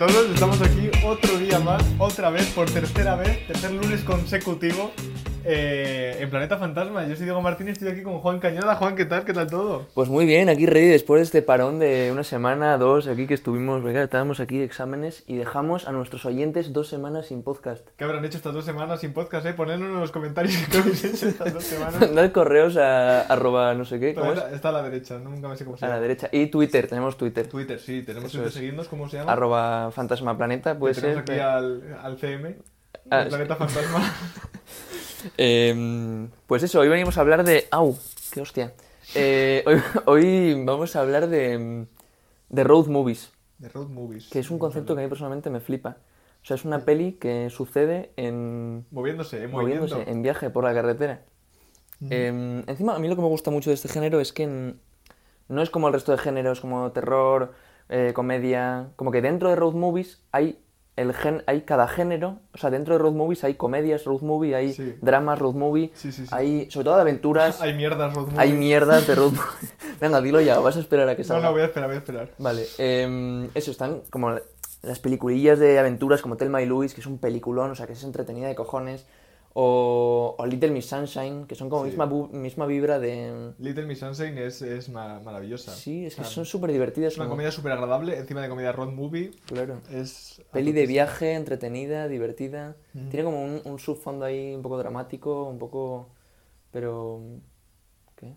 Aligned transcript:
todos. 0.00 0.30
Estamos 0.30 0.62
aquí 0.62 0.90
otro 1.04 1.36
día 1.36 1.58
más, 1.58 1.84
otra 1.98 2.30
vez, 2.30 2.46
por 2.54 2.70
tercera 2.70 3.16
vez, 3.16 3.46
tercer 3.46 3.72
lunes 3.72 4.00
consecutivo 4.02 4.92
eh, 5.44 6.18
en 6.20 6.30
Planeta 6.30 6.58
Fantasma. 6.58 7.06
Yo 7.06 7.16
soy 7.16 7.24
Diego 7.24 7.40
Martínez, 7.42 7.74
estoy 7.74 7.88
aquí 7.88 8.02
con 8.02 8.18
Juan 8.20 8.38
Cañada. 8.40 8.74
Juan, 8.76 8.96
¿qué 8.96 9.04
tal? 9.04 9.24
¿Qué 9.24 9.32
tal 9.32 9.48
todo? 9.48 9.86
Pues 9.94 10.08
muy 10.08 10.26
bien, 10.26 10.48
aquí 10.48 10.66
ready 10.66 10.88
después 10.88 11.20
de 11.20 11.24
este 11.24 11.42
parón 11.42 11.78
de 11.78 12.10
una 12.12 12.24
semana, 12.24 12.76
dos, 12.78 13.06
aquí 13.08 13.26
que 13.26 13.34
estuvimos, 13.34 13.82
venga, 13.82 14.02
estábamos 14.02 14.40
aquí 14.40 14.58
de 14.58 14.64
exámenes 14.64 15.24
y 15.26 15.36
dejamos 15.36 15.86
a 15.88 15.92
nuestros 15.92 16.24
oyentes 16.26 16.72
dos 16.72 16.88
semanas 16.88 17.26
sin 17.26 17.42
podcast. 17.42 17.86
¿Qué 17.96 18.04
habrán 18.04 18.24
hecho 18.24 18.36
estas 18.38 18.52
dos 18.54 18.64
semanas 18.64 19.00
sin 19.00 19.12
podcast? 19.12 19.46
Eh? 19.46 19.52
Ponedlo 19.54 19.86
en 19.86 20.00
los 20.00 20.10
comentarios 20.12 20.54
qué 20.70 20.78
habéis 20.78 21.04
hecho 21.04 21.28
estas 21.28 21.52
dos 21.54 21.64
semanas. 21.64 22.00
Mandad 22.00 22.32
correos 22.32 22.76
a 22.76 23.22
arroba 23.22 23.74
no 23.74 23.84
sé 23.84 23.98
qué, 24.00 24.14
¿cómo 24.14 24.32
es? 24.32 24.42
Está, 24.52 24.68
a 24.70 24.72
la 24.72 24.82
derecha, 24.82 25.18
nunca 25.18 25.48
me 25.48 25.56
sé 25.56 25.64
cómo 25.64 25.76
se 25.76 25.84
A 25.84 25.88
llama. 25.88 25.96
la 25.96 26.02
derecha. 26.02 26.28
Y 26.32 26.46
Twitter, 26.46 26.86
tenemos 26.88 27.16
Twitter. 27.16 27.46
Twitter, 27.48 27.78
sí, 27.78 28.02
tenemos 28.02 28.30
Twitter, 28.30 28.48
es. 28.48 28.54
seguidnos, 28.54 28.88
¿cómo 28.88 29.08
se 29.08 29.18
llama? 29.18 29.32
Arroba 29.32 29.90
Fantasma 29.90 30.36
Planeta, 30.36 30.78
puede 30.78 30.94
tenemos 30.94 31.24
ser. 31.26 31.34
aquí 31.34 31.40
al, 31.40 31.98
al 32.02 32.18
CM, 32.18 32.56
Ah, 33.10 33.24
Planeta 33.28 33.56
Fantasma. 33.56 34.00
Eh, 35.38 36.28
pues 36.46 36.62
eso, 36.62 36.80
hoy 36.80 36.88
venimos 36.88 37.18
a 37.18 37.20
hablar 37.20 37.44
de... 37.44 37.66
¡Au! 37.70 37.96
¡Qué 38.32 38.40
hostia! 38.40 38.74
Eh, 39.14 39.64
hoy, 39.66 39.80
hoy 40.06 40.64
vamos 40.64 40.96
a 40.96 41.00
hablar 41.00 41.28
de, 41.28 41.86
de 42.48 42.64
road 42.64 42.86
movies, 42.86 43.32
de 43.60 43.68
Road 43.68 43.88
Movies. 43.88 44.28
que 44.28 44.38
es 44.38 44.50
un 44.50 44.58
concepto 44.58 44.94
que 44.94 45.02
a 45.02 45.04
mí 45.04 45.08
personalmente 45.08 45.50
me 45.50 45.60
flipa. 45.60 45.98
O 46.42 46.46
sea, 46.46 46.54
es 46.56 46.64
una 46.64 46.84
peli 46.86 47.12
que 47.12 47.50
sucede 47.50 48.12
en... 48.16 48.86
Moviéndose, 48.90 49.44
eh, 49.44 49.48
moviéndose 49.48 49.94
moviendo. 49.94 50.12
en 50.12 50.22
viaje 50.22 50.48
por 50.48 50.64
la 50.64 50.72
carretera. 50.72 51.22
Eh, 52.08 52.64
encima, 52.66 52.96
a 52.96 52.98
mí 52.98 53.08
lo 53.08 53.16
que 53.16 53.20
me 53.20 53.28
gusta 53.28 53.50
mucho 53.50 53.68
de 53.68 53.74
este 53.74 53.88
género 53.88 54.20
es 54.20 54.32
que 54.32 54.74
no 55.48 55.62
es 55.62 55.68
como 55.68 55.88
el 55.88 55.92
resto 55.92 56.12
de 56.12 56.18
géneros, 56.18 56.60
como 56.60 56.90
terror, 56.92 57.52
eh, 57.90 58.12
comedia. 58.14 58.88
Como 58.96 59.10
que 59.10 59.20
dentro 59.20 59.50
de 59.50 59.56
road 59.56 59.74
movies 59.74 60.22
hay, 60.32 60.58
el 60.96 61.14
gen, 61.14 61.42
hay 61.46 61.62
cada 61.62 61.88
género. 61.88 62.38
O 62.54 62.58
sea, 62.58 62.70
dentro 62.70 62.94
de 62.94 62.98
road 62.98 63.12
movies 63.12 63.44
hay 63.44 63.54
comedias 63.54 64.04
road 64.04 64.20
movie, 64.22 64.54
hay 64.54 64.72
Sí. 64.72 64.94
dramas 65.00 65.38
road 65.38 65.54
movie, 65.54 65.90
Sí, 65.94 66.12
sí, 66.12 66.24
sí. 66.26 66.30
hay 66.34 66.70
sobre 66.70 66.84
todo 66.84 66.96
de 66.96 67.00
aventuras, 67.02 67.60
Hay 67.62 67.74
mierdas 67.74 68.12
Road 68.14 68.24
Movies. 68.26 68.38
hay 68.38 68.52
mierdas 68.52 69.06
de 69.06 69.14
road 69.14 69.32
movie. 69.32 69.68
Venga, 70.00 70.20
dilo 70.20 70.40
ya, 70.40 70.58
vas 70.58 70.76
a 70.76 70.80
esperar 70.80 71.08
a 71.08 71.16
que 71.16 71.22
No, 71.22 71.28
salga. 71.28 71.46
no, 71.46 71.52
voy 71.52 71.62
a 71.62 71.64
esperar, 71.66 71.88
voy 71.88 71.96
a 71.96 71.98
esperar. 71.98 72.30
Vale, 72.38 72.66
em, 72.78 73.48
eso, 73.54 73.70
están 73.70 74.02
como 74.10 74.34
las 74.82 74.98
peliculillas 74.98 75.58
de 75.58 75.78
aventuras 75.78 76.22
como 76.22 76.36
Telma 76.36 76.62
y 76.62 76.66
Louise, 76.66 76.94
que 76.94 77.00
es 77.02 77.06
un 77.06 77.18
peliculón, 77.18 77.70
o 77.70 77.74
sea, 77.74 77.86
que 77.86 77.92
es 77.92 78.02
entretenida 78.04 78.48
de 78.48 78.54
cojones. 78.54 79.06
O, 79.52 80.36
o 80.38 80.46
Little 80.46 80.70
Miss 80.70 80.86
Sunshine, 80.86 81.44
que 81.46 81.56
son 81.56 81.68
como 81.68 81.82
Sí. 81.84 81.88
misma, 81.90 82.06
misma 82.06 82.66
vibra 82.66 83.00
de... 83.00 83.52
Little 83.58 83.84
Miss 83.84 83.98
Sunshine 83.98 84.38
es, 84.38 84.62
es 84.62 84.88
ma- 84.88 85.18
maravillosa. 85.20 85.72
Sí, 85.74 86.06
es 86.06 86.14
que 86.14 86.22
son 86.22 86.44
súper 86.44 86.70
divertidas. 86.70 87.12
Es 87.14 87.18
una 87.18 87.24
como- 87.26 87.32
comedia 87.34 87.50
súper 87.50 87.72
agradable, 87.72 88.16
encima 88.16 88.42
de 88.42 88.48
comedia 88.48 88.70
road 88.70 88.90
movie. 88.92 89.32
Claro. 89.46 89.80
Es 89.90 90.40
Peli 90.52 90.70
de 90.70 90.86
viaje, 90.86 91.34
entretenida, 91.34 92.06
divertida. 92.06 92.76
Tiene 93.10 93.24
como 93.24 93.42
un, 93.44 93.60
un 93.64 93.78
subfondo 93.80 94.24
ahí 94.24 94.54
un 94.54 94.62
poco 94.62 94.78
dramático, 94.78 95.44
un 95.48 95.58
poco... 95.58 96.10
Pero... 96.70 97.20
¿Qué? 98.16 98.34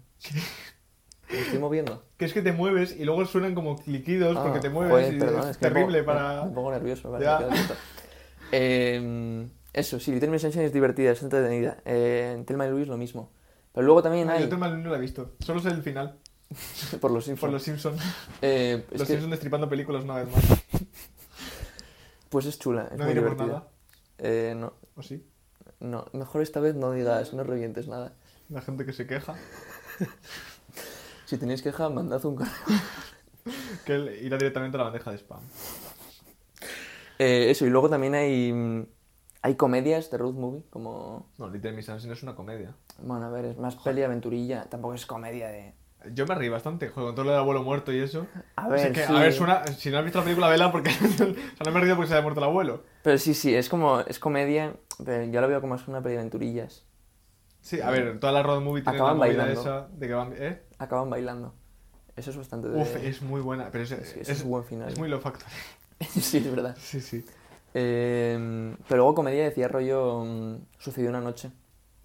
¿Me 1.32 1.40
estoy 1.42 1.60
moviendo? 1.60 2.04
Que 2.18 2.26
es 2.26 2.34
que 2.34 2.42
te 2.42 2.54
mueves 2.54 2.96
y 2.98 3.06
luego 3.06 3.24
suenan 3.26 3.54
como 3.54 3.76
cliquidos 3.78 4.36
porque 4.38 4.58
Ah, 4.58 4.62
te 4.62 4.70
mueves 4.70 4.92
joder, 4.92 5.14
y 5.14 5.20
perdón, 5.20 5.42
es, 5.42 5.46
es 5.50 5.58
que 5.58 5.66
me 5.66 5.72
terrible 5.74 6.04
pongo- 6.04 6.06
para... 6.18 6.46
Me 6.46 6.52
pongo 6.52 6.72
nervioso, 6.72 7.12
vale, 7.12 7.24
Ya. 7.26 7.40
me. 7.40 7.56
Eh, 8.56 9.48
eso, 9.74 10.00
sí, 10.00 10.12
Little 10.12 10.30
Miss 10.30 10.42
Sunshine 10.44 10.64
es 10.66 10.74
divertida, 10.74 11.12
es 11.12 11.22
entretenida. 11.24 11.78
Eh, 11.86 12.34
en 12.36 12.46
Thelma 12.46 12.68
y 12.68 12.70
Louise 12.70 12.90
lo 12.90 12.98
mismo. 12.98 13.32
Pero 13.74 13.86
luego 13.86 14.04
también 14.04 14.28
No, 14.28 14.34
hay, 14.34 14.42
yo 14.42 14.50
Thelma 14.50 14.68
y 14.68 14.72
Louise 14.72 14.84
no 14.86 14.92
la 14.92 14.98
he 14.98 15.02
visto, 15.02 15.36
solo 15.40 15.60
sé 15.60 15.70
el 15.70 15.82
final, 15.82 16.20
por 17.02 17.12
los 17.12 17.26
por 17.40 17.52
Simpsons, 17.52 17.52
los 17.52 17.64
Simpsons. 17.64 18.02
eh, 18.42 18.86
los 18.92 19.08
que, 19.08 19.08
Simpsons 19.08 19.32
destripando 19.32 19.68
películas 19.70 20.04
una 20.04 20.16
vez 20.24 20.30
más. 20.30 20.44
pues 22.30 22.46
es 22.46 22.60
chula, 22.60 22.90
es 22.92 22.98
No 22.98 23.06
muy 23.06 23.14
diré 23.14 23.22
por 23.22 23.36
divertida. 23.36 23.46
nada, 23.46 23.68
Eh, 24.20 24.54
no, 24.56 24.74
¿o 24.96 25.02
sí? 25.04 25.24
no, 25.80 26.06
mejor 26.14 26.42
esta 26.42 26.60
vez 26.60 26.76
no 26.76 26.92
digas, 26.92 27.34
no 27.34 27.44
revientes 27.44 27.88
nada. 27.88 28.14
La 28.50 28.62
gente 28.62 28.86
que 28.86 28.94
se 28.94 29.08
queja, 29.08 29.36
Si 31.26 31.38
tenéis 31.38 31.62
queja, 31.62 31.90
mandad 31.90 32.24
un 32.26 32.36
correo. 32.36 32.54
que 33.86 33.94
él 33.96 34.20
irá 34.22 34.38
directamente 34.38 34.78
a 34.78 34.80
la 34.80 34.84
bandeja 34.86 35.12
de 35.12 35.18
spam. 35.18 35.42
Eh, 37.20 37.48
eso, 37.52 37.66
y 37.66 37.70
luego 37.70 37.90
también 37.90 38.16
hay, 38.16 38.52
mm, 38.52 38.86
hay 39.44 39.56
comedias 39.56 40.10
de 40.10 40.18
road 40.18 40.34
movie, 40.34 40.64
como... 40.70 41.30
No, 41.38 41.50
Little 41.50 41.74
Miss 41.74 41.86
Sunshine 41.86 42.14
es 42.14 42.24
una 42.24 42.34
comedia. 42.34 42.74
Bueno, 43.00 43.26
a 43.26 43.30
ver, 43.30 43.46
es 43.46 43.58
más 43.58 43.76
peli 43.76 44.02
aventurilla, 44.02 44.64
tampoco 44.70 44.94
es 44.96 45.06
comedia 45.06 45.50
de... 45.50 45.76
Yo 46.14 46.26
me 46.26 46.36
reí 46.36 46.50
bastante, 46.50 46.90
joder, 46.90 47.08
con 47.10 47.16
todo 47.16 47.26
lo 47.26 47.32
del 47.32 47.40
abuelo 47.42 47.62
muerto 47.64 47.94
y 47.94 48.00
eso. 48.00 48.26
A 48.56 48.68
O 48.68 48.78
sea 48.78 48.84
ver, 48.86 48.94
que, 48.94 49.06
sí. 49.06 49.14
a 49.16 49.20
ver, 49.20 49.34
suena, 49.34 49.68
si 49.68 49.90
no 49.90 49.98
has 50.00 50.04
visto 50.04 50.20
la 50.20 50.24
película, 50.24 50.48
vela 50.50 50.72
porque... 50.72 50.90
o 51.04 51.08
sea, 51.08 51.28
no 51.28 51.72
me 51.72 51.78
he 51.78 51.82
reído 51.82 51.96
porque 51.96 52.08
se 52.08 52.14
haya 52.16 52.24
muerto 52.24 52.40
el 52.40 52.46
abuelo. 52.46 52.84
Pero 53.04 53.18
sí, 53.18 53.34
sí, 53.34 53.54
es 53.54 53.68
como, 53.70 54.00
es 54.00 54.18
comedia, 54.20 54.76
pero 55.04 55.26
yo 55.26 55.42
lo 55.42 55.48
veo 55.48 55.62
como 55.62 55.76
es 55.76 55.88
una 55.88 56.02
peli 56.02 56.14
de 56.16 56.20
aventurillas. 56.22 56.86
Sí, 57.62 57.80
a 57.82 57.90
ver, 57.92 58.20
toda 58.20 58.34
la 58.34 58.44
road 58.44 58.62
movie 58.62 58.82
tiene 58.84 58.98
Acaban 58.98 59.20
la 59.20 59.26
movida 59.26 59.44
bailando. 59.46 59.62
esa 59.62 59.88
de 59.94 60.08
que 60.08 60.14
van... 60.14 60.34
¿Eh? 60.38 60.62
Acaban 60.78 61.10
bailando. 61.10 61.54
Eso 62.16 62.32
es 62.32 62.38
bastante 62.38 62.70
de... 62.70 62.82
Uf, 62.82 62.96
es 62.98 63.22
muy 63.22 63.42
buena, 63.42 63.70
pero 63.72 63.84
es, 63.86 63.92
es, 63.92 64.16
es, 64.18 64.30
es 64.30 64.44
un 64.44 64.50
buen 64.52 64.64
final. 64.66 64.90
es 64.90 64.98
muy 65.00 65.08
lo 65.10 65.20
factor. 65.22 65.48
sí, 66.10 66.38
es 66.38 66.50
verdad. 66.52 66.78
Sí, 66.80 67.00
sí. 67.02 67.26
Eh, 67.74 68.76
pero 68.88 68.98
luego 68.98 69.16
comedia 69.16 69.44
decía 69.44 69.68
rollo 69.68 70.24
mm, 70.26 70.56
Sucedió 70.78 71.10
una 71.10 71.22
noche. 71.22 71.52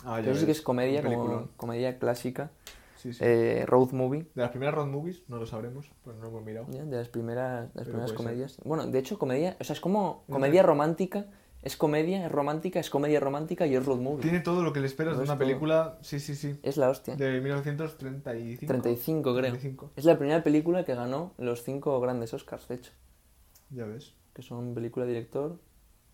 Ah, 0.04 0.20
eso 0.20 0.34
sí 0.34 0.46
que 0.46 0.52
es 0.52 0.62
comedia, 0.62 1.02
como 1.02 1.48
comedia 1.56 1.98
clásica. 1.98 2.50
Sí, 2.96 3.12
sí. 3.12 3.20
eh, 3.22 3.64
road 3.66 3.90
movie. 3.92 4.26
De 4.34 4.42
las 4.42 4.50
primeras 4.50 4.74
road 4.74 4.86
movies, 4.88 5.22
no 5.28 5.36
lo 5.38 5.46
sabremos, 5.46 5.90
pues 6.02 6.16
no 6.16 6.22
lo 6.22 6.28
hemos 6.30 6.44
mirado. 6.44 6.66
De 6.66 6.96
las 6.96 7.08
primeras, 7.08 7.72
de 7.74 7.80
las 7.80 7.88
primeras 7.88 8.10
ser. 8.10 8.16
comedias. 8.16 8.58
Bueno, 8.64 8.86
de 8.86 8.98
hecho, 8.98 9.18
comedia, 9.18 9.56
o 9.60 9.64
sea, 9.64 9.74
es 9.74 9.80
como 9.80 10.24
comedia 10.28 10.62
romántica. 10.62 11.26
Es 11.60 11.76
comedia, 11.76 12.24
es 12.24 12.30
romántica, 12.30 12.78
es 12.78 12.88
comedia 12.88 13.18
romántica 13.18 13.66
y 13.66 13.74
es 13.74 13.84
road 13.84 13.98
movie. 13.98 14.22
Tiene 14.22 14.38
todo 14.38 14.62
lo 14.62 14.72
que 14.72 14.78
le 14.78 14.86
esperas 14.86 15.16
de 15.18 15.24
es 15.24 15.28
una 15.28 15.36
todo. 15.36 15.46
película, 15.46 15.98
sí, 16.02 16.20
sí, 16.20 16.36
sí, 16.36 16.56
Es 16.62 16.76
la 16.76 16.88
hostia. 16.88 17.16
de 17.16 17.40
1935. 17.40 18.66
35, 18.66 19.22
creo. 19.34 19.50
35, 19.50 19.90
Es 19.96 20.04
la 20.04 20.16
primera 20.16 20.44
película 20.44 20.84
que 20.84 20.94
ganó 20.94 21.32
los 21.36 21.64
cinco 21.64 22.00
grandes 22.00 22.32
Oscars, 22.32 22.68
de 22.68 22.76
hecho. 22.76 22.92
ya 23.70 23.84
ves. 23.86 24.14
Que 24.38 24.42
son 24.44 24.72
película, 24.72 25.04
director, 25.04 25.58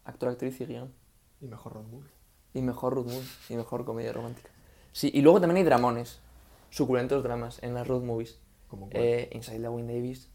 actor, 0.07 0.31
actriz 0.31 0.59
y 0.62 0.65
guion. 0.65 0.91
Y 1.43 1.47
mejor 1.47 1.75
road 1.75 1.85
movie. 1.85 2.09
Y 2.55 2.62
mejor 2.62 2.95
road 2.95 3.05
movie. 3.05 3.29
Y 3.51 3.55
mejor 3.55 3.85
comedia 3.85 4.15
romántica. 4.15 4.49
Sí, 4.93 5.11
y 5.12 5.21
luego 5.21 5.43
también 5.43 5.59
hay 5.59 5.65
dramones. 5.65 6.21
Suculentos 6.71 7.23
dramas 7.23 7.62
en 7.62 7.75
las 7.75 7.87
road 7.87 8.01
movies. 8.01 8.39
Como 8.69 8.89
cuál. 8.89 9.05
Eh, 9.05 9.29
Inside 9.35 9.59
Llewyn 9.59 9.87
Davis. 9.87 10.31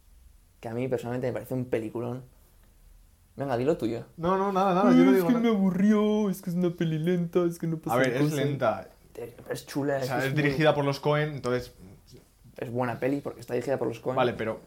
Que 0.60 0.68
a 0.68 0.76
mí 0.76 0.88
personalmente 0.88 1.26
me 1.26 1.34
parece 1.34 1.56
un 1.56 1.66
peliculón. 1.66 2.22
Venga, 3.36 3.58
dilo 3.58 3.76
tuyo. 3.76 4.06
No, 4.18 4.38
no, 4.38 4.52
nada, 4.52 4.76
nada, 4.76 4.92
yo 4.96 5.04
no 5.04 5.12
digo 5.12 5.32
nada. 5.32 5.50
aburrió, 5.50 6.30
es 6.30 6.44
que 6.44 6.52
es 6.52 6.56
una 6.56 6.70
peli 6.70 7.00
lenta, 7.00 7.44
es 7.46 7.58
que 7.58 7.66
no 7.66 7.80
A 7.88 7.96
ver, 7.96 8.10
es 8.18 8.34
lenta. 8.34 8.88
Es 9.50 9.66
chula. 9.66 9.98
O 9.98 10.04
sea, 10.04 10.20
que 10.20 10.28
es 10.28 10.34
muy- 10.36 10.44
dirigida 10.44 10.76
por 10.76 10.86
los 10.86 11.00
Cohen, 11.00 11.30
entonces... 11.32 11.74
Es 12.58 12.70
buena 12.72 13.00
peli 13.00 13.22
porque 13.22 13.40
está 13.40 13.56
dirigida 13.56 13.80
por 13.80 13.88
los 13.88 14.00
Coen. 14.00 14.16
Vale, 14.16 14.34
pero... 14.34 14.60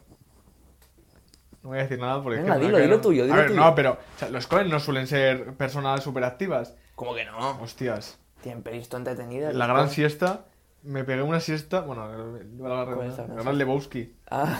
No 1.63 1.69
voy 1.69 1.79
a 1.79 1.83
decir 1.83 1.97
nada 1.99 2.21
porque... 2.21 2.39
es 2.39 2.43
Venga, 2.43 2.59
que- 2.59 2.65
dilo, 2.65 2.77
dilo 2.77 3.01
tuyo, 3.01 3.23
A 3.23 3.25
dilo 3.25 3.37
ver, 3.37 3.47
tuyo. 3.47 3.59
no, 3.61 3.73
pero... 3.75 3.91
O 3.93 4.19
sea, 4.19 4.29
los 4.29 4.47
Cohen 4.47 4.69
no 4.69 4.79
suelen 4.79 5.07
ser 5.07 5.53
personas 5.53 6.03
súper 6.03 6.23
activas. 6.25 6.75
¿Cómo 6.95 7.15
que 7.15 7.23
no? 7.25 7.61
Hostias. 7.61 8.19
Tienen 8.41 8.61
pelis 8.63 8.89
tan 8.89 8.99
entretenidas. 9.01 9.55
La 9.55 9.67
gran 9.67 9.89
siesta... 9.89 10.45
Me 10.83 11.05
pegué 11.05 11.21
una 11.21 11.39
siesta... 11.39 11.79
Bueno, 11.79 12.05
la, 12.09 12.17
la, 12.17 12.85
¿Cuál 12.93 13.07
es 13.07 13.17
la 13.17 13.25
gran 13.43 13.57
Lebowski. 13.57 14.13
Ah, 14.29 14.59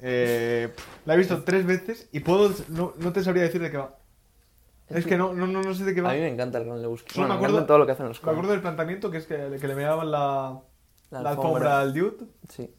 Eh, 0.00 0.72
la 1.04 1.14
he 1.14 1.16
visto 1.16 1.42
tres 1.42 1.66
veces 1.66 2.08
y 2.12 2.20
puedo... 2.20 2.50
No, 2.68 2.92
no 2.98 3.12
te 3.12 3.24
sabría 3.24 3.42
decir 3.42 3.60
de 3.60 3.72
qué 3.72 3.78
va. 3.78 3.96
Es 4.88 5.04
que 5.06 5.16
no, 5.16 5.32
no, 5.34 5.48
no, 5.48 5.74
sé 5.74 5.82
de 5.84 5.92
qué 5.94 6.00
a 6.00 6.04
va. 6.04 6.12
mí 6.12 6.20
me 6.20 6.28
encanta 6.28 6.58
el 6.58 6.66
Gran 6.66 6.80
Lebowski. 6.80 7.18
Bueno, 7.18 7.34
me 7.34 7.40
me 7.40 7.46
acuerdo- 7.46 7.66
todo 7.66 7.78
lo 7.78 7.86
que 7.86 7.92
hacen 7.92 8.06
los 8.06 8.18
Me 8.18 8.24
Coen. 8.24 8.36
acuerdo 8.36 8.52
del 8.52 8.60
planteamiento 8.60 9.10
que 9.10 9.18
es 9.18 9.26
que, 9.26 9.56
que 9.60 9.66
le 9.66 9.74
meaban 9.74 10.12
la, 10.12 10.60
La 11.10 11.22
la, 11.22 11.30
alfombra 11.30 11.80
alfombra. 11.80 11.80
al 11.80 11.94
dude. 11.94 12.26
Sí. 12.50 12.72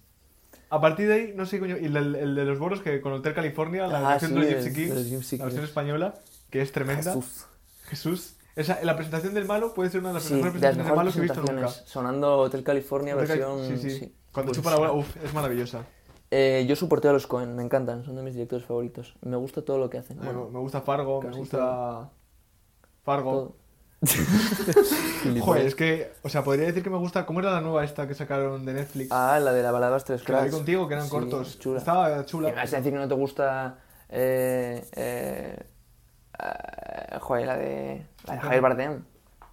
A 0.76 0.82
partir 0.82 1.08
de 1.08 1.14
ahí, 1.14 1.34
no 1.36 1.46
sé, 1.46 1.60
coño. 1.60 1.78
Y 1.78 1.86
el, 1.86 1.96
el 2.16 2.36
de 2.36 2.46
los 2.46 2.60
boros, 2.60 2.82
que 2.82 3.00
con 3.02 3.14
Hotel 3.14 3.34
California, 3.34 3.88
la 3.88 4.00
Ah, 4.00 4.10
versión 4.12 4.32
sí, 4.32 4.36
de 4.36 4.42
los 4.42 4.64
Gypsy 4.66 4.76
Kings, 4.76 5.32
de 5.32 5.38
la 5.38 5.44
versión 5.46 5.64
española, 5.64 6.16
que 6.50 6.62
es 6.62 6.72
tremenda. 6.72 7.14
Jesús. 7.14 7.46
Jesús. 7.86 8.36
Esa, 8.56 8.84
la 8.84 8.96
presentación 8.96 9.34
del 9.34 9.46
malo 9.46 9.74
puede 9.74 9.90
ser 9.90 10.00
una 10.02 10.10
de 10.10 10.16
las 10.16 10.24
Sí, 10.24 10.34
mejores 10.34 10.54
de 10.54 10.60
presentaciones 10.60 10.88
del 10.88 10.96
malo 10.96 11.12
que 11.12 11.18
he 11.20 11.22
visto 11.22 11.42
nunca. 11.42 11.68
Sonando 11.70 12.38
Hotel 12.40 12.64
California, 12.64 13.16
Hotel 13.16 13.28
versión... 13.28 13.68
sí, 13.68 13.78
sí. 13.78 14.00
sí. 14.00 14.16
Cuando 14.32 14.52
chupa 14.52 14.72
la 14.72 14.78
bola, 14.78 14.92
uff, 14.92 15.16
es 15.24 15.34
maravillosa. 15.34 15.86
Eh, 16.32 16.66
yo 16.68 16.76
soporteo 16.76 17.12
a 17.12 17.14
los 17.14 17.28
Cohen, 17.28 17.56
me 17.56 17.64
encantan, 17.64 18.04
son 18.04 18.16
de 18.16 18.24
mis 18.24 18.34
directores 18.34 18.66
favoritos. 18.66 19.16
Me 19.22 19.38
gusta 19.38 19.64
todo 19.64 19.78
lo 19.78 19.90
que 19.90 19.98
hacen. 20.00 20.18
Bueno, 20.18 20.50
me 20.50 20.60
gusta 20.60 20.82
Fargo, 20.82 21.22
me 21.22 21.32
gusta. 21.32 22.10
Fargo. 23.04 23.32
todo. 23.32 23.56
Joder, 25.42 25.66
es 25.66 25.76
que, 25.76 26.12
o 26.24 26.30
sea, 26.30 26.44
podría 26.44 26.68
decir 26.68 26.84
que 26.84 26.90
me 26.90 26.98
gusta. 26.98 27.26
¿Cómo 27.26 27.40
era 27.40 27.52
la 27.52 27.62
nueva 27.62 27.84
esta 27.84 28.08
que 28.08 28.14
sacaron 28.14 28.66
de 28.66 28.74
Netflix? 28.74 29.12
Ah, 29.12 29.40
la 29.42 29.52
de 29.54 29.64
la 29.64 29.72
balada 29.72 29.92
de 29.92 29.96
los 29.98 30.04
tres 30.06 30.22
que 30.24 30.32
la 30.32 30.40
vi 30.40 30.44
cracks. 30.46 30.56
contigo, 30.58 30.88
que 30.88 30.94
eran 30.94 31.06
Sí, 31.06 31.12
cortos. 31.12 31.60
chula. 31.60 31.80
Estaba 31.80 32.10
¿Me 32.18 32.26
chula. 32.26 32.52
vas 32.52 32.74
a 32.74 32.78
decir 32.78 32.92
que 32.92 33.00
no 33.00 33.08
te 33.08 33.16
gusta... 33.16 33.78
Eh, 34.10 34.86
eh, 34.96 35.60
eh, 36.40 37.18
joder, 37.20 37.48
la 37.48 37.58
de... 37.58 38.06
La 38.28 38.34
de 38.36 38.40
Javier 38.42 38.62
Bardem. 38.62 39.04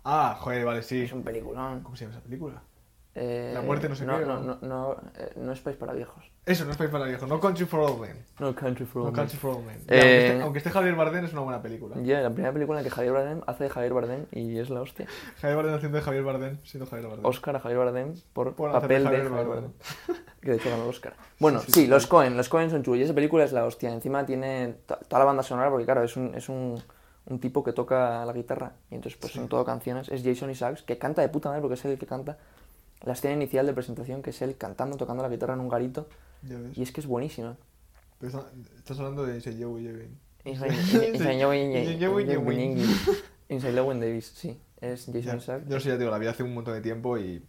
Ah, 0.04 0.36
joder, 0.40 0.64
vale, 0.64 0.82
sí. 0.82 1.02
Es 1.02 1.12
un 1.12 1.22
peliculón. 1.22 1.80
¿Cómo 1.82 1.96
se 1.96 2.04
llama 2.04 2.16
esa 2.16 2.24
película? 2.24 2.62
Eh, 3.14 3.50
La 3.54 3.60
muerte 3.60 3.90
no 3.90 3.94
sé 3.94 4.06
no, 4.06 4.18
qué, 4.18 4.24
No, 4.24 4.40
no, 4.40 4.58
no, 4.62 4.96
eh, 5.18 5.32
no 5.36 5.52
es 5.52 5.60
país 5.60 5.76
para 5.76 5.92
viejos. 5.92 6.24
Eso, 6.46 6.64
no 6.64 6.70
es 6.70 6.76
país 6.78 6.90
para 6.90 7.04
viejos. 7.04 7.28
No 7.28 7.38
Country 7.40 7.66
for 7.66 7.80
Old 7.80 8.00
Men. 8.00 8.24
No 8.40 8.54
Country 8.54 8.86
for 8.86 9.02
No 9.02 9.08
Old 9.08 9.12
Men. 9.12 9.20
Country 9.20 9.38
for 9.38 9.50
Old 9.56 9.66
Men. 9.66 9.76
Eh, 9.86 9.98
aunque, 10.00 10.26
esté, 10.26 10.42
aunque 10.42 10.58
esté 10.58 10.70
Javier 10.70 10.94
Bardem, 10.94 11.24
es 11.26 11.32
una 11.32 11.42
buena 11.42 11.60
película. 11.60 11.96
Ya, 12.02 12.20
la 12.22 12.30
primera 12.30 12.52
película 12.54 12.78
en 12.78 12.84
la 12.84 12.88
que 12.88 12.94
Javier 12.94 13.12
Bardem 13.12 13.40
hace 13.46 13.64
de 13.64 13.70
Javier 13.70 13.92
Bardem 13.92 14.26
y 14.32 14.58
es 14.58 14.70
la 14.70 14.80
hostia. 14.80 15.06
Javier 15.40 15.56
Bardem 15.56 15.74
haciendo 15.74 15.98
de 15.98 16.04
Javier 16.04 16.24
Bardem, 16.24 16.58
siendo 16.64 16.86
Javier 16.86 17.08
Bardem. 17.08 17.26
Oscar 17.26 17.56
a 17.56 17.60
Javier 17.60 17.78
Bardem 17.78 18.14
por, 18.32 18.54
papel 18.56 19.02
de 19.04 19.10
Javier 19.10 19.28
Javier 19.28 19.46
Bardem. 19.46 19.48
Bardem. 19.48 19.72
Que 20.40 20.50
de 20.50 20.56
hecho 20.56 20.70
ganó 20.70 20.84
el 20.84 20.88
Oscar. 20.88 21.14
Bueno, 21.38 21.60
Sí, 21.60 21.66
sí, 21.66 21.80
sí, 21.82 21.86
los 21.86 22.04
sí. 22.04 22.08
Cohen, 22.08 22.36
los 22.36 22.48
Cohen 22.48 22.70
son 22.70 22.82
chulos. 22.82 22.98
Y 23.00 23.02
esa 23.02 23.14
película 23.14 23.44
es 23.44 23.52
la 23.52 23.64
hostia. 23.66 23.92
Encima 23.92 24.24
tiene 24.26 24.76
to- 24.86 24.96
toda 25.06 25.18
la 25.20 25.26
banda 25.26 25.42
sonora 25.42 25.68
porque, 25.70 25.84
claro, 25.84 26.02
es 26.02 26.16
un, 26.16 26.34
es 26.34 26.48
un, 26.48 26.82
un 27.26 27.38
tipo 27.40 27.62
que 27.62 27.72
toca 27.72 28.24
la 28.24 28.32
guitarra. 28.32 28.72
Y 28.90 28.94
entonces, 28.96 29.16
pues 29.20 29.34
son 29.34 29.46
todo 29.48 29.64
canciones. 29.64 30.08
Es 30.08 30.24
Jason 30.24 30.50
Isaacs, 30.50 30.82
que 30.82 30.96
canta 30.98 31.20
de 31.22 31.28
puta 31.28 31.50
madre 31.50 31.60
porque 31.60 31.74
es 31.74 31.84
el 31.84 31.98
que 31.98 32.06
canta. 32.06 32.38
La 33.04 33.14
escena 33.14 33.34
inicial 33.34 33.66
de 33.66 33.72
presentación, 33.72 34.22
que 34.22 34.30
es 34.30 34.40
él 34.42 34.56
cantando, 34.56 34.96
tocando 34.96 35.22
la 35.22 35.28
guitarra 35.28 35.54
en 35.54 35.60
un 35.60 35.68
garito. 35.68 36.08
Ya 36.42 36.58
ves. 36.58 36.76
Y 36.78 36.82
es 36.82 36.92
que 36.92 37.00
es 37.00 37.06
buenísima. 37.06 37.56
Pero 38.18 38.38
está- 38.38 38.50
estás 38.78 38.98
hablando 38.98 39.24
de 39.26 39.34
Inside 39.36 39.62
Joey 39.64 39.84
Jevin. 39.84 40.18
Inside 40.44 40.70
Llewyn 41.38 41.72
Davis. 41.72 43.06
Inside 43.48 43.72
Llewyn 43.72 44.00
Davis, 44.00 44.26
sí. 44.34 44.60
Es 44.80 45.06
Jason 45.06 45.38
Isaacs. 45.38 45.64
Yo 45.68 45.74
no 45.74 45.80
sé, 45.80 45.88
ya 45.88 45.94
te 45.94 46.00
digo, 46.00 46.10
la 46.10 46.18
vi 46.18 46.26
hace 46.26 46.42
un 46.42 46.54
montón 46.54 46.74
de 46.74 46.80
tiempo 46.80 47.16
y 47.18 47.44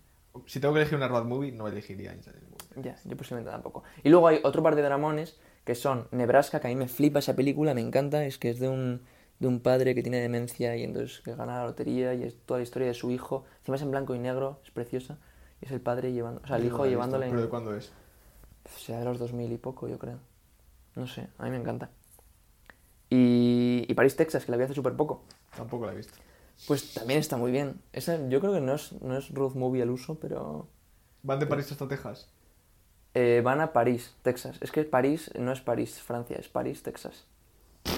si 0.45 0.59
tengo 0.59 0.73
que 0.73 0.81
elegir 0.81 0.97
una 0.97 1.07
road 1.07 1.25
movie, 1.25 1.51
no 1.51 1.67
elegiría 1.67 2.13
Inside 2.13 2.35
Joey. 2.39 2.83
Ya, 2.83 2.95
yo 3.05 3.15
posiblemente 3.17 3.51
tampoco. 3.51 3.83
Y 4.03 4.09
luego 4.09 4.27
hay 4.27 4.39
otro 4.43 4.63
par 4.63 4.75
de 4.75 4.81
dramones 4.81 5.37
que 5.63 5.75
son 5.75 6.07
Nebraska, 6.11 6.59
que 6.59 6.67
a 6.67 6.69
mí 6.69 6.75
me 6.75 6.87
flipa 6.87 7.19
esa 7.19 7.35
película, 7.35 7.73
me 7.73 7.81
encanta, 7.81 8.25
es 8.25 8.37
que 8.37 8.49
es 8.49 8.59
de 8.59 8.67
un, 8.67 9.01
de 9.39 9.47
un 9.47 9.59
padre 9.59 9.93
que 9.95 10.01
tiene 10.01 10.19
demencia 10.19 10.75
y 10.75 10.83
entonces 10.83 11.21
que 11.21 11.35
gana 11.35 11.59
la 11.59 11.65
lotería 11.67 12.13
y 12.15 12.23
es 12.23 12.35
toda 12.45 12.59
la 12.59 12.63
historia 12.63 12.87
de 12.87 12.93
su 12.95 13.11
hijo. 13.11 13.45
Encima 13.59 13.77
es 13.77 13.83
en 13.83 13.91
blanco 13.91 14.13
y 14.15 14.19
negro, 14.19 14.59
es 14.65 14.71
preciosa. 14.71 15.17
Es 15.63 15.71
el 15.71 15.79
padre 15.79 16.11
llevando, 16.11 16.41
o 16.43 16.47
sea, 16.47 16.57
el 16.57 16.65
hijo 16.65 16.85
llevándole 16.85 17.29
¿Pero 17.29 17.41
de 17.41 17.47
cuándo 17.47 17.73
es? 17.73 17.89
Sea, 18.77 18.99
de 18.99 19.05
los 19.05 19.17
2000 19.17 19.53
y 19.53 19.57
poco, 19.57 19.87
yo 19.87 19.97
creo. 19.97 20.19
No 20.95 21.07
sé, 21.07 21.29
a 21.37 21.45
mí 21.45 21.51
me 21.51 21.55
encanta. 21.57 21.89
Y, 23.09 23.85
y 23.87 23.93
París, 23.93 24.17
Texas, 24.17 24.43
que 24.43 24.51
la 24.51 24.57
vi 24.57 24.65
hace 24.65 24.73
súper 24.73 24.93
poco. 24.97 25.23
Tampoco 25.55 25.85
la 25.85 25.93
he 25.93 25.95
visto. 25.95 26.13
Pues 26.67 26.93
también 26.93 27.21
está 27.21 27.37
muy 27.37 27.53
bien. 27.53 27.81
Esa, 27.93 28.27
yo 28.27 28.41
creo 28.41 28.51
que 28.51 28.59
no 28.59 28.73
es, 28.73 28.91
no 29.01 29.17
es 29.17 29.29
road 29.33 29.53
movie 29.53 29.81
al 29.81 29.89
uso, 29.89 30.15
pero... 30.15 30.67
Van 31.21 31.39
de 31.39 31.47
París 31.47 31.71
hasta 31.71 31.87
Texas. 31.87 32.27
Eh, 33.13 33.41
van 33.41 33.61
a 33.61 33.71
París, 33.71 34.13
Texas. 34.21 34.57
Es 34.59 34.69
que 34.69 34.83
París 34.83 35.31
no 35.39 35.53
es 35.53 35.61
París, 35.61 36.01
Francia, 36.01 36.35
es 36.37 36.49
París, 36.49 36.83
Texas. 36.83 37.25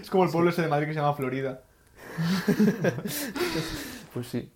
Es 0.00 0.10
como 0.10 0.24
el 0.24 0.30
pueblo 0.30 0.50
ese 0.50 0.62
de 0.62 0.68
Madrid 0.68 0.86
que 0.88 0.94
se 0.94 1.00
llama 1.00 1.14
Florida. 1.14 1.64
Pues 4.14 4.28
sí. 4.28 4.48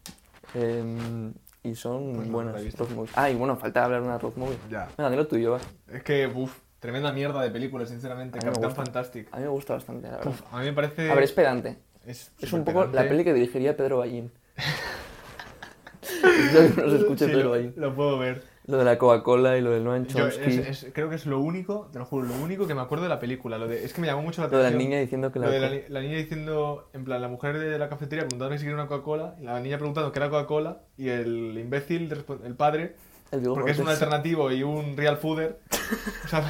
Em, 0.54 1.32
y 1.62 1.74
son 1.74 2.12
Pues 2.14 2.26
no, 2.26 2.32
buenas 2.32 2.78
road 2.78 2.88
movies. 2.90 3.12
Ah, 3.16 3.30
y 3.30 3.34
bueno, 3.34 3.56
falta 3.56 3.84
hablar 3.84 4.00
de 4.02 4.06
una 4.08 4.18
road 4.18 4.32
movie. 4.36 4.56
Ya. 4.70 4.88
Venga, 4.96 5.10
dilo 5.10 5.26
tuyo, 5.26 5.52
va. 5.52 5.60
Es 5.92 6.02
que, 6.02 6.26
uff, 6.26 6.56
tremenda 6.80 7.12
mierda 7.12 7.42
de 7.42 7.50
película, 7.50 7.84
sinceramente. 7.86 8.38
Capitán. 8.38 8.74
Fantastic. 8.74 9.28
A 9.32 9.36
mí 9.38 9.42
me 9.42 9.48
gusta 9.50 9.74
bastante, 9.74 10.08
la 10.08 10.16
verdad. 10.18 10.30
Uf, 10.32 10.42
a 10.52 10.58
mí 10.60 10.64
me 10.66 10.72
parece. 10.72 11.10
A 11.10 11.14
ver, 11.14 11.24
es 11.24 11.32
pedante. 11.32 11.76
es, 12.06 12.32
Es 12.40 12.52
un 12.52 12.64
poco 12.64 12.86
la 12.86 13.02
peli 13.08 13.24
que 13.24 13.34
dirigiría 13.34 13.76
Pedro 13.76 13.98
Ballín. 13.98 14.30
Yo 16.54 16.74
que 16.74 16.96
escuche 16.96 17.26
Sí, 17.26 17.30
Pedro 17.32 17.44
lo, 17.44 17.50
Ballín. 17.50 17.74
lo 17.76 17.94
puedo 17.94 18.18
ver. 18.18 18.42
Lo 18.68 18.76
de 18.76 18.84
la 18.84 18.98
Coca-Cola 18.98 19.56
y 19.56 19.62
lo 19.62 19.70
del 19.70 19.82
Noam 19.82 20.06
Chomsky. 20.06 20.42
es- 20.60 20.84
es- 20.84 20.92
creo 20.92 21.08
que 21.08 21.16
es 21.16 21.24
lo 21.26 21.40
único, 21.40 21.88
te 21.90 21.98
lo 21.98 22.04
juro, 22.04 22.26
lo 22.28 22.34
único 22.34 22.66
que 22.66 22.74
me 22.74 22.82
acuerdo 22.82 23.04
de 23.04 23.08
la 23.08 23.18
película. 23.18 23.56
Lo 23.58 23.66
de, 23.66 23.82
es 23.84 23.94
que 23.94 24.00
me 24.02 24.06
llamó 24.06 24.20
mucho 24.22 24.42
la 24.42 24.48
Lo 24.48 24.58
de 24.58 24.62
la 24.62 24.68
atención. 24.68 24.88
niña 24.90 25.00
diciendo 25.00 25.32
que 25.32 25.38
la... 25.38 25.46
Lo 25.46 25.52
de 25.52 25.60
la, 25.60 25.70
ni- 25.70 25.82
la 25.88 26.00
niña 26.02 26.16
diciendo, 26.18 26.90
en 26.92 27.04
plan, 27.04 27.20
la 27.22 27.28
mujer 27.28 27.58
de 27.58 27.78
la 27.78 27.88
cafetería 27.88 28.24
preguntando 28.26 28.54
si 28.58 28.60
quería 28.64 28.74
una 28.74 28.86
Coca-Cola, 28.86 29.36
y 29.40 29.44
la 29.44 29.58
niña 29.60 29.78
preguntando 29.78 30.12
qué 30.12 30.18
era 30.18 30.28
Coca-Cola, 30.30 30.82
y 30.98 31.08
el 31.08 31.58
imbécil, 31.58 32.12
el 32.44 32.54
padre, 32.56 32.94
el 33.32 33.42
porque 33.42 33.70
es 33.72 33.78
un 33.78 33.88
alternativo 33.88 34.52
y 34.52 34.62
un 34.62 34.96
real 34.98 35.16
fooder, 35.16 35.60
o 36.24 36.28
sea, 36.28 36.44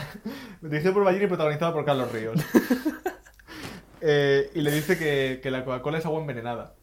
dirigido 0.61 0.95
por 0.95 1.05
Ballini 1.05 1.25
y 1.25 1.29
protagonizado 1.29 1.73
por 1.73 1.85
Carlos 1.85 2.11
Ríos. 2.13 2.35
Eh, 4.01 4.51
y 4.55 4.61
le 4.61 4.71
dice 4.71 4.97
que, 4.97 5.41
que 5.43 5.51
la 5.51 5.65
Coca-Cola 5.65 5.99
es 5.99 6.07
agua 6.07 6.21
envenenada. 6.21 6.75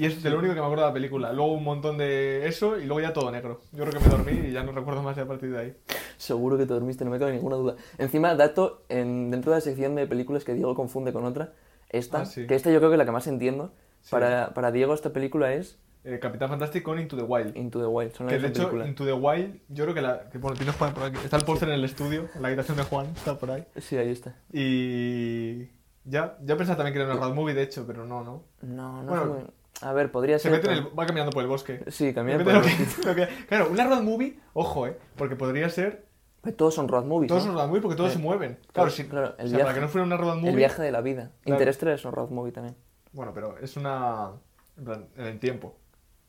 Y 0.00 0.06
es 0.06 0.22
de 0.22 0.30
lo 0.30 0.38
único 0.38 0.54
que 0.54 0.60
me 0.60 0.64
acuerdo 0.66 0.84
de 0.84 0.88
la 0.90 0.94
película. 0.94 1.32
Luego 1.32 1.52
un 1.52 1.62
montón 1.64 1.98
de 1.98 2.46
eso 2.46 2.78
y 2.78 2.84
luego 2.86 3.00
ya 3.00 3.12
todo 3.12 3.30
negro. 3.30 3.60
Yo 3.72 3.84
creo 3.84 3.92
que 4.00 4.08
me 4.08 4.10
dormí 4.10 4.48
y 4.48 4.52
ya 4.52 4.62
no 4.62 4.72
recuerdo 4.72 5.02
más 5.02 5.18
a 5.18 5.26
partir 5.26 5.50
de 5.52 5.58
ahí. 5.58 5.76
Seguro 6.16 6.56
que 6.56 6.64
te 6.64 6.72
dormiste, 6.72 7.04
no 7.04 7.10
me 7.10 7.18
cabe 7.18 7.32
ninguna 7.32 7.56
duda. 7.56 7.74
Encima, 7.98 8.34
dato, 8.34 8.82
en, 8.88 9.30
dentro 9.30 9.52
de 9.52 9.58
la 9.58 9.60
sección 9.60 9.94
de 9.94 10.06
películas 10.06 10.44
que 10.44 10.54
Diego 10.54 10.74
confunde 10.74 11.12
con 11.12 11.24
otra, 11.24 11.52
esta, 11.90 12.22
Ah, 12.22 12.24
sí. 12.26 12.46
que 12.46 12.54
esta 12.54 12.70
yo 12.70 12.78
creo 12.78 12.88
que 12.90 12.94
es 12.94 12.98
la 12.98 13.04
que 13.04 13.10
más 13.12 13.26
entiendo. 13.26 13.72
Sí. 14.00 14.10
Para, 14.12 14.54
para 14.54 14.72
Diego 14.72 14.94
esta 14.94 15.12
película 15.12 15.52
es 15.52 15.78
Eh, 16.04 16.18
Capitán 16.18 16.48
Fantastic 16.48 16.82
con 16.82 16.98
Into 16.98 17.16
the 17.18 17.22
Wild. 17.24 17.54
Into 17.54 17.78
the 17.78 17.86
Wild, 17.86 18.12
son 18.14 18.26
Que 18.28 18.38
de 18.38 18.48
hecho. 18.48 18.70
Into 18.86 19.04
the 19.04 19.12
Wild, 19.12 19.60
yo 19.68 19.84
creo 19.84 19.94
que 19.94 20.00
la. 20.00 20.30
Que, 20.30 20.38
bueno, 20.38 20.56
tienes 20.56 20.74
Juan 20.76 20.94
por 20.94 21.02
aquí. 21.04 21.18
Está 21.22 21.36
el 21.36 21.44
póster 21.44 21.68
en 21.68 21.74
el 21.74 21.84
estudio, 21.84 22.26
en 22.34 22.40
la 22.40 22.48
habitación 22.48 22.78
de 22.78 22.84
Juan, 22.84 23.06
está 23.14 23.38
por 23.38 23.50
ahí. 23.50 23.64
Sí, 23.76 23.98
ahí 23.98 24.10
está. 24.10 24.34
Y. 24.50 25.68
Ya, 26.06 26.38
ya 26.42 26.56
pensaba 26.56 26.78
también 26.78 26.94
que 26.94 27.00
era 27.02 27.12
una 27.12 27.20
road 27.20 27.34
movie, 27.34 27.52
de 27.54 27.62
hecho, 27.64 27.84
pero 27.86 28.06
no, 28.06 28.24
no. 28.24 28.44
No, 28.62 29.02
no 29.02 29.10
Bueno. 29.10 29.59
A 29.82 29.92
ver, 29.92 30.10
podría 30.12 30.38
Se 30.38 30.44
ser... 30.44 30.52
mete 30.52 30.66
en 30.68 30.78
el, 30.78 30.98
va 30.98 31.06
caminando 31.06 31.32
por 31.32 31.42
el 31.42 31.48
bosque. 31.48 31.82
Sí, 31.88 32.12
camina 32.12 32.36
por 32.38 32.46
Depende 32.52 32.72
el 32.72 32.76
bosque. 33.06 33.14
que- 33.14 33.46
Claro, 33.48 33.68
una 33.70 33.84
road 33.86 34.02
movie, 34.02 34.38
ojo, 34.52 34.86
eh. 34.86 34.96
Porque 35.16 35.36
podría 35.36 35.68
ser. 35.70 36.06
Pues 36.42 36.56
Todos 36.56 36.74
son 36.74 36.88
road 36.88 37.04
movies, 37.04 37.28
Todos 37.28 37.44
¿no? 37.44 37.48
son 37.52 37.56
road 37.58 37.68
movie 37.68 37.80
porque 37.82 37.96
todos 37.96 38.10
Eh, 38.12 38.14
se 38.14 38.18
mueven. 38.18 38.58
Claro, 38.72 38.90
claro, 39.10 39.34
el 39.38 39.46
o 39.46 39.48
sea, 39.48 39.58
para 39.58 39.64
viaje- 39.64 39.74
que 39.74 39.80
no 39.82 39.88
fuera 39.88 40.06
una 40.06 40.16
road 40.16 40.36
movie. 40.36 40.50
El 40.50 40.56
viaje 40.56 40.82
de 40.82 40.90
la 40.92 41.00
vida. 41.02 41.30
Claro. 41.42 41.58
Interstellar 41.58 41.94
es 41.94 42.04
un 42.04 42.12
road 42.12 42.30
movie 42.30 42.52
también. 42.52 42.76
Bueno, 43.12 43.32
pero 43.34 43.58
es 43.58 43.76
una. 43.76 44.30
En 44.78 44.84
plan, 44.84 45.06
en 45.16 45.26
el 45.26 45.38
tiempo. 45.38 45.76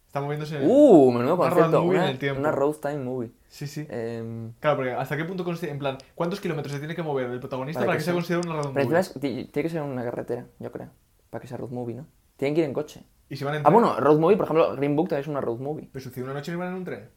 Está 0.07 0.19
moviéndose 0.19 0.57
en 0.57 0.63
el. 0.63 0.67
¡Uh! 0.69 1.11
Menudo 1.13 1.35
una 1.35 1.49
road 1.49 1.55
concepto. 1.61 1.83
movie 1.83 1.95
en 1.97 2.01
Una, 2.03 2.11
el 2.11 2.19
tiempo. 2.19 2.39
una 2.41 2.51
road 2.51 2.75
time 2.81 2.97
movie. 2.97 3.31
Sí, 3.47 3.67
sí. 3.67 3.87
Em, 3.89 4.51
Claro, 4.59 4.75
porque 4.77 4.91
hasta 4.91 5.15
qué 5.15 5.23
punto 5.23 5.45
en 5.61 5.79
plan, 5.79 5.97
¿cuántos 6.15 6.41
kilómetros 6.41 6.73
se 6.73 6.79
tiene 6.79 6.93
que 6.95 7.03
mover 7.03 7.29
el 7.29 7.39
protagonista 7.39 7.79
Para 7.79 7.87
para, 7.91 7.97
que 7.97 7.99
que, 7.99 8.03
sea 8.03 8.13
sea- 8.13 8.15
considerado 8.15 8.49
una 8.51 8.61
road 8.61 8.73
pero 8.73 8.89
movie? 8.89 9.45
tiene 9.45 9.63
que 9.67 9.69
ser 9.69 9.81
en 9.83 9.89
una 9.89 10.03
carretera, 10.03 10.47
yo 10.59 10.69
creo. 10.73 10.89
Para 11.29 11.41
que 11.41 11.47
sea 11.47 11.55
road 11.55 11.69
movie, 11.69 11.95
¿no? 11.95 12.07
Tienen 12.35 12.55
que 12.55 12.59
ir 12.61 12.65
en 12.67 12.73
coche. 12.73 13.03
Y 13.31 13.37
si 13.37 13.45
van 13.45 13.55
en 13.55 13.61
Ah, 13.65 13.69
bueno, 13.69 13.97
road 13.97 14.19
movie, 14.19 14.35
por 14.35 14.43
ejemplo, 14.45 14.75
Green 14.75 14.93
Book 14.95 15.07
también 15.07 15.21
es 15.21 15.27
una 15.29 15.39
road 15.39 15.57
movie. 15.59 15.89
Pero 15.93 16.09
si 16.11 16.21
una 16.21 16.33
noche 16.33 16.51
no 16.51 16.57
iban 16.57 16.67
en 16.69 16.73
un 16.75 16.83
tren. 16.83 17.09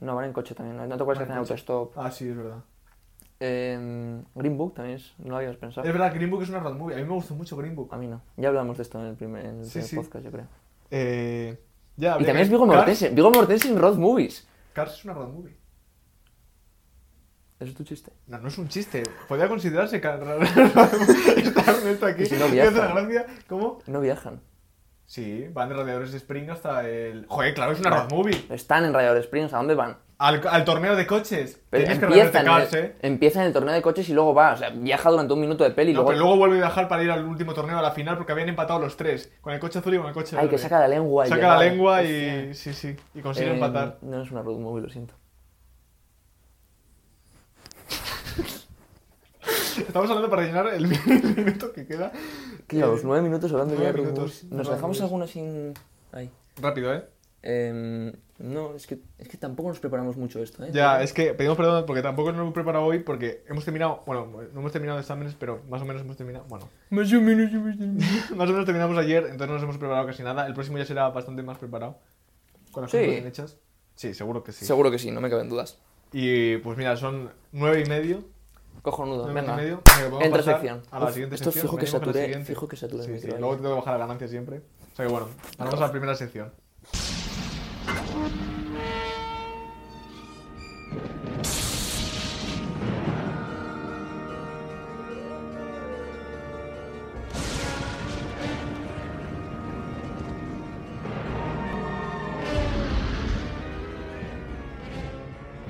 No, 0.00 0.14
van 0.16 0.24
en 0.24 0.32
coche 0.32 0.54
también. 0.54 0.76
No, 0.78 0.86
no 0.86 0.96
te 0.96 1.02
acuerdas 1.02 1.24
que 1.24 1.28
Van 1.28 1.38
en 1.38 1.42
hacen 1.42 1.52
autostop. 1.56 1.92
Ah, 1.98 2.10
sí, 2.10 2.26
es 2.28 2.36
verdad. 2.36 2.64
Em, 3.38 4.24
Green 4.34 4.56
Book 4.56 4.74
también 4.74 4.96
es, 4.96 5.12
no 5.18 5.30
lo 5.30 5.36
habíamos 5.36 5.58
pensado. 5.58 5.86
Es 5.86 5.92
verdad, 5.92 6.14
Green 6.14 6.30
Book 6.30 6.42
es 6.42 6.48
una 6.48 6.60
road 6.60 6.76
movie. 6.76 6.94
A 6.96 6.98
mí 6.98 7.04
me 7.04 7.12
gustó 7.14 7.34
mucho 7.34 7.54
Green 7.56 7.76
Book. 7.76 7.92
A 7.92 7.98
mí 7.98 8.06
no. 8.06 8.22
Ya 8.38 8.48
hablamos 8.48 8.78
de 8.78 8.82
esto 8.82 8.98
en 8.98 9.06
el 9.08 9.14
primer, 9.16 9.44
en 9.44 9.58
el 9.58 9.64
Sí, 9.66 9.72
primer 9.72 9.88
sí. 9.88 9.96
podcast, 9.96 10.24
yo 10.24 10.30
creo. 10.32 10.46
Eh, 10.90 11.58
ya, 11.96 12.12
Y 12.14 12.24
también 12.24 12.38
es 12.38 12.48
que- 12.48 12.54
Viggo 12.54 12.66
Cars- 12.66 12.76
Mortensen. 12.76 13.14
Viggo 13.14 13.30
Mortensen 13.30 13.72
en 13.72 13.78
road 13.80 13.96
movies. 13.98 14.48
Cars 14.72 14.94
es 14.94 15.04
una 15.04 15.12
road 15.14 15.28
movie. 15.28 15.54
Eso 17.60 17.70
es 17.70 17.74
tu 17.76 17.84
chiste. 17.84 18.10
No, 18.26 18.38
no 18.38 18.48
es 18.48 18.56
un 18.58 18.68
chiste. 18.68 19.02
Podría 19.28 19.48
considerarse 19.48 20.00
que 20.00 20.08
está 21.42 21.70
Ernesto 21.70 22.06
aquí. 22.06 22.22
Y 22.22 22.26
si 22.26 22.34
no 22.36 22.48
Me 22.48 22.60
hace 22.62 22.70
viaja. 22.72 22.94
la 22.94 23.00
gracia. 23.02 23.26
¿Cómo? 23.48 23.78
No 23.86 24.00
viajan. 24.00 24.40
Sí, 25.14 25.46
van 25.52 25.68
de 25.68 25.76
radiadores 25.76 26.10
de 26.10 26.18
Spring 26.18 26.50
hasta 26.50 26.88
el. 26.88 27.26
Joder, 27.28 27.54
claro, 27.54 27.70
es 27.70 27.78
una 27.78 27.90
road 27.90 28.10
movie. 28.10 28.46
Están 28.50 28.84
en 28.84 28.92
Radiador 28.92 29.18
Springs. 29.18 29.52
¿A 29.52 29.58
dónde 29.58 29.76
van? 29.76 29.96
Al, 30.18 30.40
al 30.48 30.64
torneo 30.64 30.96
de 30.96 31.06
coches. 31.06 31.60
Pero 31.70 31.84
Tienes 31.84 32.00
que 32.00 32.06
en 32.06 32.48
el, 32.48 32.66
eh. 32.74 32.96
empieza 33.00 33.40
en 33.40 33.46
el 33.46 33.52
torneo 33.52 33.72
de 33.72 33.80
coches 33.80 34.08
y 34.08 34.12
luego 34.12 34.34
va. 34.34 34.54
O 34.54 34.56
sea, 34.56 34.70
viaja 34.70 35.08
durante 35.10 35.32
un 35.32 35.40
minuto 35.40 35.62
de 35.62 35.70
peli 35.70 35.92
No, 35.92 35.98
luego... 35.98 36.08
pero 36.08 36.18
luego 36.20 36.36
vuelve 36.36 36.56
a 36.56 36.58
viajar 36.62 36.88
para 36.88 37.04
ir 37.04 37.12
al 37.12 37.24
último 37.26 37.54
torneo, 37.54 37.78
a 37.78 37.82
la 37.82 37.92
final, 37.92 38.16
porque 38.16 38.32
habían 38.32 38.48
empatado 38.48 38.80
los 38.80 38.96
tres. 38.96 39.32
Con 39.40 39.52
el 39.52 39.60
coche 39.60 39.78
azul 39.78 39.94
y 39.94 39.98
con 39.98 40.08
el 40.08 40.14
coche 40.14 40.36
Ay, 40.36 40.48
que 40.48 40.58
saca 40.58 40.80
la 40.80 40.88
lengua. 40.88 41.26
y 41.26 41.28
Saca 41.28 41.46
la 41.46 41.58
lengua 41.60 42.02
y. 42.02 42.52
Sí, 42.52 42.74
sí. 42.74 42.96
Y 43.14 43.20
consigue 43.20 43.50
Eh, 43.50 43.54
empatar. 43.54 43.98
No 44.02 44.20
es 44.20 44.32
una 44.32 44.42
road 44.42 44.58
movie, 44.58 44.82
lo 44.82 44.90
siento. 44.90 45.14
Estamos 49.78 50.08
hablando 50.10 50.28
para 50.28 50.42
rellenar 50.42 50.74
el 50.74 50.88
minuto 51.36 51.72
que 51.72 51.86
queda. 51.86 52.10
¿Qué 52.66 52.76
llevamos? 52.76 53.04
¿Nueve 53.04 53.22
minutos 53.22 53.52
hablando 53.52 53.74
ya 53.74 53.92
de 53.92 54.00
minutos? 54.00 54.44
¿Nos 54.44 54.68
dejamos 54.68 55.00
alguna 55.00 55.26
sin...? 55.26 55.74
Ahí. 56.12 56.30
Rápido, 56.60 56.94
¿eh? 56.94 57.04
Em, 57.42 58.12
no, 58.38 58.74
es 58.74 58.86
que, 58.86 58.98
es 59.18 59.28
que 59.28 59.36
tampoco 59.36 59.68
nos 59.68 59.78
preparamos 59.78 60.16
mucho 60.16 60.42
esto, 60.42 60.64
¿eh? 60.64 60.70
Ya, 60.72 61.02
es 61.02 61.12
que 61.12 61.34
pedimos 61.34 61.58
perdón 61.58 61.84
porque 61.86 62.00
tampoco 62.00 62.32
nos 62.32 62.40
hemos 62.40 62.54
preparado 62.54 62.86
hoy 62.86 63.00
porque 63.00 63.44
hemos 63.48 63.64
terminado, 63.64 64.02
bueno, 64.06 64.26
no 64.54 64.60
hemos 64.60 64.72
terminado 64.72 64.98
exámenes, 64.98 65.34
pero 65.38 65.60
más 65.68 65.82
o 65.82 65.84
menos 65.84 66.00
hemos 66.02 66.16
terminado, 66.16 66.46
bueno, 66.48 66.68
Más 66.88 67.12
o 67.12 67.20
menos 67.20 67.52
hemos 67.52 67.76
terminado. 67.76 68.14
más 68.36 68.48
o 68.48 68.52
menos 68.52 68.64
terminamos 68.64 68.96
ayer, 68.96 69.24
entonces 69.24 69.48
no 69.48 69.54
nos 69.54 69.62
hemos 69.62 69.76
preparado 69.76 70.06
casi 70.06 70.22
nada. 70.22 70.46
El 70.46 70.54
próximo 70.54 70.78
ya 70.78 70.86
será 70.86 71.10
bastante 71.10 71.42
más 71.42 71.58
preparado. 71.58 71.98
Con 72.72 72.82
las 72.82 72.90
Sí. 72.90 72.96
cosas 72.96 73.10
bien 73.12 73.26
hechas. 73.26 73.56
Sí, 73.94 74.14
seguro 74.14 74.42
que 74.42 74.52
sí. 74.52 74.64
Seguro 74.64 74.90
que 74.90 74.98
sí, 74.98 75.10
no 75.10 75.20
me 75.20 75.28
caben 75.28 75.48
dudas. 75.50 75.78
Y 76.12 76.56
pues 76.58 76.78
mira, 76.78 76.96
son 76.96 77.30
nueve 77.52 77.82
y 77.84 77.88
medio. 77.88 78.24
Cojonudo, 78.84 79.32
venga. 79.32 79.56
Medio, 79.56 79.80
Entra 80.20 80.42
sección. 80.42 80.82
A 80.90 81.00
la 81.00 81.10
siguiente 81.10 81.36
esto 81.36 81.50
sección. 81.50 81.70
fijo 81.70 81.78
que 81.78 81.86
saturé, 81.86 82.44
fijo 82.44 82.68
que 82.68 82.76
saturé. 82.76 83.14
El 83.14 83.18
sí, 83.18 83.28
luego 83.28 83.56
tengo 83.56 83.70
que 83.70 83.76
bajar 83.76 83.94
la 83.94 84.00
ganancia 84.00 84.28
siempre. 84.28 84.58
O 84.58 84.96
sea 84.96 85.06
que 85.06 85.10
bueno, 85.10 85.28
pasamos 85.56 85.80
a 85.80 85.86
la 85.86 85.90
primera 85.90 86.14
sección. 86.14 86.52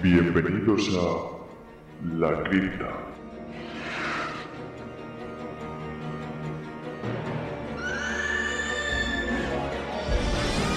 Bienvenidos 0.03 0.89
a 0.97 1.44
la 2.13 2.43
Cripta. 2.45 2.91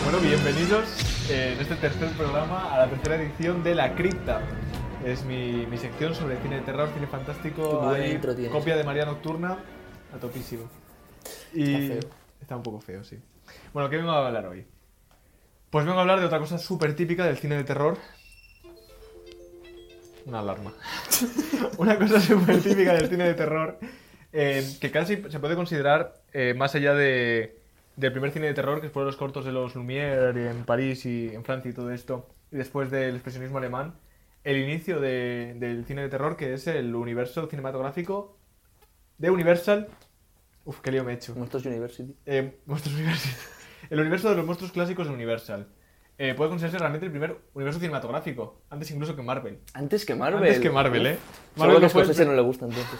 Bueno, 0.03 0.19
bienvenidos 0.21 1.29
eh, 1.29 1.53
en 1.53 1.59
este 1.59 1.75
tercer 1.75 2.09
programa 2.11 2.73
a 2.73 2.77
la 2.77 2.89
tercera 2.89 3.15
edición 3.17 3.61
de 3.61 3.75
La 3.75 3.93
Cripta. 3.93 4.41
Es 5.05 5.25
mi, 5.25 5.65
mi 5.65 5.77
sección 5.77 6.15
sobre 6.15 6.37
cine 6.37 6.55
de 6.55 6.61
terror, 6.61 6.89
cine 6.93 7.07
fantástico. 7.07 7.89
Hay 7.89 8.19
copia 8.49 8.77
de 8.77 8.85
María 8.85 9.05
Nocturna, 9.05 9.57
a 10.15 10.17
topísimo. 10.17 10.69
Y 11.53 11.73
Está 11.73 11.87
feo. 11.87 12.11
Está 12.39 12.55
un 12.55 12.63
poco 12.63 12.79
feo, 12.79 13.03
sí. 13.03 13.19
Bueno, 13.73 13.89
¿qué 13.89 13.97
vengo 13.97 14.11
a 14.11 14.27
hablar 14.27 14.45
hoy? 14.45 14.65
Pues 15.69 15.85
vengo 15.85 15.97
a 15.97 16.01
hablar 16.01 16.21
de 16.21 16.25
otra 16.25 16.39
cosa 16.39 16.57
súper 16.57 16.95
típica 16.95 17.25
del 17.25 17.37
cine 17.37 17.57
de 17.57 17.65
terror. 17.65 17.97
Una 20.27 20.39
alarma. 20.39 20.73
Una 21.77 21.97
cosa 21.97 22.19
súper 22.19 22.61
típica 22.61 22.93
del 22.93 23.07
cine 23.09 23.23
de 23.25 23.33
terror 23.33 23.79
eh, 24.33 24.63
que 24.81 24.91
casi 24.91 25.15
se 25.29 25.39
puede 25.39 25.55
considerar 25.55 26.21
eh, 26.33 26.53
más 26.55 26.75
allá 26.75 26.93
de, 26.93 27.59
del 27.95 28.11
primer 28.11 28.31
cine 28.31 28.47
de 28.47 28.53
terror, 28.53 28.81
que 28.81 28.89
fue 28.89 29.05
los 29.05 29.15
cortos 29.15 29.45
de 29.45 29.53
los 29.53 29.75
Lumière 29.75 30.35
en 30.51 30.65
París 30.65 31.05
y 31.05 31.29
en 31.33 31.45
Francia 31.45 31.71
y 31.71 31.73
todo 31.73 31.91
esto, 31.91 32.27
y 32.51 32.57
después 32.57 32.91
del 32.91 33.15
expresionismo 33.15 33.57
alemán, 33.57 33.95
el 34.43 34.57
inicio 34.57 34.99
de- 34.99 35.55
del 35.59 35.85
cine 35.85 36.01
de 36.01 36.09
terror, 36.09 36.35
que 36.35 36.53
es 36.53 36.67
el 36.67 36.93
universo 36.95 37.47
cinematográfico 37.49 38.37
de 39.17 39.29
Universal. 39.31 39.87
Uf, 40.65 40.81
qué 40.81 40.91
lío 40.91 41.03
me 41.05 41.13
he 41.13 41.15
hecho. 41.15 41.35
Monsters 41.35 41.65
University. 41.65 42.15
Eh, 42.25 42.59
Universal. 42.67 43.33
El 43.89 43.99
universo 44.01 44.29
de 44.29 44.35
los 44.35 44.45
monstruos 44.45 44.73
clásicos 44.73 45.07
de 45.07 45.13
Universal. 45.13 45.67
Eh, 46.19 46.33
puede 46.33 46.49
considerarse 46.49 46.79
realmente 46.79 47.05
el 47.05 47.11
primer 47.11 47.37
universo 47.53 47.79
cinematográfico, 47.79 48.61
antes 48.69 48.89
incluso 48.89 49.15
que 49.15 49.21
Marvel. 49.21 49.59
Antes 49.73 50.03
que 50.05 50.15
Marvel. 50.15 50.43
Antes 50.43 50.59
que 50.59 50.69
Marvel, 50.71 51.05
¿eh? 51.05 51.17
Solo 51.55 51.67
Marvel 51.73 51.75
que 51.77 51.81
no, 51.83 51.89
fue 51.89 52.01
el, 52.23 52.27
no 52.27 52.33
le 52.33 52.41
gusta 52.41 52.65
entonces. 52.65 52.99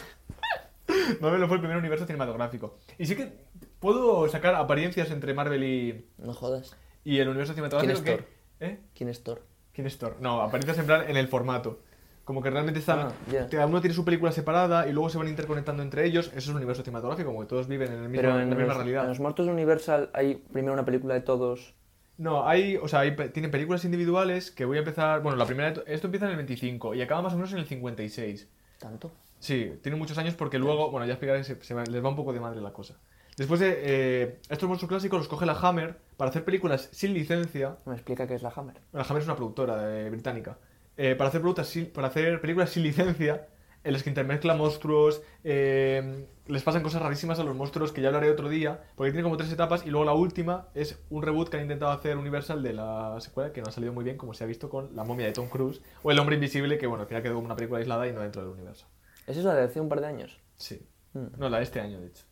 Marvel 1.19 1.39
no 1.41 1.47
fue 1.47 1.55
el 1.55 1.62
primer 1.62 1.77
universo 1.77 2.05
cinematográfico. 2.05 2.77
Y 3.00 3.07
sí 3.07 3.15
que 3.15 3.31
puedo 3.79 4.27
sacar 4.29 4.53
apariencias 4.55 5.09
entre 5.09 5.33
Marvel 5.33 5.63
y, 5.63 6.05
No 6.19 6.33
jodas. 6.33 6.75
y 7.03 7.17
el 7.17 7.27
universo 7.27 7.53
cinematográfico. 7.53 8.03
¿Quién 8.03 8.15
es 8.15 8.21
que- 8.21 8.38
¿Eh? 8.59 8.79
¿Quién 8.95 9.09
es 9.09 9.24
Thor? 9.24 9.41
¿Quién 9.74 9.88
es 9.88 9.97
Thor? 9.97 10.17
No, 10.19 10.41
apariencias 10.41 10.77
en 10.79 10.86
plan 10.86 11.09
en 11.09 11.17
el 11.17 11.27
formato. 11.27 11.79
Como 12.24 12.41
que 12.41 12.50
realmente 12.50 12.79
están. 12.81 13.00
Ah. 13.00 13.47
Cada 13.50 13.67
uno 13.67 13.79
tiene 13.79 13.95
su 13.95 14.03
película 14.03 14.31
separada 14.31 14.88
y 14.88 14.91
luego 14.91 15.09
se 15.09 15.17
van 15.17 15.27
interconectando 15.29 15.81
entre 15.81 16.05
ellos. 16.05 16.27
Eso 16.27 16.38
es 16.38 16.47
un 16.50 16.57
universo 16.57 16.83
cinematográfico, 16.83 17.29
como 17.29 17.41
que 17.41 17.47
todos 17.47 17.67
viven 17.67 17.88
en, 17.93 18.03
el 18.03 18.09
mismo, 18.09 18.21
Pero 18.21 18.36
en 18.36 18.41
en 18.41 18.50
la 18.50 18.55
misma 18.57 18.74
los, 18.74 18.77
realidad. 18.77 19.03
en 19.03 19.09
los 19.09 19.19
Monsters 19.21 19.47
Universal 19.47 20.09
hay 20.13 20.36
primero 20.36 20.74
una 20.74 20.83
película 20.83 21.13
de 21.13 21.21
todos. 21.21 21.74
No, 22.17 22.47
hay, 22.47 22.77
o 22.77 22.88
sea, 22.88 23.01
hay, 23.01 23.15
tienen 23.31 23.51
películas 23.51 23.86
individuales 23.86 24.50
que 24.51 24.65
voy 24.65 24.77
a 24.77 24.79
empezar, 24.79 25.21
bueno, 25.21 25.38
la 25.38 25.45
primera, 25.45 25.74
esto 25.86 26.07
empieza 26.07 26.25
en 26.25 26.31
el 26.31 26.38
25 26.38 26.95
y 26.95 27.01
acaba 27.01 27.21
más 27.21 27.33
o 27.33 27.36
menos 27.36 27.51
en 27.53 27.59
el 27.59 27.65
56. 27.67 28.47
¿Tanto? 28.79 29.12
Sí, 29.39 29.74
tiene 29.83 29.97
muchos 29.97 30.17
años 30.17 30.33
porque 30.33 30.57
luego, 30.57 30.89
bueno, 30.89 31.05
ya 31.05 31.13
explicaré, 31.13 31.43
se, 31.43 31.62
se 31.63 31.75
les 31.75 32.03
va 32.03 32.09
un 32.09 32.15
poco 32.15 32.33
de 32.33 32.39
madre 32.39 32.59
la 32.62 32.74
cosa. 32.74 32.95
Después 33.38 33.59
de 33.59 33.75
eh, 33.83 34.39
estos 34.50 34.67
monstruos 34.67 34.89
clásicos 34.89 35.19
los 35.19 35.27
coge 35.27 35.45
la 35.45 35.53
Hammer 35.53 35.95
para 36.17 36.29
hacer 36.31 36.43
películas 36.43 36.89
sin 36.91 37.13
licencia. 37.13 37.77
Me 37.86 37.93
explica 37.93 38.25
qué 38.25 38.33
es 38.33 38.41
la 38.41 38.50
Hammer. 38.55 38.77
La 38.93 39.03
Hammer 39.03 39.21
es 39.21 39.27
una 39.27 39.36
productora 39.36 40.00
eh, 40.00 40.09
británica. 40.09 40.57
Eh, 40.97 41.13
para, 41.15 41.27
hacer 41.29 41.41
productas 41.41 41.67
sin- 41.67 41.86
para 41.91 42.07
hacer 42.07 42.41
películas 42.41 42.71
sin 42.71 42.81
licencia 42.81 43.47
en 43.83 43.93
las 43.93 44.01
que 44.01 44.09
intermezcla 44.09 44.55
monstruos, 44.55 45.21
eh, 45.43 46.25
les 46.48 46.63
pasan 46.63 46.84
cosas 46.84 47.01
rarísimas 47.01 47.39
a 47.39 47.44
los 47.44 47.56
monstruos 47.56 47.92
que 47.92 48.01
ya 48.01 48.08
hablaré 48.08 48.30
otro 48.30 48.50
día, 48.50 48.84
porque 48.96 49.12
tiene 49.12 49.24
como 49.24 49.38
tres 49.38 49.51
etapas 49.51 49.86
y 49.86 49.89
luego 49.89 50.06
la 50.06 50.13
última 50.13 50.68
es 50.74 51.00
un 51.10 51.22
reboot 51.22 51.50
que 51.50 51.58
han 51.58 51.63
intentado 51.63 51.92
hacer 51.92 52.18
Universal 52.18 52.63
de 52.63 52.74
la 52.74 53.18
secuela 53.20 53.51
que 53.51 53.62
no 53.62 53.68
ha 53.68 53.72
salido 53.72 53.94
muy 53.94 54.04
bien, 54.04 54.18
como 54.18 54.34
se 54.34 54.44
ha 54.44 54.48
visto 54.48 54.70
con 54.70 54.96
La 54.96 55.04
momia 55.04 55.25
de 55.25 55.34
Tom 55.34 55.50
Cruise 55.50 55.82
o 56.04 56.12
El 56.12 56.20
hombre 56.20 56.36
invisible, 56.36 56.77
que 56.77 56.88
bueno, 56.88 57.04
al 57.04 57.08
final 57.08 57.24
quedó 57.24 57.36
como 57.36 57.46
una 57.46 57.56
película 57.56 57.80
aislada 57.80 58.08
y 58.08 58.13
no 58.13 58.22
dentro 58.22 58.42
del 58.42 58.51
universo. 58.51 58.88
¿Esa 59.25 59.39
es 59.39 59.46
la 59.46 59.56
de 59.56 59.63
hace 59.63 59.82
un 59.82 59.89
par 59.89 60.01
de 60.01 60.08
años? 60.08 60.39
Sí. 60.56 60.88
Mm. 61.13 61.38
No, 61.38 61.50
la 61.50 61.58
de 61.58 61.63
este 61.63 61.80
año, 61.80 62.00
de 62.00 62.08
hecho. 62.08 62.24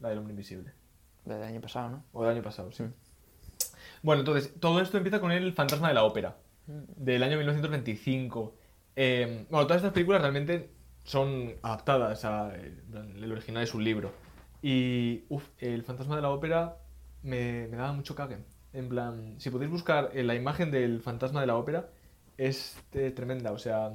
La 0.00 0.10
del 0.10 0.18
hombre 0.18 0.32
invisible. 0.32 0.72
La 1.24 1.36
del 1.36 1.44
año 1.44 1.60
pasado, 1.60 1.90
¿no? 1.90 2.04
O 2.12 2.22
del 2.22 2.32
año 2.32 2.42
pasado, 2.42 2.70
sí. 2.70 2.84
Mm. 2.84 2.92
Bueno, 4.02 4.20
entonces, 4.20 4.52
todo 4.60 4.80
esto 4.80 4.96
empieza 4.96 5.20
con 5.20 5.32
el 5.32 5.52
fantasma 5.52 5.88
de 5.88 5.94
la 5.94 6.04
ópera, 6.04 6.36
del 6.66 7.22
año 7.22 7.36
1925. 7.36 8.54
Eh, 8.94 9.46
bueno, 9.50 9.66
todas 9.66 9.80
estas 9.80 9.92
películas 9.92 10.20
realmente 10.20 10.75
son 11.06 11.54
adaptadas 11.62 12.24
a. 12.24 12.50
eh, 12.54 12.74
El 13.16 13.32
original 13.32 13.62
es 13.62 13.74
un 13.74 13.82
libro. 13.84 14.12
Y, 14.62 15.24
uff, 15.28 15.48
el 15.58 15.82
fantasma 15.82 16.16
de 16.16 16.22
la 16.22 16.30
ópera 16.30 16.76
me, 17.22 17.66
me 17.68 17.76
daba 17.76 17.92
mucho 17.92 18.14
cague. 18.14 18.38
En 18.72 18.88
plan, 18.88 19.36
si 19.38 19.48
podéis 19.50 19.70
buscar 19.70 20.10
eh, 20.12 20.22
la 20.22 20.34
imagen 20.34 20.70
del 20.70 21.00
fantasma 21.00 21.40
de 21.40 21.46
la 21.46 21.56
ópera, 21.56 21.88
es 22.36 22.76
eh, 22.92 23.10
tremenda, 23.10 23.52
o 23.52 23.58
sea, 23.58 23.90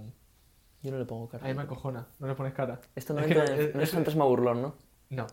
Yo 0.82 0.92
no 0.92 0.98
le 0.98 1.06
pongo 1.06 1.30
cara. 1.30 1.46
a 1.46 1.48
mí 1.50 1.54
me 1.54 1.62
acojona, 1.64 2.08
no 2.20 2.28
le 2.28 2.34
pones 2.36 2.54
cara. 2.54 2.80
Esto 2.96 3.14
no, 3.14 3.20
Es 3.22 3.28
que 3.28 3.34
es- 3.34 3.76
no 3.76 3.82
es 3.82 3.90
es- 3.90 3.96
fantasma 3.96 4.26
burlón, 4.26 4.62
¿no? 4.62 4.76
no, 5.12 5.28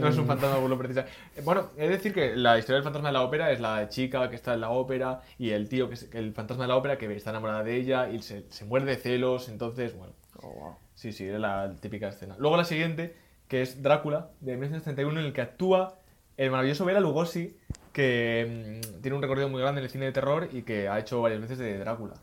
no 0.00 0.08
es 0.08 0.16
un 0.16 0.24
Mm. 0.24 0.28
fantasma 0.28 0.56
burlón 0.58 0.78
precisa. 0.78 1.04
Eh, 1.36 1.42
Bueno, 1.44 1.68
he 1.76 1.82
de 1.82 1.88
decir 1.88 2.14
que 2.14 2.36
la 2.36 2.56
historia 2.58 2.76
del 2.76 2.84
fantasma 2.84 3.08
de 3.08 3.12
la 3.14 3.22
ópera 3.22 3.50
es 3.50 3.60
la 3.60 3.88
chica 3.88 4.30
que 4.30 4.36
está 4.36 4.54
en 4.54 4.60
la 4.60 4.70
ópera 4.70 5.20
y 5.38 5.50
el 5.50 5.68
tío 5.68 5.88
que 5.88 5.94
es 5.94 6.08
el 6.14 6.32
fantasma 6.32 6.64
de 6.64 6.68
la 6.68 6.76
ópera 6.76 6.96
que 6.96 7.12
está 7.14 7.30
enamorada 7.30 7.62
de 7.64 7.76
ella 7.76 8.08
y 8.08 8.22
se, 8.22 8.50
se 8.50 8.64
muerde 8.64 8.92
de 8.92 8.96
celos, 8.96 9.48
entonces, 9.48 9.94
bueno, 9.96 10.12
Oh, 10.42 10.48
wow. 10.52 10.74
Sí, 11.04 11.12
sí, 11.12 11.28
es 11.28 11.38
la 11.38 11.74
típica 11.80 12.08
escena. 12.08 12.34
Luego 12.38 12.56
la 12.56 12.64
siguiente, 12.64 13.14
que 13.46 13.60
es 13.60 13.82
Drácula, 13.82 14.30
de 14.40 14.52
1931, 14.52 15.20
en 15.20 15.26
el 15.26 15.32
que 15.34 15.42
actúa 15.42 15.98
el 16.38 16.50
maravilloso 16.50 16.86
Bela 16.86 17.00
Lugosi, 17.00 17.58
que 17.92 18.80
mm, 18.80 19.02
tiene 19.02 19.16
un 19.16 19.22
recorrido 19.22 19.50
muy 19.50 19.60
grande 19.60 19.80
en 19.80 19.84
el 19.84 19.90
cine 19.90 20.06
de 20.06 20.12
terror 20.12 20.48
y 20.50 20.62
que 20.62 20.88
ha 20.88 20.98
hecho 20.98 21.20
varias 21.20 21.42
veces 21.42 21.58
de 21.58 21.78
Drácula. 21.78 22.14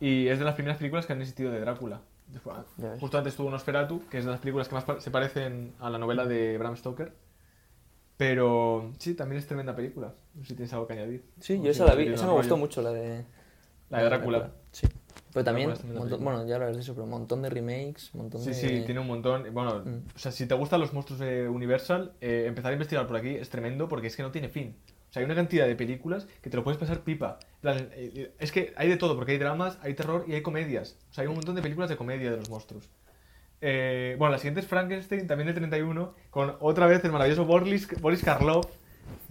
Y 0.00 0.28
es 0.28 0.38
de 0.38 0.44
las 0.44 0.54
primeras 0.54 0.78
películas 0.78 1.06
que 1.06 1.12
han 1.12 1.20
existido 1.20 1.50
de 1.50 1.58
Drácula. 1.58 2.02
Después-. 2.28 2.56
Justo 3.00 3.18
antes 3.18 3.34
tuvo 3.34 3.50
Nosferatu, 3.50 4.06
que 4.08 4.18
es 4.18 4.24
de 4.24 4.30
las 4.30 4.38
películas 4.38 4.68
que 4.68 4.76
más 4.76 4.84
se 4.98 5.10
parecen 5.10 5.74
a 5.80 5.90
la 5.90 5.98
novela 5.98 6.24
de 6.24 6.56
Bram 6.56 6.76
Stoker. 6.76 7.12
Pero 8.16 8.92
sí, 8.98 9.14
también 9.14 9.40
es 9.40 9.46
tremenda 9.48 9.74
película. 9.74 10.14
No 10.34 10.42
sé 10.42 10.50
si 10.50 10.54
tienes 10.54 10.72
algo 10.72 10.86
que 10.86 10.92
añadir. 10.92 11.24
Sí, 11.40 11.56
yo 11.56 11.64
si 11.64 11.70
esa 11.70 11.86
la 11.86 11.96
vi. 11.96 12.06
Esa 12.06 12.26
me 12.26 12.32
gustó 12.34 12.56
mucho, 12.56 12.80
la 12.80 12.90
de... 12.90 13.24
La 13.90 13.98
de 13.98 14.04
Drácula. 14.04 14.52
Sí. 14.70 14.86
Pero 15.32 15.44
también, 15.44 15.70
montón- 15.94 16.22
bueno, 16.22 16.46
ya 16.46 16.54
hablarás 16.54 16.76
de 16.76 16.82
eso, 16.82 16.94
pero 16.94 17.04
un 17.04 17.10
montón 17.10 17.42
de 17.42 17.50
remakes, 17.50 18.10
un 18.14 18.22
montón 18.22 18.40
Sí, 18.40 18.48
de... 18.50 18.54
sí, 18.54 18.82
tiene 18.86 19.00
un 19.00 19.06
montón. 19.06 19.46
Bueno, 19.52 19.80
Mm. 19.84 20.02
o 20.14 20.18
sea, 20.18 20.30
si 20.32 20.46
te 20.46 20.54
gustan 20.54 20.80
los 20.80 20.92
monstruos 20.92 21.18
de 21.20 21.48
Universal, 21.48 22.12
eh, 22.20 22.44
empezar 22.46 22.70
a 22.70 22.74
investigar 22.74 23.06
por 23.06 23.16
aquí 23.16 23.30
es 23.30 23.50
tremendo 23.50 23.88
porque 23.88 24.06
es 24.08 24.16
que 24.16 24.22
no 24.22 24.30
tiene 24.30 24.48
fin. 24.48 24.76
O 25.10 25.12
sea, 25.14 25.20
hay 25.20 25.26
una 25.26 25.34
cantidad 25.36 25.66
de 25.66 25.76
películas 25.76 26.26
que 26.42 26.50
te 26.50 26.56
lo 26.56 26.64
puedes 26.64 26.78
pasar 26.78 27.00
pipa. 27.00 27.38
Eh, 27.62 27.88
eh, 27.94 28.34
Es 28.38 28.50
que 28.52 28.72
hay 28.76 28.88
de 28.88 28.96
todo, 28.96 29.14
porque 29.16 29.32
hay 29.32 29.38
dramas, 29.38 29.78
hay 29.82 29.94
terror 29.94 30.24
y 30.28 30.34
hay 30.34 30.42
comedias. 30.42 30.98
O 31.10 31.14
sea, 31.14 31.22
hay 31.22 31.28
un 31.28 31.34
montón 31.36 31.54
de 31.54 31.62
películas 31.62 31.88
de 31.90 31.96
comedia 31.96 32.30
de 32.30 32.36
los 32.36 32.50
monstruos. 32.50 32.90
Eh, 33.60 34.16
bueno, 34.18 34.32
la 34.32 34.38
siguiente 34.38 34.60
es 34.60 34.66
Frankenstein, 34.66 35.26
también 35.26 35.46
de 35.46 35.54
31, 35.54 36.14
con 36.30 36.56
otra 36.60 36.86
vez 36.86 37.02
el 37.04 37.12
maravilloso 37.12 37.44
Boris, 37.46 37.88
Boris 38.00 38.22
Karloff 38.22 38.66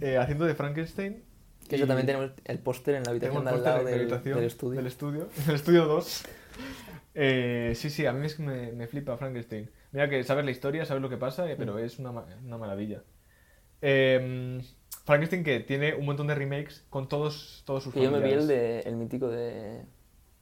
eh, 0.00 0.16
haciendo 0.18 0.44
de 0.44 0.54
Frankenstein. 0.54 1.22
Que 1.68 1.76
eso 1.76 1.84
Y- 1.84 1.88
también 1.88 2.06
tenemos 2.06 2.30
el 2.44 2.58
póster 2.58 2.94
en 2.96 3.04
la 3.04 3.10
habitación 3.10 3.38
el 3.38 3.44
de 3.44 3.50
al 3.50 3.62
lado 3.64 3.84
del, 3.84 4.00
habitación 4.00 4.36
del 4.36 4.44
estudio. 4.46 4.76
Del 4.76 4.86
estudio, 4.86 5.28
del 5.46 5.54
estudio 5.56 5.84
2. 5.86 6.24
Eh, 7.14 7.72
sí, 7.76 7.90
sí, 7.90 8.06
a 8.06 8.12
mí 8.12 8.26
es 8.26 8.34
que 8.34 8.42
me, 8.42 8.72
me 8.72 8.86
flipa 8.86 9.16
Frankenstein. 9.16 9.70
Mira 9.92 10.08
que 10.10 10.22
sabes 10.24 10.44
la 10.44 10.50
historia, 10.50 10.84
sabes 10.84 11.02
lo 11.02 11.08
que 11.08 11.16
pasa, 11.16 11.48
eh, 11.50 11.54
Mm. 11.54 11.58
pero 11.58 11.78
es 11.78 11.98
una, 11.98 12.10
una 12.10 12.58
maravilla. 12.58 13.02
Eh, 13.82 14.60
Frankenstein 15.04 15.44
que 15.44 15.60
tiene 15.60 15.94
un 15.94 16.06
montón 16.06 16.26
de 16.26 16.34
remakes 16.34 16.84
con 16.90 17.08
todos, 17.08 17.62
todos 17.66 17.82
sus 17.84 17.92
Que 17.94 18.02
yo 18.02 18.10
me 18.10 18.18
vi 18.20 18.30
el, 18.30 18.40
familiares. 18.40 18.48
de, 18.48 18.90
el 18.90 18.96
mítico 18.96 19.28
de 19.28 19.82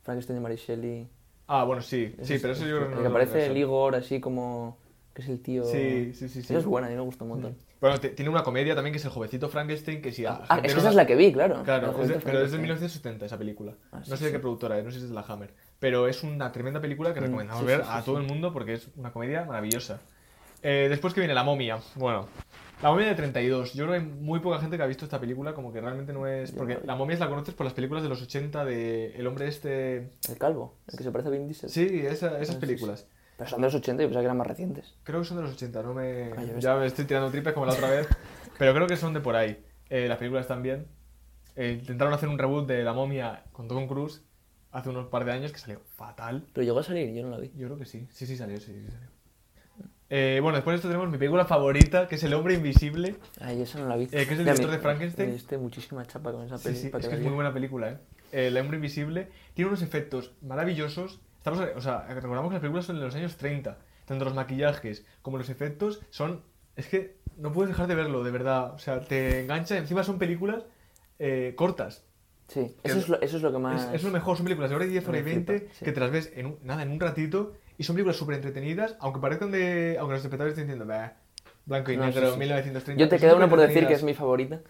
Frankenstein 0.02 0.36
de 0.38 0.40
Mary 0.42 0.56
Shelley. 0.56 1.08
Ah, 1.48 1.64
bueno, 1.64 1.82
sí, 1.82 2.14
sí, 2.22 2.38
pero 2.40 2.52
es- 2.52 2.60
eso 2.60 2.68
yo 2.68 2.76
creo 2.76 2.80
que 2.80 2.84
el 2.84 2.90
no 2.90 2.96
que 2.96 3.02
es 3.02 3.10
aparece 3.10 3.46
el 3.46 3.56
Igor 3.56 3.94
así 3.96 4.20
como... 4.20 4.78
que 5.12 5.22
es 5.22 5.28
el 5.28 5.40
tío... 5.40 5.64
Sí, 5.64 6.12
sí, 6.14 6.28
sí, 6.28 6.42
sí. 6.42 6.52
Esa 6.52 6.58
es 6.58 6.64
buena, 6.64 6.86
a 6.86 6.90
mí 6.90 6.96
me 6.96 7.02
gusta 7.02 7.24
un 7.24 7.30
montón. 7.30 7.56
Bueno, 7.82 7.98
tiene 8.00 8.30
una 8.30 8.44
comedia 8.44 8.74
también 8.76 8.92
que 8.92 8.98
es 8.98 9.04
el 9.04 9.10
jovencito 9.10 9.48
Frankenstein, 9.48 10.00
que 10.00 10.12
si 10.12 10.24
Ah, 10.24 10.40
es 10.62 10.68
que 10.68 10.74
no 10.74 10.78
esa 10.80 10.88
es 10.90 10.94
la 10.94 11.04
que 11.04 11.16
vi, 11.16 11.32
claro. 11.32 11.64
Claro, 11.64 11.88
es 12.00 12.08
de- 12.08 12.14
pero 12.20 12.38
es 12.44 12.52
de 12.52 12.58
Frankenstein. 12.58 12.62
1970 12.62 13.26
esa 13.26 13.36
película. 13.36 13.72
Ah, 13.90 13.98
no 13.98 14.04
sí, 14.04 14.16
sé 14.16 14.24
de 14.26 14.32
qué 14.32 14.38
productora 14.38 14.78
es, 14.78 14.84
no 14.84 14.90
sé 14.92 14.98
si 14.98 15.04
es 15.04 15.08
de 15.10 15.14
la 15.16 15.22
Hammer. 15.28 15.52
Pero 15.80 16.06
es 16.06 16.22
una 16.22 16.52
tremenda 16.52 16.80
película 16.80 17.12
que 17.12 17.20
Mm, 17.20 17.24
recomendamos 17.24 17.60
sí, 17.62 17.66
ver 17.66 17.80
sí, 17.82 17.88
a 17.90 18.02
todo 18.02 18.18
el 18.18 18.22
mundo 18.28 18.52
porque 18.52 18.74
es 18.74 18.86
una 18.96 19.12
comedia 19.12 19.44
maravillosa. 19.44 19.98
Eh, 20.62 20.86
después 20.88 21.12
que 21.12 21.20
viene 21.20 21.34
La 21.34 21.42
momia. 21.42 21.78
Bueno, 21.96 22.28
La 22.82 22.90
momia 22.90 23.06
de 23.08 23.14
32. 23.16 23.74
Yo 23.74 23.84
creo 23.86 23.96
que 23.98 24.04
hay 24.04 24.12
muy 24.12 24.38
poca 24.40 24.58
gente 24.60 24.76
que 24.76 24.82
ha 24.82 24.86
visto 24.86 25.04
esta 25.04 25.18
película, 25.20 25.52
como 25.54 25.72
que 25.72 25.80
realmente 25.80 26.12
no 26.12 26.26
es... 26.26 26.50
Porque 26.52 26.74
no 26.74 26.80
la 26.84 26.94
momia 26.96 27.16
la 27.18 27.28
conoces 27.28 27.54
por 27.54 27.64
las 27.64 27.74
películas 27.74 28.02
de 28.04 28.08
los 28.08 28.20
80 28.22 28.64
de 28.64 29.14
El 29.16 29.26
hombre 29.28 29.46
este... 29.48 30.10
El 30.28 30.38
calvo, 30.38 30.74
el 30.88 30.98
que 30.98 31.02
se 31.04 31.10
parece 31.12 31.28
a 31.28 31.32
Vin 31.32 31.46
Diesel. 31.46 31.68
Sí, 31.70 32.02
esa- 32.06 32.28
Ah, 32.36 32.38
esas 32.40 32.54
sí, 32.56 32.60
películas. 32.60 33.06
Pero 33.36 33.50
son 33.50 33.60
de 33.60 33.66
los 33.66 33.74
80 33.74 34.02
y 34.02 34.06
pensaba 34.06 34.20
que 34.22 34.26
eran 34.26 34.36
más 34.36 34.46
recientes. 34.46 34.94
Creo 35.02 35.20
que 35.20 35.26
son 35.26 35.36
de 35.38 35.42
los 35.44 35.52
80, 35.52 35.82
no 35.82 35.94
me... 35.94 36.32
Ah, 36.36 36.44
ya 36.58 36.76
me 36.76 36.86
estoy 36.86 37.04
tirando 37.06 37.30
tripes 37.30 37.52
como 37.54 37.66
la 37.66 37.72
otra 37.72 37.90
vez. 37.90 38.06
pero 38.58 38.74
creo 38.74 38.86
que 38.86 38.96
son 38.96 39.14
de 39.14 39.20
por 39.20 39.34
ahí. 39.36 39.64
Eh, 39.90 40.06
las 40.08 40.18
películas 40.18 40.46
también. 40.46 40.86
Eh, 41.56 41.78
intentaron 41.80 42.14
hacer 42.14 42.28
un 42.28 42.38
reboot 42.38 42.66
de 42.66 42.82
La 42.84 42.92
momia 42.92 43.44
con 43.52 43.68
Tom 43.68 43.86
Cruise 43.86 44.22
hace 44.70 44.88
unos 44.88 45.08
par 45.08 45.24
de 45.24 45.32
años 45.32 45.52
que 45.52 45.58
salió 45.58 45.80
fatal. 45.96 46.46
Pero 46.52 46.64
llegó 46.64 46.78
a 46.78 46.82
salir, 46.82 47.12
yo 47.14 47.22
no 47.22 47.30
la 47.30 47.38
vi. 47.38 47.50
Yo 47.56 47.66
creo 47.66 47.78
que 47.78 47.84
sí. 47.86 48.06
Sí, 48.10 48.26
sí 48.26 48.36
salió, 48.36 48.58
sí, 48.58 48.72
sí 48.72 48.86
salió. 48.90 49.12
Eh, 50.14 50.40
bueno, 50.42 50.56
después 50.56 50.74
de 50.74 50.76
esto 50.76 50.88
tenemos 50.88 51.08
mi 51.10 51.16
película 51.16 51.46
favorita, 51.46 52.06
que 52.06 52.16
es 52.16 52.22
El 52.22 52.34
hombre 52.34 52.52
invisible. 52.54 53.16
Ay, 53.40 53.62
esa 53.62 53.78
no 53.78 53.88
la 53.88 53.96
vi. 53.96 54.04
Eh, 54.04 54.08
que 54.10 54.20
es 54.20 54.30
el 54.32 54.38
director 54.38 54.70
de 54.70 54.78
Frankenstein. 54.78 55.28
Me 55.30 55.34
diste 55.34 55.56
muchísima 55.56 56.04
chapa 56.06 56.32
con 56.32 56.44
esa 56.44 56.58
Sí, 56.58 56.64
peli. 56.64 56.76
sí, 56.78 56.88
para 56.90 57.00
es 57.02 57.08
que 57.08 57.14
que 57.14 57.20
es 57.20 57.26
muy 57.26 57.34
buena 57.34 57.52
película, 57.54 57.90
eh, 58.30 58.48
El 58.48 58.58
hombre 58.58 58.76
invisible, 58.76 59.28
tiene 59.54 59.68
unos 59.70 59.80
efectos 59.80 60.34
maravillosos. 60.42 61.20
Estamos, 61.42 61.60
o 61.74 61.80
sea, 61.80 62.06
recordamos 62.08 62.50
que 62.50 62.54
las 62.54 62.60
películas 62.60 62.84
son 62.84 62.96
de 63.00 63.02
los 63.04 63.14
años 63.16 63.36
30. 63.36 63.76
Tanto 64.04 64.24
los 64.24 64.34
maquillajes 64.34 65.04
como 65.22 65.38
los 65.38 65.48
efectos 65.50 66.00
son... 66.10 66.42
Es 66.76 66.86
que 66.86 67.16
no 67.36 67.50
puedes 67.52 67.70
dejar 67.70 67.88
de 67.88 67.96
verlo, 67.96 68.22
de 68.22 68.30
verdad. 68.30 68.74
O 68.74 68.78
sea, 68.78 69.00
te 69.00 69.40
engancha. 69.40 69.76
Encima 69.76 70.04
son 70.04 70.18
películas 70.18 70.62
eh, 71.18 71.54
cortas. 71.56 72.04
Sí, 72.46 72.76
eso 72.84 72.98
es, 72.98 73.08
lo, 73.08 73.20
eso 73.20 73.38
es 73.38 73.42
lo 73.42 73.50
que 73.50 73.56
Es, 73.56 73.62
más... 73.62 73.88
es 73.92 74.04
lo 74.04 74.10
mejor, 74.10 74.36
son 74.36 74.44
películas 74.44 74.70
de 74.70 74.76
hora 74.76 74.84
y 74.84 74.88
10, 74.88 75.08
hora 75.08 75.18
y 75.18 75.22
Me 75.22 75.30
20, 75.32 75.58
flipa, 75.58 75.74
sí. 75.74 75.84
que 75.84 75.92
te 75.92 76.00
las 76.00 76.10
ves 76.12 76.32
en 76.36 76.46
un, 76.46 76.58
nada, 76.62 76.82
en 76.82 76.90
un 76.92 77.00
ratito, 77.00 77.54
y 77.78 77.82
son 77.82 77.96
películas 77.96 78.16
súper 78.16 78.36
entretenidas, 78.36 78.96
aunque 79.00 79.20
parezcan 79.20 79.50
de... 79.50 79.96
Aunque 79.98 80.14
los 80.14 80.22
espectadores 80.24 80.52
estén 80.52 80.66
diciendo, 80.66 80.84
"Bah, 80.86 81.14
blanco 81.64 81.90
y 81.92 81.96
No, 81.96 82.04
sí, 82.08 82.14
negro, 82.14 82.32
sí. 82.34 82.38
1930. 82.38 83.00
Yo 83.00 83.08
te 83.08 83.16
son 83.18 83.20
queda 83.20 83.36
una 83.36 83.48
por 83.48 83.58
decir 83.58 83.86
que 83.86 83.94
es 83.94 84.02
mi 84.02 84.14
favorita, 84.14 84.60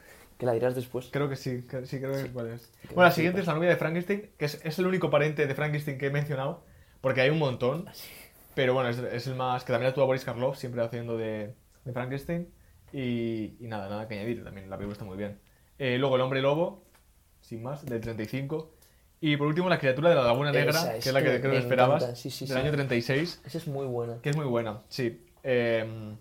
que 0.42 0.46
la 0.46 0.52
dirás 0.54 0.74
después. 0.74 1.08
Creo 1.12 1.28
que 1.28 1.36
sí, 1.36 1.62
que- 1.68 1.86
sí, 1.86 2.00
creo 2.00 2.12
que 2.14 2.32
cuál 2.32 2.48
es. 2.48 2.68
Bueno, 2.88 3.02
la 3.02 3.12
siguiente 3.12 3.38
flipa. 3.38 3.42
es 3.42 3.46
la 3.46 3.54
novia 3.54 3.68
de 3.70 3.76
Frankenstein, 3.76 4.30
que 4.36 4.44
es, 4.46 4.60
es 4.64 4.78
el 4.80 4.86
único 4.86 5.08
pariente 5.08 5.46
de 5.46 5.54
Frankenstein 5.54 5.98
que 5.98 6.06
he 6.06 6.10
mencionado, 6.10 6.64
porque 7.00 7.20
hay 7.20 7.30
un 7.30 7.38
montón, 7.38 7.86
pero 8.54 8.74
bueno, 8.74 8.88
es, 8.88 8.98
es 8.98 9.28
el 9.28 9.36
más... 9.36 9.62
que 9.64 9.72
también 9.72 9.90
actúa 9.90 10.04
Boris 10.04 10.24
Karloff, 10.24 10.58
siempre 10.58 10.82
haciendo 10.82 11.16
de, 11.16 11.54
de 11.84 11.92
Frankenstein, 11.92 12.48
y, 12.92 13.54
y 13.60 13.68
nada, 13.68 13.88
nada 13.88 14.08
que 14.08 14.14
añadir, 14.18 14.42
también 14.42 14.68
la 14.68 14.76
película 14.76 14.94
está 14.94 15.04
muy 15.04 15.16
bien. 15.16 15.38
Eh, 15.78 15.96
luego 15.98 16.16
El 16.16 16.22
hombre 16.22 16.42
lobo, 16.42 16.82
sin 17.40 17.62
más, 17.62 17.86
del 17.86 18.00
35. 18.00 18.74
Y 19.20 19.36
por 19.36 19.46
último, 19.46 19.68
La 19.68 19.78
criatura 19.78 20.10
de 20.10 20.16
la 20.16 20.24
laguna 20.24 20.50
Esa 20.50 20.58
negra, 20.58 20.96
es 20.96 21.04
que 21.04 21.08
es 21.10 21.14
la 21.14 21.22
que 21.22 21.40
creo 21.40 21.52
que 21.52 21.58
esperabas, 21.58 22.02
encanta, 22.02 22.16
sí, 22.20 22.30
sí, 22.30 22.46
del 22.46 22.56
sí. 22.56 22.60
año 22.62 22.72
36. 22.72 23.42
Esa 23.44 23.58
es 23.58 23.68
muy 23.68 23.86
buena. 23.86 24.18
Que 24.20 24.30
es 24.30 24.36
muy 24.36 24.46
buena, 24.46 24.82
sí. 24.88 25.24
Eh, 25.44 26.16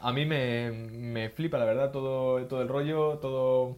a 0.00 0.12
mí 0.12 0.26
me, 0.26 0.70
me 0.70 1.30
flipa, 1.30 1.58
la 1.58 1.64
verdad, 1.64 1.90
todo, 1.90 2.44
todo 2.46 2.62
el 2.62 2.68
rollo, 2.68 3.18
todo... 3.18 3.76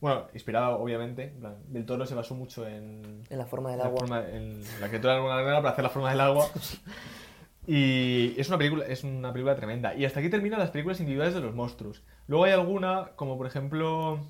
Bueno, 0.00 0.26
inspirada, 0.32 0.70
obviamente. 0.76 1.32
Del 1.66 1.84
Toro 1.84 2.06
se 2.06 2.14
basó 2.14 2.34
mucho 2.36 2.66
en, 2.68 3.24
En 3.28 3.38
la 3.38 3.46
forma 3.46 3.70
del 3.70 3.78
la 3.78 3.86
agua. 3.86 4.00
forma- 4.00 4.28
en 4.28 4.62
la 4.80 4.88
criatura 4.88 5.14
de 5.16 5.20
la 5.20 5.56
para 5.60 5.70
hacer 5.70 5.82
la 5.82 5.90
forma 5.90 6.10
del 6.10 6.20
agua. 6.20 6.48
Y 7.66 8.34
es 8.40 8.48
una 8.48 8.56
película, 8.56 8.86
es 8.86 9.04
una 9.04 9.30
película 9.30 9.54
tremenda. 9.54 9.94
Y 9.94 10.06
hasta 10.06 10.20
aquí 10.20 10.30
terminan 10.30 10.58
las 10.58 10.70
películas 10.70 11.00
individuales 11.00 11.34
de 11.34 11.40
los 11.40 11.54
monstruos. 11.54 12.02
Luego 12.26 12.44
hay 12.44 12.52
alguna, 12.52 13.10
como 13.14 13.36
por 13.36 13.46
ejemplo... 13.46 14.20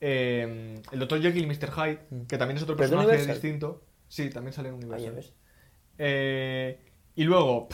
eh, 0.00 0.80
el 0.90 0.98
Dr. 0.98 1.20
Jekyll 1.20 1.44
y 1.44 1.46
Mr. 1.46 1.70
Hyde, 1.72 1.98
que 2.26 2.38
también 2.38 2.56
es 2.56 2.62
otro 2.62 2.74
¿Pero 2.76 2.86
es 2.86 2.90
de 2.90 2.96
personaje 2.96 3.32
distinto. 3.32 3.82
Sí, 4.08 4.30
también 4.30 4.54
sale 4.54 4.70
en 4.70 4.76
Universal. 4.76 5.24
Eh, 5.98 6.78
y 7.16 7.24
luego, 7.24 7.68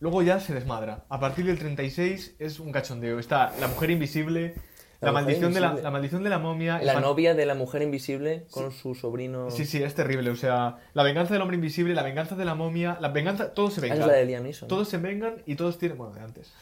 luego 0.00 0.22
ya 0.22 0.40
se 0.40 0.52
desmadra. 0.54 1.04
A 1.08 1.20
partir 1.20 1.44
del 1.46 1.58
36 1.58 2.36
es 2.38 2.58
un 2.60 2.72
cachondeo. 2.72 3.18
Está 3.18 3.52
la 3.60 3.68
mujer 3.68 3.90
invisible, 3.90 4.54
la, 5.00 5.12
La 5.12 5.12
mujer 5.12 5.24
maldición, 5.24 5.54
de 5.54 5.60
la, 5.60 5.74
la 5.74 5.90
maldición 5.90 6.22
de 6.24 6.30
la 6.30 6.38
momia. 6.38 6.80
La 6.82 7.00
novia 7.00 7.34
de 7.34 7.46
la 7.46 7.54
mujer 7.54 7.80
invisible 7.82 8.46
con 8.50 8.70
su 8.72 8.94
sobrino... 8.94 9.50
Sí, 9.50 9.64
sí, 9.64 9.82
es 9.82 9.94
terrible. 9.94 10.30
O 10.30 10.36
sea, 10.36 10.76
la 10.94 11.02
venganza 11.02 11.32
del 11.34 11.42
hombre 11.42 11.54
invisible, 11.56 11.94
la 11.94 12.02
venganza 12.02 12.34
de 12.36 12.44
la 12.44 12.54
momia, 12.54 12.98
la 13.00 13.08
venganza, 13.08 13.54
todos 13.54 13.74
se 13.74 13.80
Ah, 13.80 13.82
vengan. 13.82 14.00
es 14.00 14.06
la 14.06 14.12
de 14.12 14.24
Liam 14.26 14.42
Neeson. 14.42 14.68
Todos 14.68 14.88
se 14.88 14.98
vengan 14.98 15.42
y 15.46 15.54
todos 15.54 15.78
tienen. 15.78 15.96
Bueno, 15.96 16.12
de 16.14 16.20
antes. 16.20 16.52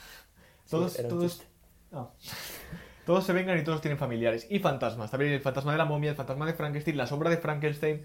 Todos, 0.71 0.97
todos. 1.09 1.43
no. 1.91 2.13
Todos 3.07 3.25
se 3.25 3.33
vengan 3.33 3.59
y 3.59 3.65
todos 3.65 3.81
tienen 3.81 3.97
familiares. 3.97 4.47
Y 4.51 4.59
fantasmas. 4.59 5.11
También 5.11 5.33
el 5.33 5.41
fantasma 5.41 5.73
de 5.73 5.79
la 5.79 5.87
momia, 5.87 6.11
el 6.11 6.17
fantasma 6.17 6.45
de 6.45 6.53
Frankenstein, 6.53 6.95
la 6.95 7.07
sombra 7.07 7.31
de 7.31 7.39
Frankenstein. 7.39 8.03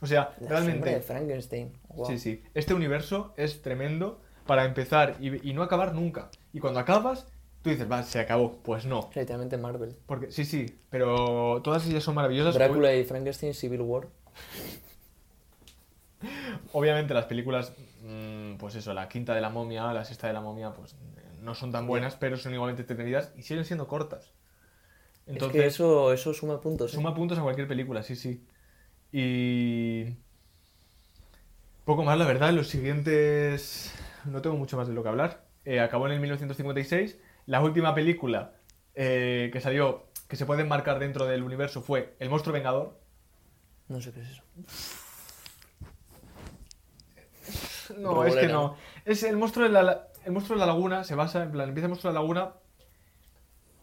O 0.00 0.06
sea, 0.06 0.32
La 0.40 0.48
realmente. 0.48 0.78
sombra 0.78 0.92
de 0.92 1.00
Frankenstein. 1.00 1.72
Sí, 2.06 2.18
sí. 2.20 2.42
Este 2.54 2.72
universo 2.72 3.34
es 3.36 3.62
tremendo 3.62 4.22
para 4.46 4.64
empezar 4.64 5.16
y, 5.20 5.48
y 5.48 5.52
no 5.52 5.62
acabar 5.62 5.94
nunca. 5.94 6.30
Y 6.52 6.60
cuando 6.60 6.80
acabas, 6.80 7.26
tú 7.62 7.70
dices, 7.70 7.90
va, 7.90 8.02
se 8.02 8.20
acabó. 8.20 8.58
Pues 8.62 8.84
no. 8.84 9.10
Literalmente 9.14 9.56
Marvel. 9.56 9.96
Porque, 10.06 10.30
sí, 10.30 10.44
sí, 10.44 10.78
pero 10.90 11.60
todas 11.62 11.86
ellas 11.86 12.04
son 12.04 12.14
maravillosas. 12.14 12.54
Drácula 12.54 12.94
y 12.94 13.04
Frankenstein 13.04 13.54
Civil 13.54 13.80
War. 13.80 14.08
Obviamente 16.72 17.14
las 17.14 17.24
películas, 17.24 17.72
mm, 18.02 18.56
pues 18.56 18.74
eso, 18.74 18.92
la 18.94 19.08
quinta 19.08 19.34
de 19.34 19.40
la 19.40 19.48
momia, 19.48 19.92
la 19.92 20.04
sexta 20.04 20.26
de 20.26 20.34
la 20.34 20.40
momia, 20.40 20.72
pues 20.74 20.94
no 21.40 21.54
son 21.54 21.72
tan 21.72 21.86
buenas, 21.86 22.16
pero 22.16 22.36
son 22.36 22.54
igualmente 22.54 22.82
entretenidas 22.82 23.32
y 23.36 23.42
siguen 23.42 23.64
siendo 23.64 23.86
cortas. 23.86 24.30
Entonces, 25.26 25.56
es 25.56 25.62
que 25.62 25.68
eso, 25.68 26.12
eso 26.12 26.34
suma 26.34 26.60
puntos. 26.60 26.92
¿eh? 26.92 26.96
suma 26.96 27.14
puntos 27.14 27.38
a 27.38 27.42
cualquier 27.42 27.66
película, 27.66 28.02
sí, 28.02 28.14
sí. 28.16 28.44
Y... 29.12 30.16
Poco 31.84 32.04
más, 32.04 32.18
la 32.18 32.26
verdad, 32.26 32.52
los 32.52 32.68
siguientes... 32.68 33.92
No 34.26 34.42
tengo 34.42 34.56
mucho 34.56 34.76
más 34.76 34.88
de 34.88 34.94
lo 34.94 35.02
que 35.02 35.08
hablar. 35.08 35.44
Eh, 35.64 35.80
acabó 35.80 36.06
en 36.06 36.12
el 36.12 36.20
1956. 36.20 37.18
La 37.46 37.60
última 37.60 37.94
película 37.94 38.52
eh, 38.94 39.50
que 39.52 39.60
salió, 39.60 40.06
que 40.28 40.36
se 40.36 40.46
puede 40.46 40.62
enmarcar 40.62 40.98
dentro 40.98 41.26
del 41.26 41.42
universo, 41.42 41.82
fue 41.82 42.14
El 42.18 42.30
monstruo 42.30 42.52
vengador. 42.52 42.98
No 43.88 44.00
sé 44.00 44.12
qué 44.12 44.20
es 44.20 44.30
eso. 44.30 44.42
No, 47.98 48.24
es 48.24 48.34
que 48.34 48.48
no. 48.48 48.76
Es 49.04 49.22
el 49.24 49.36
monstruo 49.36 49.66
de 49.66 49.72
la, 49.72 50.08
el 50.24 50.32
monstruo 50.32 50.58
de 50.58 50.66
la 50.66 50.72
laguna, 50.72 51.04
se 51.04 51.14
basa, 51.14 51.42
en 51.42 51.52
plan, 51.52 51.68
empieza 51.68 51.86
el 51.86 51.90
monstruo 51.90 52.12
de 52.12 52.14
la 52.14 52.20
laguna, 52.20 52.54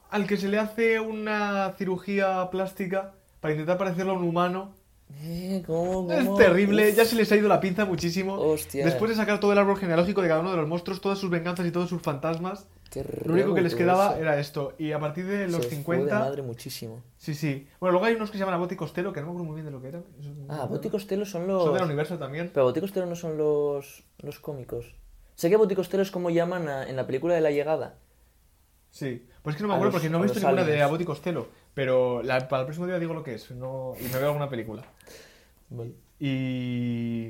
al 0.10 0.28
que 0.28 0.38
se 0.38 0.48
le 0.48 0.58
hace 0.58 1.00
una 1.00 1.74
cirugía 1.78 2.50
plástica 2.50 3.14
para 3.40 3.54
intentar 3.54 3.78
parecerlo 3.78 4.14
a 4.14 4.16
un 4.16 4.24
humano. 4.24 4.76
Eh, 5.24 5.64
¿cómo, 5.66 6.12
Es 6.12 6.26
cómo? 6.26 6.38
terrible, 6.38 6.94
ya 6.94 7.06
se 7.06 7.16
les 7.16 7.32
ha 7.32 7.36
ido 7.36 7.48
la 7.48 7.60
pinza 7.60 7.86
muchísimo. 7.86 8.36
Hostia. 8.36 8.86
Después 8.86 9.10
de 9.10 9.16
sacar 9.18 9.40
todo 9.40 9.52
el 9.52 9.58
árbol 9.58 9.78
genealógico 9.78 10.22
de 10.22 10.28
cada 10.28 10.40
uno 10.42 10.52
de 10.52 10.58
los 10.58 10.68
monstruos, 10.68 11.02
todas 11.02 11.18
sus 11.20 11.30
venganzas 11.30 11.66
y 11.68 11.72
todos 11.72 11.90
sus 11.90 12.02
fantasmas, 12.02 12.68
lo 13.24 13.34
único 13.34 13.54
que 13.54 13.62
les 13.62 13.72
rebo 13.74 13.80
quedaba 13.84 14.18
era 14.20 14.40
esto. 14.40 14.74
Y 14.78 14.92
a 14.92 15.00
partir 15.00 15.26
de 15.26 15.48
los 15.48 15.56
Se 15.66 15.78
fue 15.84 15.98
de 15.98 16.04
50... 16.04 16.20
madre 16.20 16.42
muchísimo. 16.42 17.02
Sí, 17.18 17.36
sí. 17.36 17.68
Bueno, 17.80 17.94
luego 17.94 18.06
hay 18.06 18.16
unos 18.16 18.30
que 18.32 18.38
se 18.38 18.40
llaman 18.40 18.56
Abbott 18.56 18.72
y 18.74 18.76
Costello, 18.76 19.14
que 19.14 19.22
no 19.22 19.28
me 19.28 19.32
acuerdo 19.32 19.46
muy 19.46 19.56
bien 19.56 19.66
de 19.66 19.72
lo 19.72 19.82
que 19.82 19.88
eran. 19.90 20.04
Ah, 20.50 20.66
Bot 20.66 20.84
y 20.86 20.90
Costello 20.90 21.26
son 21.26 21.48
los... 21.48 21.64
Son 21.64 21.74
del 21.74 21.84
universo 21.84 22.18
también. 22.18 22.50
Pero 22.54 22.66
Bot 22.66 22.76
y 22.78 22.82
Costello 22.82 23.06
no 23.06 23.16
son 23.16 23.38
los, 23.38 24.04
los 24.20 24.40
cómicos. 24.40 24.94
Sé 25.36 25.50
que 25.50 25.56
Bot 25.56 25.72
y 25.72 25.76
Costello 25.76 26.04
es 26.04 26.12
como 26.12 26.30
llaman 26.30 26.68
a- 26.68 26.84
en 26.90 26.96
la 26.96 27.06
película 27.08 27.34
de 27.34 27.42
La 27.42 27.52
Llegada. 27.52 27.96
Sí, 28.90 29.26
pues 29.42 29.56
es 29.56 29.58
que 29.58 29.64
no 29.64 29.70
me 29.70 29.76
acuerdo 29.76 29.94
los- 29.94 30.02
porque 30.02 30.10
no 30.10 30.20
he 30.20 30.24
visto 30.24 30.40
ninguna 30.40 30.64
de 30.66 30.82
aliens. 30.84 31.02
Y 31.02 31.06
Costello. 31.06 31.48
Pero 31.74 32.22
la- 32.24 32.48
para 32.48 32.62
el 32.62 32.66
próximo 32.68 32.88
día 32.88 33.00
digo 33.00 33.14
lo 33.14 33.24
que 33.24 33.36
es 33.36 33.52
no, 33.52 33.94
y 34.00 34.04
me 34.06 34.18
veo 34.20 34.28
alguna 34.28 34.50
película. 34.50 34.84
Y. 36.20 37.30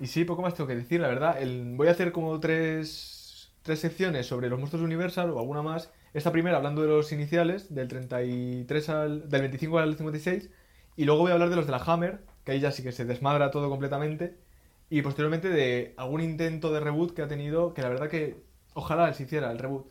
Y 0.00 0.06
sí, 0.06 0.24
poco 0.24 0.42
más 0.42 0.54
tengo 0.54 0.66
que 0.68 0.74
decir, 0.76 1.00
la 1.00 1.08
verdad. 1.08 1.40
El- 1.40 1.74
voy 1.76 1.88
a 1.88 1.92
hacer 1.92 2.12
como 2.12 2.38
tres, 2.40 3.50
tres 3.62 3.80
secciones 3.80 4.26
sobre 4.26 4.48
los 4.48 4.58
monstruos 4.58 4.80
de 4.82 4.86
Universal 4.86 5.30
o 5.30 5.38
alguna 5.38 5.62
más. 5.62 5.90
Esta 6.14 6.32
primera 6.32 6.56
hablando 6.56 6.82
de 6.82 6.88
los 6.88 7.12
iniciales, 7.12 7.74
del 7.74 7.88
33 7.88 8.88
al. 8.88 9.28
del 9.28 9.40
25 9.42 9.78
al 9.78 9.96
56. 9.96 10.50
Y 10.96 11.04
luego 11.04 11.20
voy 11.22 11.30
a 11.30 11.34
hablar 11.34 11.50
de 11.50 11.56
los 11.56 11.66
de 11.66 11.72
la 11.72 11.78
Hammer, 11.78 12.20
que 12.44 12.52
ahí 12.52 12.60
ya 12.60 12.72
sí 12.72 12.82
que 12.82 12.92
se 12.92 13.04
desmadra 13.04 13.50
todo 13.50 13.68
completamente. 13.70 14.36
Y 14.90 15.02
posteriormente 15.02 15.48
de 15.50 15.94
algún 15.96 16.22
intento 16.22 16.72
de 16.72 16.80
reboot 16.80 17.14
que 17.14 17.22
ha 17.22 17.28
tenido, 17.28 17.74
que 17.74 17.82
la 17.82 17.88
verdad 17.90 18.08
que 18.08 18.42
ojalá 18.74 19.12
se 19.14 19.24
hiciera 19.24 19.50
el 19.52 19.58
reboot. 19.58 19.86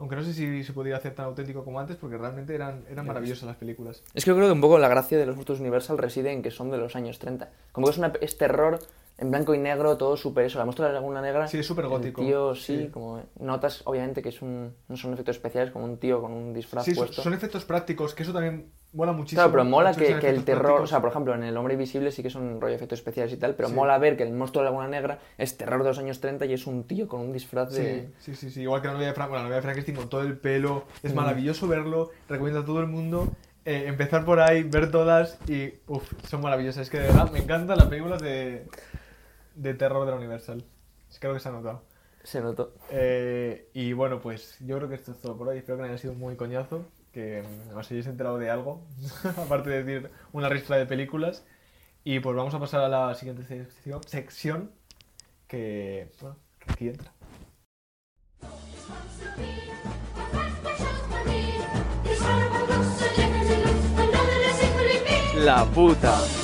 Aunque 0.00 0.16
no 0.16 0.24
sé 0.24 0.32
si 0.32 0.64
se 0.64 0.72
podía 0.72 0.96
hacer 0.96 1.14
tan 1.14 1.26
auténtico 1.26 1.62
como 1.62 1.78
antes, 1.78 1.96
porque 1.96 2.16
realmente 2.16 2.54
eran, 2.54 2.84
eran 2.90 3.06
maravillosas 3.06 3.44
las 3.44 3.56
películas. 3.56 4.02
Es 4.14 4.24
que 4.24 4.30
yo 4.30 4.34
creo 4.34 4.48
que 4.48 4.52
un 4.54 4.60
poco 4.62 4.78
la 4.78 4.88
gracia 4.88 5.18
de 5.18 5.26
los 5.26 5.36
monstruos 5.36 5.60
Universal 5.60 5.98
reside 5.98 6.32
en 6.32 6.42
que 6.42 6.50
son 6.50 6.70
de 6.70 6.78
los 6.78 6.96
años 6.96 7.18
30. 7.18 7.50
Como 7.72 7.86
que 7.86 7.92
es, 7.92 7.98
una, 7.98 8.12
es 8.20 8.38
terror 8.38 8.78
en 9.18 9.30
blanco 9.30 9.54
y 9.54 9.58
negro, 9.58 9.98
todo 9.98 10.16
súper 10.16 10.46
eso. 10.46 10.58
La 10.58 10.64
muestra 10.64 10.86
de 10.86 10.94
la 10.94 11.00
Laguna 11.00 11.20
Negra. 11.20 11.46
Sí, 11.46 11.58
es 11.58 11.66
súper 11.66 11.86
gótico. 11.86 12.22
tío, 12.22 12.54
sí, 12.54 12.84
Sí. 12.84 12.88
como 12.90 13.22
notas 13.38 13.82
obviamente 13.84 14.22
que 14.22 14.30
es 14.30 14.40
un, 14.40 14.74
no 14.88 14.96
son 14.96 15.12
efectos 15.12 15.36
especiales, 15.36 15.70
como 15.70 15.84
un 15.84 15.98
tío 15.98 16.22
con 16.22 16.32
un 16.32 16.54
disfraz 16.54 16.84
Sí, 16.86 16.94
son, 16.94 17.04
puesto. 17.04 17.22
son 17.22 17.34
efectos 17.34 17.66
prácticos, 17.66 18.14
que 18.14 18.22
eso 18.22 18.32
también 18.32 18.70
mola 18.92 19.12
muchísimo. 19.12 19.40
Claro, 19.42 19.52
pero 19.52 19.64
mola 19.64 19.94
que 19.94 20.08
el 20.12 20.44
terror, 20.44 20.62
prácticos. 20.62 20.82
o 20.82 20.86
sea, 20.88 21.00
por 21.00 21.10
ejemplo, 21.10 21.34
en 21.34 21.42
El 21.44 21.56
Hombre 21.56 21.74
Invisible 21.74 22.10
sí 22.12 22.22
que 22.22 22.30
son 22.30 22.60
rollo 22.60 22.74
efectos 22.74 22.98
especiales 22.98 23.32
y 23.32 23.36
tal, 23.36 23.54
pero 23.54 23.68
Sí. 23.68 23.74
mola 23.74 23.96
ver 23.98 24.16
que 24.16 24.22
el 24.24 24.32
monstruo 24.32 24.62
de 24.62 24.66
la 24.66 24.70
Laguna 24.72 24.88
Negra 24.88 25.18
es 25.38 25.56
terror 25.56 25.82
de 25.82 25.88
los 25.90 25.98
años 25.98 26.20
30 26.20 26.46
y 26.46 26.52
es 26.54 26.66
un 26.66 26.84
tío 26.84 27.06
con 27.08 27.20
un 27.20 27.32
disfraz 27.32 27.72
de... 27.72 28.08
Sí, 28.18 28.34
sí, 28.34 28.36
sí, 28.36 28.50
sí. 28.50 28.62
Igual 28.62 28.80
que 28.82 28.88
la 28.88 28.94
novia 28.94 29.06
de, 29.08 29.12
Frank, 29.14 29.28
bueno, 29.28 29.42
la 29.44 29.48
novia 29.48 29.56
de 29.56 29.62
Frankenstein 29.62 29.96
con 29.96 30.08
todo 30.08 30.22
el 30.22 30.36
pelo. 30.38 30.84
Es 31.02 31.12
Mm. 31.12 31.16
maravilloso 31.16 31.68
verlo. 31.68 32.10
Recomiendo 32.28 32.60
a 32.60 32.64
todo 32.64 32.80
el 32.80 32.86
mundo 32.86 33.28
eh, 33.64 33.84
empezar 33.86 34.24
por 34.24 34.40
ahí, 34.40 34.62
ver 34.62 34.90
todas 34.90 35.38
y. 35.48 35.74
Uff, 35.86 36.10
son 36.26 36.40
maravillosas. 36.40 36.82
Es 36.84 36.90
que 36.90 36.98
de 36.98 37.06
verdad 37.08 37.30
me 37.30 37.40
encantan 37.40 37.76
las 37.78 37.88
películas 37.88 38.20
de, 38.22 38.66
de 39.54 39.74
terror 39.74 40.04
de 40.06 40.12
la 40.12 40.16
Universal. 40.16 40.64
Es 41.08 41.14
que 41.16 41.20
Creo 41.20 41.34
que 41.34 41.40
se 41.40 41.48
ha 41.48 41.52
notado. 41.52 41.82
Se 42.22 42.40
notó. 42.40 42.74
Eh, 42.90 43.68
y 43.74 43.92
bueno, 43.92 44.20
pues 44.20 44.56
yo 44.60 44.76
creo 44.78 44.88
que 44.88 44.94
esto 44.94 45.12
es 45.12 45.20
todo 45.20 45.36
por 45.36 45.48
hoy. 45.48 45.58
Espero 45.58 45.76
que 45.78 45.82
no 45.82 45.88
haya 45.88 45.98
sido 45.98 46.14
muy 46.14 46.36
coñazo. 46.36 46.84
Que 47.12 47.42
os 47.74 47.90
hayáis 47.90 48.06
enterado 48.06 48.38
de 48.38 48.50
algo. 48.50 48.86
aparte 49.36 49.70
de 49.70 49.82
decir 49.82 50.10
una 50.32 50.48
ristra 50.48 50.76
de 50.76 50.86
películas. 50.86 51.44
Y 52.04 52.20
pues 52.20 52.34
vamos 52.36 52.54
a 52.54 52.60
pasar 52.60 52.80
a 52.80 52.88
la 52.88 53.14
siguiente 53.14 53.44
sección. 53.44 54.02
sección 54.06 54.70
que. 55.46 56.10
Bueno, 56.20 56.36
que 56.58 56.72
aquí 56.72 56.88
entra. 56.88 57.12
La 65.36 65.64
puta. 65.64 66.39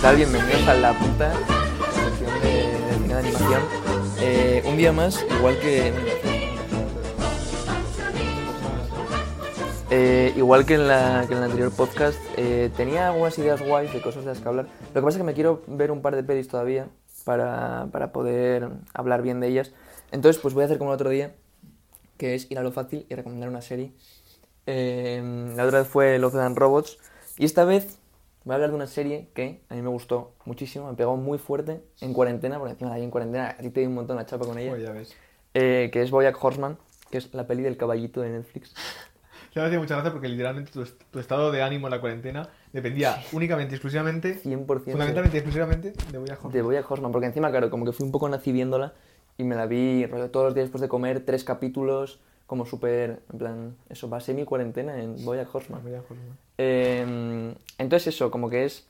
Tal? 0.00 0.16
Bienvenidos 0.16 0.66
a 0.66 0.74
la 0.74 0.98
puta 0.98 1.34
sección 1.92 2.40
de, 2.40 3.06
de 3.06 3.14
animación. 3.14 3.62
Eh, 4.20 4.62
un 4.66 4.76
día 4.78 4.92
más, 4.92 5.22
igual 5.36 5.58
que. 5.58 5.92
Eh, 9.90 10.32
igual 10.36 10.64
que 10.64 10.74
en, 10.74 10.88
la, 10.88 11.24
que 11.26 11.34
en 11.34 11.38
el 11.38 11.44
anterior 11.44 11.70
podcast, 11.72 12.18
eh, 12.38 12.70
tenía 12.76 13.08
algunas 13.08 13.36
ideas 13.38 13.60
guays 13.60 13.92
de 13.92 14.00
cosas 14.00 14.24
de 14.24 14.30
las 14.30 14.40
que 14.40 14.48
hablar. 14.48 14.68
Lo 14.94 15.00
que 15.00 15.04
pasa 15.04 15.10
es 15.10 15.16
que 15.18 15.24
me 15.24 15.34
quiero 15.34 15.62
ver 15.66 15.90
un 15.90 16.00
par 16.00 16.16
de 16.16 16.22
pelis 16.22 16.48
todavía 16.48 16.88
para, 17.24 17.88
para 17.92 18.10
poder 18.12 18.70
hablar 18.94 19.20
bien 19.20 19.40
de 19.40 19.48
ellas. 19.48 19.72
Entonces, 20.12 20.40
pues 20.40 20.54
voy 20.54 20.62
a 20.62 20.64
hacer 20.66 20.78
como 20.78 20.90
el 20.90 20.94
otro 20.94 21.10
día, 21.10 21.34
que 22.16 22.34
es 22.34 22.50
ir 22.50 22.58
a 22.58 22.62
lo 22.62 22.72
fácil 22.72 23.04
y 23.10 23.14
recomendar 23.14 23.50
una 23.50 23.60
serie. 23.60 23.92
La 24.66 25.64
otra 25.64 25.80
vez 25.80 25.88
fue 25.88 26.18
Love 26.18 26.36
and 26.36 26.56
Robots. 26.56 26.98
Y 27.36 27.44
esta 27.44 27.64
vez 27.64 27.99
voy 28.50 28.54
a 28.54 28.56
hablar 28.56 28.70
de 28.70 28.76
una 28.76 28.88
serie 28.88 29.28
que 29.32 29.60
a 29.68 29.74
mí 29.76 29.82
me 29.82 29.88
gustó 29.90 30.32
muchísimo, 30.44 30.88
me 30.88 30.96
pegó 30.96 31.16
muy 31.16 31.38
fuerte 31.38 31.82
en 32.00 32.12
cuarentena, 32.12 32.58
porque 32.58 32.72
encima 32.72 32.90
la 32.90 32.96
vi 32.96 33.04
en 33.04 33.10
cuarentena, 33.12 33.50
a 33.50 33.58
ti 33.58 33.70
te 33.70 33.78
di 33.78 33.86
un 33.86 33.94
montón 33.94 34.16
la 34.16 34.26
chapa 34.26 34.44
con 34.44 34.58
ella, 34.58 34.70
Pues 34.70 34.82
ya 34.82 34.90
ves. 34.90 35.14
eh, 35.54 35.88
que 35.92 36.02
es 36.02 36.10
Boyack 36.10 36.42
Horseman, 36.42 36.76
que 37.12 37.18
es 37.18 37.32
la 37.32 37.46
peli 37.46 37.62
del 37.62 37.76
caballito 37.76 38.20
de 38.22 38.30
Netflix. 38.30 38.74
Me 39.54 39.62
hacía 39.62 39.78
mucha 39.78 39.94
gracia 39.94 40.10
porque 40.12 40.28
literalmente 40.28 40.72
tu, 40.72 40.84
tu 40.84 41.18
estado 41.20 41.52
de 41.52 41.62
ánimo 41.62 41.86
en 41.86 41.92
la 41.92 42.00
cuarentena 42.00 42.48
dependía 42.72 43.22
únicamente, 43.32 43.74
exclusivamente, 43.76 44.40
100% 44.42 44.66
fundamentalmente 44.84 45.36
y 45.36 45.40
exclusivamente 45.40 45.92
de 46.10 46.18
Voy 46.18 46.30
a 46.30 46.48
de 46.48 46.62
Boyack 46.62 46.90
Horseman, 46.90 47.12
porque 47.12 47.26
encima, 47.26 47.50
claro, 47.50 47.70
como 47.70 47.84
que 47.84 47.92
fui 47.92 48.04
un 48.04 48.12
poco 48.12 48.28
nací 48.28 48.50
viéndola 48.50 48.94
y 49.38 49.44
me 49.44 49.54
la 49.54 49.66
vi 49.66 50.06
rollo, 50.06 50.30
todos 50.30 50.46
los 50.46 50.54
días 50.54 50.64
después 50.64 50.80
de 50.80 50.88
comer, 50.88 51.24
tres 51.24 51.44
capítulos, 51.44 52.20
como 52.50 52.66
súper, 52.66 53.22
en 53.32 53.38
plan, 53.38 53.76
eso, 53.88 54.10
pasé 54.10 54.34
mi 54.34 54.44
cuarentena 54.44 55.00
en 55.00 55.24
Boyack 55.24 55.54
Horseman. 55.54 55.82
Eh, 56.58 57.54
entonces 57.78 58.12
eso, 58.12 58.28
como 58.32 58.50
que 58.50 58.64
es, 58.64 58.88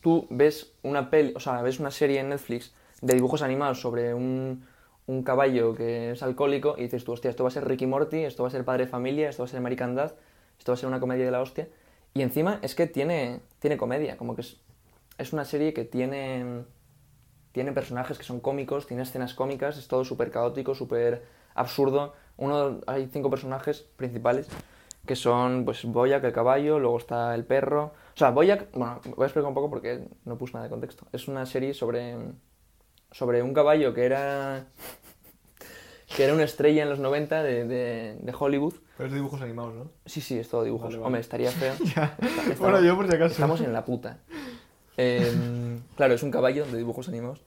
tú 0.00 0.26
ves 0.30 0.72
una 0.82 1.08
peli, 1.08 1.32
o 1.36 1.38
sea, 1.38 1.62
ves 1.62 1.78
una 1.78 1.92
serie 1.92 2.18
en 2.18 2.30
Netflix 2.30 2.72
de 3.02 3.14
dibujos 3.14 3.42
animados 3.42 3.80
sobre 3.80 4.14
un, 4.14 4.66
un 5.06 5.22
caballo 5.22 5.76
que 5.76 6.10
es 6.10 6.24
alcohólico 6.24 6.74
y 6.76 6.82
dices 6.82 7.04
tú, 7.04 7.12
hostia, 7.12 7.30
esto 7.30 7.44
va 7.44 7.50
a 7.50 7.52
ser 7.52 7.68
Ricky 7.68 7.86
Morty, 7.86 8.24
esto 8.24 8.42
va 8.42 8.48
a 8.48 8.50
ser 8.50 8.64
Padre 8.64 8.86
de 8.86 8.90
Familia, 8.90 9.28
esto 9.28 9.44
va 9.44 9.46
a 9.46 9.48
ser 9.48 9.58
American 9.58 9.94
Dad, 9.94 10.14
esto 10.58 10.72
va 10.72 10.74
a 10.74 10.76
ser 10.76 10.88
una 10.88 10.98
comedia 10.98 11.24
de 11.24 11.30
la 11.30 11.42
hostia. 11.42 11.68
Y 12.14 12.22
encima 12.22 12.58
es 12.62 12.74
que 12.74 12.88
tiene, 12.88 13.42
tiene 13.60 13.76
comedia, 13.76 14.16
como 14.16 14.34
que 14.34 14.40
es, 14.40 14.56
es 15.18 15.32
una 15.32 15.44
serie 15.44 15.72
que 15.72 15.84
tiene, 15.84 16.64
tiene 17.52 17.70
personajes 17.70 18.18
que 18.18 18.24
son 18.24 18.40
cómicos, 18.40 18.88
tiene 18.88 19.04
escenas 19.04 19.34
cómicas, 19.34 19.78
es 19.78 19.86
todo 19.86 20.04
súper 20.04 20.32
caótico, 20.32 20.74
súper 20.74 21.22
absurdo. 21.54 22.14
Uno, 22.38 22.80
hay 22.86 23.08
cinco 23.12 23.30
personajes 23.30 23.86
principales 23.96 24.48
que 25.06 25.14
son 25.16 25.64
pues 25.64 25.84
Boyac, 25.84 26.24
el 26.24 26.32
caballo, 26.32 26.78
luego 26.80 26.98
está 26.98 27.34
el 27.34 27.44
perro. 27.44 27.92
O 28.14 28.18
sea, 28.18 28.30
Boyac, 28.30 28.70
bueno, 28.72 29.00
voy 29.16 29.22
a 29.24 29.26
explicar 29.26 29.48
un 29.48 29.54
poco 29.54 29.70
porque 29.70 30.08
no 30.24 30.36
puse 30.36 30.54
nada 30.54 30.64
de 30.64 30.70
contexto. 30.70 31.06
Es 31.12 31.28
una 31.28 31.46
serie 31.46 31.74
sobre, 31.74 32.16
sobre 33.12 33.42
un 33.42 33.54
caballo 33.54 33.94
que 33.94 34.04
era 34.04 34.66
que 36.16 36.24
era 36.24 36.34
una 36.34 36.44
estrella 36.44 36.82
en 36.82 36.88
los 36.88 36.98
90 36.98 37.42
de, 37.42 37.64
de, 37.66 38.16
de 38.20 38.34
Hollywood. 38.38 38.74
Pero 38.96 39.06
es 39.06 39.12
de 39.12 39.18
dibujos 39.18 39.40
animados, 39.42 39.74
¿no? 39.74 39.90
Sí, 40.06 40.20
sí, 40.20 40.38
es 40.38 40.48
todo 40.48 40.64
dibujos. 40.64 40.86
Vale, 40.88 40.96
vale. 40.98 41.06
Hombre, 41.06 41.20
estaría 41.20 41.50
feo. 41.50 41.74
Ya. 41.94 42.16
Está- 42.20 42.26
estamos- 42.42 42.58
Bueno, 42.58 42.80
yo 42.80 42.96
por 42.96 43.06
si 43.08 43.14
acaso. 43.14 43.32
Estamos 43.32 43.60
en 43.60 43.72
la 43.72 43.84
puta. 43.84 44.18
Em, 44.96 45.82
claro, 45.96 46.14
es 46.14 46.22
un 46.22 46.30
caballo 46.30 46.64
de 46.66 46.78
dibujos 46.78 47.08
animados 47.08 47.42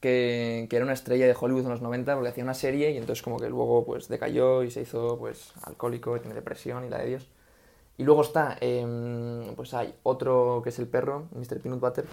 que, 0.00 0.66
que 0.70 0.76
era 0.76 0.84
una 0.84 0.94
estrella 0.94 1.26
de 1.26 1.36
Hollywood 1.38 1.64
en 1.64 1.70
los 1.70 1.82
90 1.82 2.14
porque 2.14 2.28
hacía 2.30 2.44
una 2.44 2.54
serie 2.54 2.92
y 2.92 2.96
entonces 2.96 3.22
como 3.22 3.38
que 3.38 3.48
luego 3.48 3.84
pues 3.84 4.08
decayó 4.08 4.62
y 4.62 4.70
se 4.70 4.82
hizo 4.82 5.18
pues 5.18 5.52
alcohólico 5.62 6.16
y 6.16 6.20
tiene 6.20 6.34
depresión 6.34 6.84
y 6.84 6.88
la 6.88 6.98
de 6.98 7.06
Dios. 7.06 7.28
Y 7.96 8.04
luego 8.04 8.22
está, 8.22 8.56
em, 8.60 9.54
pues 9.56 9.74
hay 9.74 9.92
otro 10.04 10.60
que 10.62 10.70
es 10.70 10.78
el 10.78 10.86
perro, 10.86 11.26
Mr. 11.32 11.60
Peanut 11.60 11.80
Butter. 11.80 12.04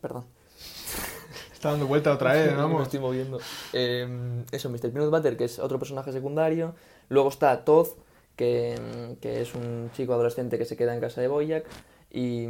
Perdón. 0.00 0.24
Está 1.52 1.70
dando 1.72 1.86
vuelta 1.86 2.12
otra 2.12 2.32
vez, 2.32 2.50
Me 2.52 2.56
vamos. 2.58 2.82
estoy 2.82 3.00
moviendo. 3.00 3.40
Eh, 3.72 4.06
eso, 4.52 4.70
Mr. 4.70 4.92
Peanut 4.92 5.10
Butter, 5.10 5.36
que 5.36 5.44
es 5.44 5.58
otro 5.58 5.78
personaje 5.80 6.12
secundario. 6.12 6.74
Luego 7.08 7.28
está 7.28 7.64
Todd, 7.64 7.88
que, 8.36 8.76
mm, 8.78 9.14
que 9.20 9.40
es 9.40 9.52
un 9.54 9.90
chico 9.96 10.12
adolescente 10.12 10.58
que 10.58 10.64
se 10.64 10.76
queda 10.76 10.94
en 10.94 11.00
casa 11.00 11.20
de 11.20 11.26
Boyack. 11.28 11.64
Y, 12.12 12.46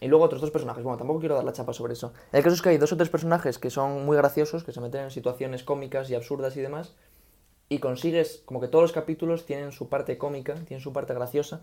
y 0.00 0.08
luego 0.08 0.24
otros 0.24 0.40
dos 0.40 0.50
personajes. 0.50 0.82
Bueno, 0.82 0.98
tampoco 0.98 1.20
quiero 1.20 1.34
dar 1.34 1.44
la 1.44 1.52
chapa 1.52 1.72
sobre 1.72 1.92
eso. 1.92 2.12
El 2.32 2.42
caso 2.42 2.54
es 2.54 2.62
que 2.62 2.70
hay 2.70 2.78
dos 2.78 2.92
o 2.92 2.96
tres 2.96 3.10
personajes 3.10 3.58
que 3.58 3.70
son 3.70 4.04
muy 4.06 4.16
graciosos, 4.16 4.64
que 4.64 4.72
se 4.72 4.80
meten 4.80 5.02
en 5.02 5.10
situaciones 5.10 5.62
cómicas 5.62 6.10
y 6.10 6.14
absurdas 6.14 6.56
y 6.56 6.60
demás. 6.60 6.94
Y 7.68 7.78
consigues, 7.78 8.42
como 8.46 8.60
que 8.60 8.68
todos 8.68 8.82
los 8.82 8.92
capítulos 8.92 9.46
tienen 9.46 9.72
su 9.72 9.88
parte 9.88 10.18
cómica, 10.18 10.54
tienen 10.54 10.80
su 10.80 10.92
parte 10.92 11.14
graciosa. 11.14 11.62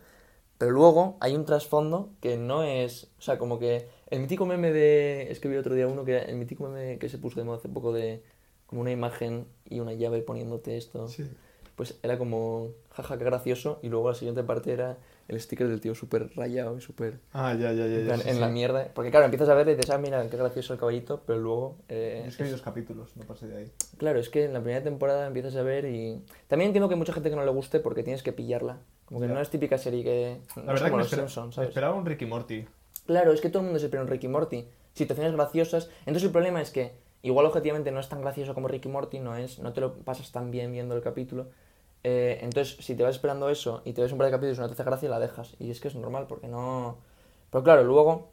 Pero 0.58 0.72
luego 0.72 1.18
hay 1.20 1.36
un 1.36 1.46
trasfondo 1.46 2.10
que 2.22 2.38
no 2.38 2.64
es. 2.64 3.12
O 3.20 3.22
sea, 3.22 3.38
como 3.38 3.60
que. 3.60 3.90
El 4.10 4.22
mítico 4.22 4.46
meme 4.46 4.72
de. 4.72 5.32
Escribí 5.32 5.58
otro 5.58 5.76
día 5.76 5.88
uno 5.88 6.06
que 6.06 6.18
el 6.18 6.36
mítico 6.36 6.68
meme 6.68 6.98
que 6.98 7.10
se 7.10 7.18
puso 7.18 7.40
de 7.40 7.46
moda 7.46 7.58
hace 7.58 7.70
poco 7.70 7.92
de. 7.92 8.24
Como 8.66 8.82
una 8.82 8.92
imagen 8.92 9.48
y 9.66 9.80
una 9.80 9.94
llave 9.94 10.22
poniéndote 10.22 10.78
esto. 10.78 11.08
Sí. 11.08 11.30
Pues 11.76 12.00
era 12.04 12.18
como. 12.18 12.70
Jaja, 12.92 13.18
qué 13.18 13.26
gracioso. 13.26 13.80
Y 13.82 13.90
luego 13.90 14.10
la 14.10 14.16
siguiente 14.16 14.44
parte 14.44 14.72
era 14.72 14.98
el 15.28 15.40
sticker 15.42 15.68
del 15.68 15.82
tío 15.82 15.94
súper 15.96 16.30
rayado 16.36 16.78
y 16.78 16.82
súper. 16.82 17.20
Ah, 17.34 17.54
ya, 17.54 17.72
ya, 17.74 17.86
ya. 17.88 17.96
En, 18.00 18.08
ya, 18.08 18.18
sí, 18.18 18.30
en 18.30 18.36
sí. 18.36 18.40
la 18.42 18.48
mierda. 18.50 18.88
Porque 18.94 19.12
claro, 19.12 19.26
empiezas 19.26 19.50
a 19.50 19.54
ver 19.54 19.68
y 19.68 19.76
dices, 19.76 19.90
ah, 19.90 19.98
mira, 19.98 20.26
qué 20.30 20.38
gracioso 20.38 20.74
el 20.74 20.80
caballito. 20.80 21.22
Pero 21.26 21.40
luego. 21.40 21.78
eh, 21.90 22.24
Es 22.28 22.38
que 22.38 22.44
hay 22.44 22.48
es- 22.50 22.54
dos 22.54 22.62
capítulos, 22.62 23.16
no 23.18 23.24
pasé 23.26 23.48
de 23.48 23.58
ahí. 23.58 23.72
Claro, 23.98 24.20
es 24.20 24.30
que 24.30 24.46
en 24.46 24.54
la 24.54 24.60
primera 24.62 24.84
temporada 24.84 25.28
empiezas 25.28 25.56
a 25.56 25.64
ver 25.64 25.86
y... 25.86 26.22
También 26.48 26.70
entiendo 26.70 26.88
que 26.88 26.94
hay 26.96 27.00
mucha 27.00 27.14
gente 27.14 27.30
que 27.30 27.36
no 27.36 27.44
le 27.46 27.52
guste 27.52 27.80
porque 27.80 28.04
tienes 28.04 28.24
que 28.24 28.32
pillarla. 28.34 28.78
Como 29.06 29.20
que 29.22 29.28
Ya. 29.28 29.34
no 29.34 29.42
es 29.42 29.50
típica 29.50 29.78
serie 29.78 30.04
que... 30.04 30.38
La 30.56 30.62
no 30.62 30.62
es 30.62 30.66
verdad 30.66 30.86
que 30.86 30.92
como 30.92 30.98
me, 30.98 31.04
los 31.04 31.08
espera- 31.14 31.28
Simpsons, 31.28 31.56
¿sabes? 31.56 31.70
esperaba 31.70 31.96
un 31.96 32.06
Ricky 32.06 32.26
Morty. 32.26 32.66
Claro, 33.06 33.32
es 33.34 33.42
que 33.42 33.50
todo 33.50 33.60
el 33.60 33.66
mundo 33.66 33.80
se 33.80 33.86
espera 33.86 34.04
un 34.04 34.10
Ricky 34.10 34.28
Morty. 34.28 34.68
Situaciones 34.94 35.34
graciosas. 35.34 35.90
Entonces 36.02 36.24
el 36.24 36.32
problema 36.32 36.62
es 36.62 36.72
que 36.72 36.92
igual 37.22 37.46
objetivamente 37.46 37.92
no 37.92 38.00
es 38.00 38.10
tan 38.10 38.22
gracioso 38.22 38.54
como 38.54 38.68
Ricky 38.68 38.90
Morty, 38.90 39.20
no 39.20 39.36
es, 39.36 39.60
no 39.60 39.74
te 39.74 39.82
lo 39.82 39.94
pasas 40.00 40.32
tan 40.32 40.52
bien 40.52 40.72
viendo 40.72 40.96
el 40.96 41.02
capítulo. 41.02 41.48
Eh, 42.04 42.40
entonces, 42.42 42.78
si 42.80 42.96
te 42.96 43.04
vas 43.04 43.16
esperando 43.16 43.50
eso 43.50 43.82
y 43.84 43.94
te 43.94 44.02
ves 44.02 44.12
un 44.12 44.18
par 44.18 44.28
de 44.28 44.32
capítulos 44.32 44.58
y 44.58 44.62
no 44.62 44.68
te 44.68 44.74
hace 44.74 44.84
gracia, 44.84 45.10
la 45.10 45.20
dejas. 45.20 45.56
Y 45.60 45.72
es 45.72 45.80
que 45.80 45.88
es 45.88 45.96
normal, 45.96 46.26
porque 46.28 46.48
no... 46.48 46.98
Pero 47.50 47.64
claro, 47.64 47.84
luego 47.84 48.32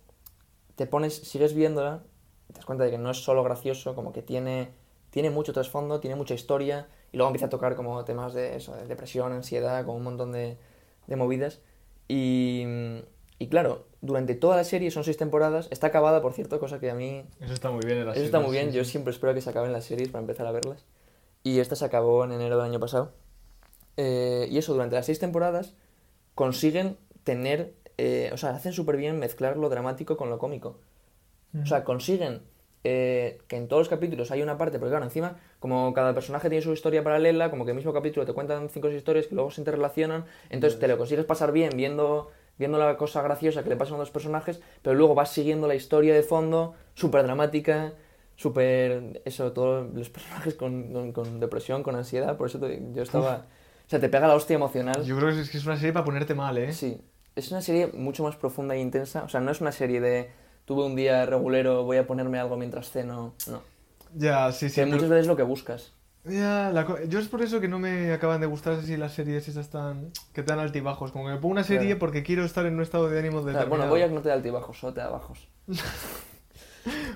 te 0.76 0.86
pones, 0.86 1.14
sigues 1.14 1.54
viéndola, 1.54 2.02
te 2.48 2.54
das 2.54 2.64
cuenta 2.64 2.84
de 2.84 2.90
que 2.90 2.98
no 2.98 3.10
es 3.10 3.22
solo 3.22 3.42
gracioso, 3.42 3.94
como 3.94 4.12
que 4.12 4.22
tiene, 4.22 4.70
tiene 5.10 5.30
mucho 5.30 5.52
trasfondo, 5.52 6.00
tiene 6.00 6.16
mucha 6.16 6.34
historia, 6.34 6.88
y 7.12 7.16
luego 7.16 7.28
empieza 7.28 7.46
a 7.46 7.50
tocar 7.50 7.76
como 7.76 8.04
temas 8.04 8.34
de 8.34 8.56
eso, 8.56 8.74
de 8.74 8.86
depresión, 8.86 9.32
ansiedad, 9.32 9.84
como 9.84 9.96
un 9.98 10.04
montón 10.04 10.32
de, 10.32 10.58
de 11.06 11.16
movidas. 11.16 11.60
Y, 12.08 12.64
y 13.38 13.48
claro, 13.48 13.86
durante 14.00 14.34
toda 14.34 14.56
la 14.56 14.64
serie, 14.64 14.90
son 14.90 15.04
seis 15.04 15.16
temporadas, 15.16 15.68
está 15.70 15.88
acabada, 15.88 16.20
por 16.20 16.32
cierto, 16.32 16.58
cosa 16.60 16.80
que 16.80 16.90
a 16.90 16.94
mí 16.94 17.24
Eso 17.40 17.54
está 17.54 17.70
muy 17.70 17.84
bien 17.84 17.98
en 17.98 18.06
la 18.06 18.12
eso 18.12 18.20
serie, 18.20 18.26
está 18.26 18.40
muy 18.40 18.52
bien, 18.52 18.70
sí. 18.70 18.76
yo 18.76 18.84
siempre 18.84 19.12
espero 19.12 19.32
que 19.32 19.40
se 19.40 19.50
acaben 19.50 19.72
las 19.72 19.84
series 19.84 20.08
para 20.10 20.20
empezar 20.20 20.46
a 20.46 20.52
verlas. 20.52 20.84
Y 21.42 21.60
esta 21.60 21.76
se 21.76 21.84
acabó 21.84 22.24
en 22.24 22.32
enero 22.32 22.56
del 22.56 22.66
año 22.66 22.80
pasado. 22.80 23.12
Eh, 23.96 24.48
y 24.50 24.58
eso, 24.58 24.72
durante 24.72 24.96
las 24.96 25.06
seis 25.06 25.18
temporadas 25.18 25.74
consiguen 26.34 26.96
tener, 27.24 27.74
eh, 27.98 28.30
o 28.32 28.36
sea, 28.36 28.50
hacen 28.50 28.72
súper 28.72 28.96
bien 28.96 29.18
mezclar 29.18 29.56
lo 29.56 29.68
dramático 29.68 30.16
con 30.16 30.30
lo 30.30 30.38
cómico. 30.38 30.80
O 31.62 31.66
sea, 31.66 31.84
consiguen 31.84 32.42
eh, 32.82 33.38
que 33.48 33.56
en 33.56 33.68
todos 33.68 33.80
los 33.82 33.88
capítulos 33.88 34.30
hay 34.30 34.42
una 34.42 34.58
parte, 34.58 34.78
porque 34.78 34.90
claro, 34.90 35.04
encima, 35.04 35.38
como 35.60 35.94
cada 35.94 36.12
personaje 36.14 36.48
tiene 36.50 36.62
su 36.62 36.72
historia 36.72 37.04
paralela, 37.04 37.50
como 37.50 37.64
que 37.64 37.70
el 37.70 37.76
mismo 37.76 37.92
capítulo 37.92 38.26
te 38.26 38.32
cuentan 38.32 38.68
cinco 38.68 38.88
o 38.88 38.90
seis 38.90 38.98
historias 38.98 39.26
que 39.28 39.34
luego 39.36 39.50
se 39.50 39.60
interrelacionan, 39.60 40.24
entonces 40.50 40.78
te 40.80 40.88
lo 40.88 40.98
consigues 40.98 41.24
pasar 41.24 41.52
bien 41.52 41.70
viendo, 41.76 42.30
viendo 42.58 42.78
la 42.78 42.96
cosa 42.96 43.22
graciosa 43.22 43.62
que 43.62 43.70
le 43.70 43.76
pasan 43.76 43.94
a 43.96 43.98
los 43.98 44.10
personajes, 44.10 44.60
pero 44.82 44.96
luego 44.96 45.14
vas 45.14 45.30
siguiendo 45.30 45.68
la 45.68 45.76
historia 45.76 46.12
de 46.14 46.22
fondo, 46.24 46.74
súper 46.94 47.22
dramática, 47.22 47.94
súper, 48.36 49.22
eso, 49.24 49.52
todos 49.52 49.94
los 49.94 50.10
personajes 50.10 50.54
con, 50.54 50.92
con- 50.92 51.12
con 51.12 51.40
depresión, 51.40 51.82
con 51.84 51.94
ansiedad, 51.96 52.36
por 52.36 52.48
eso 52.48 52.58
te- 52.58 52.82
yo 52.92 53.02
estaba... 53.02 53.46
O 53.86 53.88
sea, 53.90 54.00
te 54.00 54.08
pega 54.08 54.26
la 54.26 54.34
hostia 54.34 54.54
emocional. 54.56 55.04
Yo 55.04 55.16
creo 55.16 55.28
que 55.34 55.40
es, 55.42 55.50
que 55.50 55.58
es 55.58 55.66
una 55.66 55.76
serie 55.76 55.92
para 55.92 56.04
ponerte 56.04 56.34
mal, 56.34 56.56
¿eh? 56.58 56.72
Sí, 56.72 57.00
es 57.36 57.50
una 57.50 57.60
serie 57.60 57.88
mucho 57.88 58.22
más 58.22 58.36
profunda 58.36 58.74
e 58.74 58.80
intensa. 58.80 59.22
O 59.24 59.28
sea, 59.28 59.40
no 59.40 59.50
es 59.50 59.60
una 59.60 59.72
serie 59.72 60.00
de 60.00 60.30
tuve 60.64 60.84
un 60.86 60.96
día 60.96 61.26
regulero, 61.26 61.84
voy 61.84 61.98
a 61.98 62.06
ponerme 62.06 62.38
algo 62.38 62.56
mientras 62.56 62.90
ceno. 62.90 63.34
No. 63.46 63.62
Ya, 64.14 64.50
sí, 64.52 64.68
sí. 64.68 64.76
que 64.76 64.82
pero- 64.82 64.94
muchas 64.96 65.10
veces 65.10 65.22
es 65.22 65.26
lo 65.28 65.36
que 65.36 65.42
buscas. 65.42 65.92
Ya, 66.26 66.70
la 66.72 66.86
co- 66.86 66.98
yo 67.06 67.18
es 67.18 67.28
por 67.28 67.42
eso 67.42 67.60
que 67.60 67.68
no 67.68 67.78
me 67.78 68.10
acaban 68.14 68.40
de 68.40 68.46
gustar 68.46 68.72
así 68.72 68.96
las 68.96 69.12
series 69.12 69.46
esas 69.46 69.68
tan 69.68 70.10
que 70.32 70.42
te 70.42 70.52
dan 70.52 70.58
altibajos. 70.58 71.12
Como 71.12 71.26
que 71.26 71.32
me 71.32 71.36
pongo 71.36 71.52
una 71.52 71.64
serie 71.64 71.88
Claro. 71.88 71.98
porque 71.98 72.22
quiero 72.22 72.44
estar 72.46 72.64
en 72.64 72.76
un 72.76 72.80
estado 72.82 73.10
de 73.10 73.18
ánimo 73.18 73.40
O 73.40 73.42
sea, 73.42 73.52
determinado. 73.52 73.68
bueno, 73.68 73.90
Boyac 73.90 74.10
no 74.10 74.22
te 74.22 74.30
da 74.30 74.34
altibajos, 74.36 74.78
solo 74.78 74.94
te 74.94 75.00
da 75.00 75.10
bajos. 75.10 75.46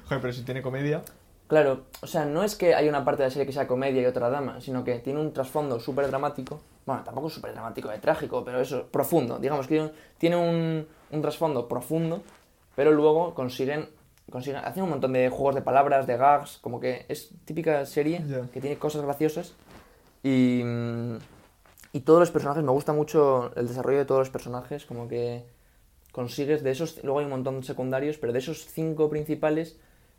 Joder, 0.08 0.20
pero 0.20 0.32
si 0.32 0.42
tiene 0.42 0.60
comedia. 0.62 1.02
Claro, 1.48 1.86
o 2.02 2.06
sea, 2.06 2.26
no 2.26 2.44
es 2.44 2.54
que 2.56 2.74
hay 2.74 2.88
una 2.90 3.04
parte 3.04 3.22
de 3.22 3.28
la 3.28 3.32
serie 3.32 3.46
que 3.46 3.52
sea 3.52 3.66
comedia 3.66 4.02
y 4.02 4.06
otra 4.06 4.28
drama, 4.28 4.60
sino 4.60 4.84
que 4.84 4.98
tiene 5.00 5.20
un 5.20 5.32
trasfondo 5.32 5.80
súper 5.80 6.06
dramático. 6.08 6.60
Bueno, 6.84 7.02
tampoco 7.04 7.30
súper 7.30 7.52
dramático 7.52 7.88
de 7.88 7.98
trágico, 7.98 8.44
pero 8.44 8.60
eso, 8.60 8.86
profundo. 8.90 9.38
Digamos 9.38 9.66
que 9.66 9.90
tiene 10.18 10.36
un, 10.36 10.86
un 11.10 11.22
trasfondo 11.22 11.66
profundo, 11.66 12.22
pero 12.74 12.92
luego 12.92 13.34
consiguen, 13.34 13.88
consiguen. 14.30 14.60
Hacen 14.64 14.82
un 14.82 14.90
montón 14.90 15.14
de 15.14 15.30
juegos 15.30 15.54
de 15.54 15.62
palabras, 15.62 16.06
de 16.06 16.18
gags, 16.18 16.58
como 16.58 16.80
que 16.80 17.06
es 17.08 17.30
típica 17.46 17.86
serie 17.86 18.26
que 18.52 18.60
tiene 18.60 18.78
cosas 18.78 19.02
graciosas. 19.02 19.54
Y. 20.22 20.62
mm, 20.64 21.16
Y 21.92 22.00
todos 22.00 22.20
los 22.20 22.30
personajes, 22.30 22.62
me 22.62 22.72
gusta 22.72 22.92
mucho 22.92 23.52
el 23.56 23.68
desarrollo 23.68 23.98
de 23.98 24.04
todos 24.04 24.20
los 24.20 24.30
personajes, 24.30 24.84
como 24.86 25.08
que 25.08 25.46
consigues 26.12 26.62
de 26.62 26.70
esos, 26.72 27.02
luego 27.04 27.20
hay 27.20 27.24
un 27.26 27.30
montón 27.30 27.60
de 27.60 27.66
secundarios, 27.66 28.18
pero 28.18 28.32
de 28.32 28.40
esos 28.40 28.66
cinco 28.66 29.08
principales 29.10 29.78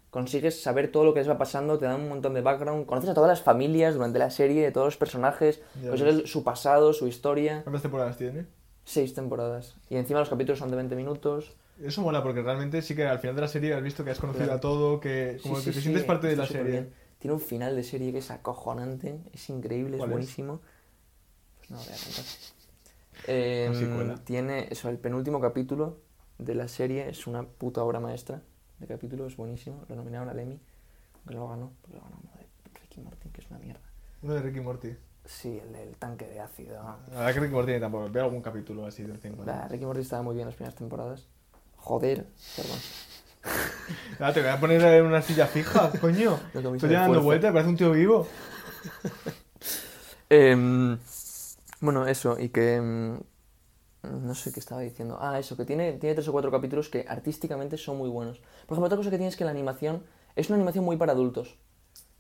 consigues 0.10 0.62
saber 0.62 0.92
todo 0.92 1.04
lo 1.04 1.14
que 1.14 1.20
les 1.20 1.30
va 1.30 1.38
pasando, 1.38 1.78
te 1.78 1.86
dan 1.86 2.02
un 2.02 2.10
montón 2.10 2.34
de 2.34 2.42
background, 2.42 2.86
conoces 2.86 3.10
a 3.12 3.14
todas 3.14 3.30
las 3.30 3.42
familias 3.42 3.94
durante 3.96 4.18
la 4.20 4.30
serie, 4.32 4.64
de 4.64 4.72
todos 4.72 4.88
los 4.88 4.98
personajes, 4.98 5.62
Ya 5.82 5.90
consigues 5.90 6.30
su 6.30 6.44
pasado, 6.44 6.94
su 6.94 7.08
historia, 7.08 7.62
¿Cuántas 7.64 7.82
temporadas 7.84 8.18
tiene? 8.18 8.46
seis 8.86 9.14
temporadas. 9.14 9.76
Y 9.90 9.98
encima 9.98 10.20
los 10.20 10.30
capítulos 10.30 10.58
son 10.60 10.70
de 10.72 10.76
20 10.78 10.96
minutos. 10.96 11.54
Eso 11.82 12.02
mola 12.02 12.24
porque 12.24 12.42
realmente 12.42 12.82
sí 12.82 12.96
que 12.96 13.06
al 13.06 13.20
final 13.20 13.36
de 13.36 13.42
la 13.42 13.48
serie 13.48 13.74
has 13.74 13.84
visto 13.84 14.04
que 14.04 14.10
has 14.12 14.20
conocido 14.20 14.46
Claro. 14.46 14.58
a 14.58 14.62
todo, 14.62 15.00
que 15.00 15.38
como 15.44 15.56
Sí, 15.58 15.66
que 15.66 15.72
sí, 15.72 15.76
te 15.78 15.82
sientes 15.84 16.04
parte 16.06 16.28
de 16.28 16.36
la 16.36 16.46
serie. 16.48 16.72
bien. 16.72 16.94
Tiene 17.20 17.34
un 17.36 17.40
final 17.42 17.76
de 17.76 17.84
serie 17.84 18.12
que 18.12 18.18
es 18.18 18.32
acojonante, 18.32 19.20
es 19.34 19.50
increíble, 19.50 19.98
es 19.98 20.08
buenísimo. 20.10 20.62
Pues 21.60 21.70
no 21.72 21.78
voy 21.78 21.86
a 21.86 21.98
contar. 22.04 22.26
Em, 23.28 24.18
tiene 24.24 24.68
eso, 24.72 24.90
el 24.90 24.98
penúltimo 24.98 25.40
capítulo 25.42 25.98
de 26.38 26.56
la 26.56 26.68
serie 26.68 27.10
es 27.10 27.28
una 27.28 27.44
puta 27.44 27.84
obra 27.84 28.00
maestra 28.00 28.42
de 28.80 28.88
capítulo, 28.88 29.28
es 29.28 29.36
buenísimo. 29.36 29.84
Lo 29.90 29.96
nominaron 29.96 30.30
al 30.30 30.40
Emmy, 30.40 30.60
aunque 31.16 31.36
no 31.36 31.42
lo 31.42 31.50
ganó, 31.50 31.72
porque 31.82 31.98
lo 31.98 32.04
ganó 32.04 32.18
uno 32.22 32.32
de 32.38 32.48
Ricky 32.82 33.02
Martin, 33.02 33.32
que 33.32 33.42
es 33.42 33.50
una 33.50 33.60
mierda. 33.60 33.82
Uno 34.22 34.34
de 34.34 34.42
Ricky 34.42 34.60
Morty. 34.60 34.96
Sí, 35.26 35.60
el 35.60 35.74
del 35.74 35.96
tanque 35.98 36.28
de 36.28 36.40
ácido. 36.40 36.82
La 37.12 37.20
verdad 37.20 37.34
que 37.34 37.40
Ricky 37.42 37.54
Morty 37.54 37.80
tampoco. 37.80 38.10
Veo 38.10 38.24
algún 38.26 38.42
capítulo 38.42 38.86
así 38.86 39.04
de 39.04 39.14
vez 39.14 39.26
en 39.26 39.36
cuando. 39.36 39.54
Bah, 39.54 39.68
Ricky 39.68 39.86
Morty 39.86 40.02
estaba 40.02 40.24
muy 40.24 40.36
bien 40.36 40.48
las 40.48 40.56
primeras 40.56 40.76
temporadas. 40.76 41.28
Joder, 41.78 42.26
perdón. 42.56 42.80
Te 44.34 44.42
voy 44.42 44.50
a 44.50 44.60
poner 44.60 44.82
en 44.82 45.06
una 45.06 45.22
silla 45.22 45.48
fija, 45.48 45.92
coño. 46.02 46.40
Estoy 46.54 46.94
dando 46.94 47.22
vueltas, 47.22 47.52
parece 47.52 47.70
un 47.70 47.78
tío 47.78 47.92
vivo. 47.92 48.28
Em, 50.32 51.00
bueno, 51.82 52.06
eso, 52.06 52.38
y 52.40 52.50
que... 52.50 53.18
no 54.04 54.34
sé 54.36 54.52
qué 54.52 54.60
estaba 54.60 54.82
diciendo. 54.82 55.18
Ah, 55.22 55.40
eso, 55.40 55.58
que 55.58 55.66
tiene, 55.66 55.94
tiene 55.94 56.16
tres 56.16 56.28
o 56.28 56.32
cuatro 56.32 56.52
capítulos 56.52 56.90
que 56.90 57.06
artísticamente 57.08 57.78
son 57.78 57.98
muy 57.98 58.10
buenos. 58.10 58.38
Por 58.66 58.76
ejemplo, 58.76 58.86
otra 58.86 58.98
cosa 58.98 59.10
que 59.10 59.18
tiene 59.18 59.30
es 59.30 59.36
que 59.38 59.46
la 59.46 59.52
animación 59.52 60.04
es 60.36 60.50
una 60.50 60.56
animación 60.58 60.86
muy 60.86 60.98
para 60.98 61.12
adultos. 61.14 61.56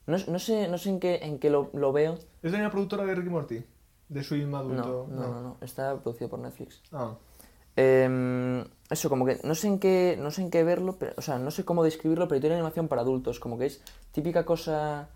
No, 0.07 0.17
no 0.27 0.39
sé, 0.39 0.67
no 0.67 0.77
sé 0.77 0.89
en 0.89 0.99
qué, 0.99 1.19
en 1.21 1.39
qué 1.39 1.49
lo, 1.49 1.69
lo 1.73 1.91
veo. 1.93 2.17
¿Es 2.41 2.51
la 2.51 2.69
productora 2.71 3.05
de 3.05 3.15
Ricky 3.15 3.29
Morty? 3.29 3.63
De 4.09 4.23
su 4.23 4.35
No, 4.37 4.57
adulto. 4.57 5.07
no, 5.11 5.27
no, 5.27 5.41
no. 5.41 5.57
Está 5.61 5.97
producido 6.01 6.29
por 6.29 6.39
Netflix. 6.39 6.81
Ah, 6.91 7.15
Em, 7.75 8.65
eso, 8.89 9.07
como 9.09 9.25
que 9.25 9.39
no 9.43 9.55
sé 9.55 9.67
en 9.67 9.79
qué, 9.79 10.17
no 10.19 10.31
sé 10.31 10.41
en 10.41 10.49
qué 10.51 10.63
verlo, 10.63 10.97
pero, 10.99 11.13
o 11.17 11.21
sea, 11.21 11.37
no 11.39 11.49
sé 11.49 11.63
cómo 11.63 11.83
describirlo, 11.83 12.27
pero 12.27 12.41
tiene 12.41 12.55
animación 12.55 12.89
para 12.89 13.03
adultos, 13.03 13.39
como 13.39 13.57
que 13.57 13.67
es 13.67 13.81
típica 14.11 14.43
cosa, 14.45 15.07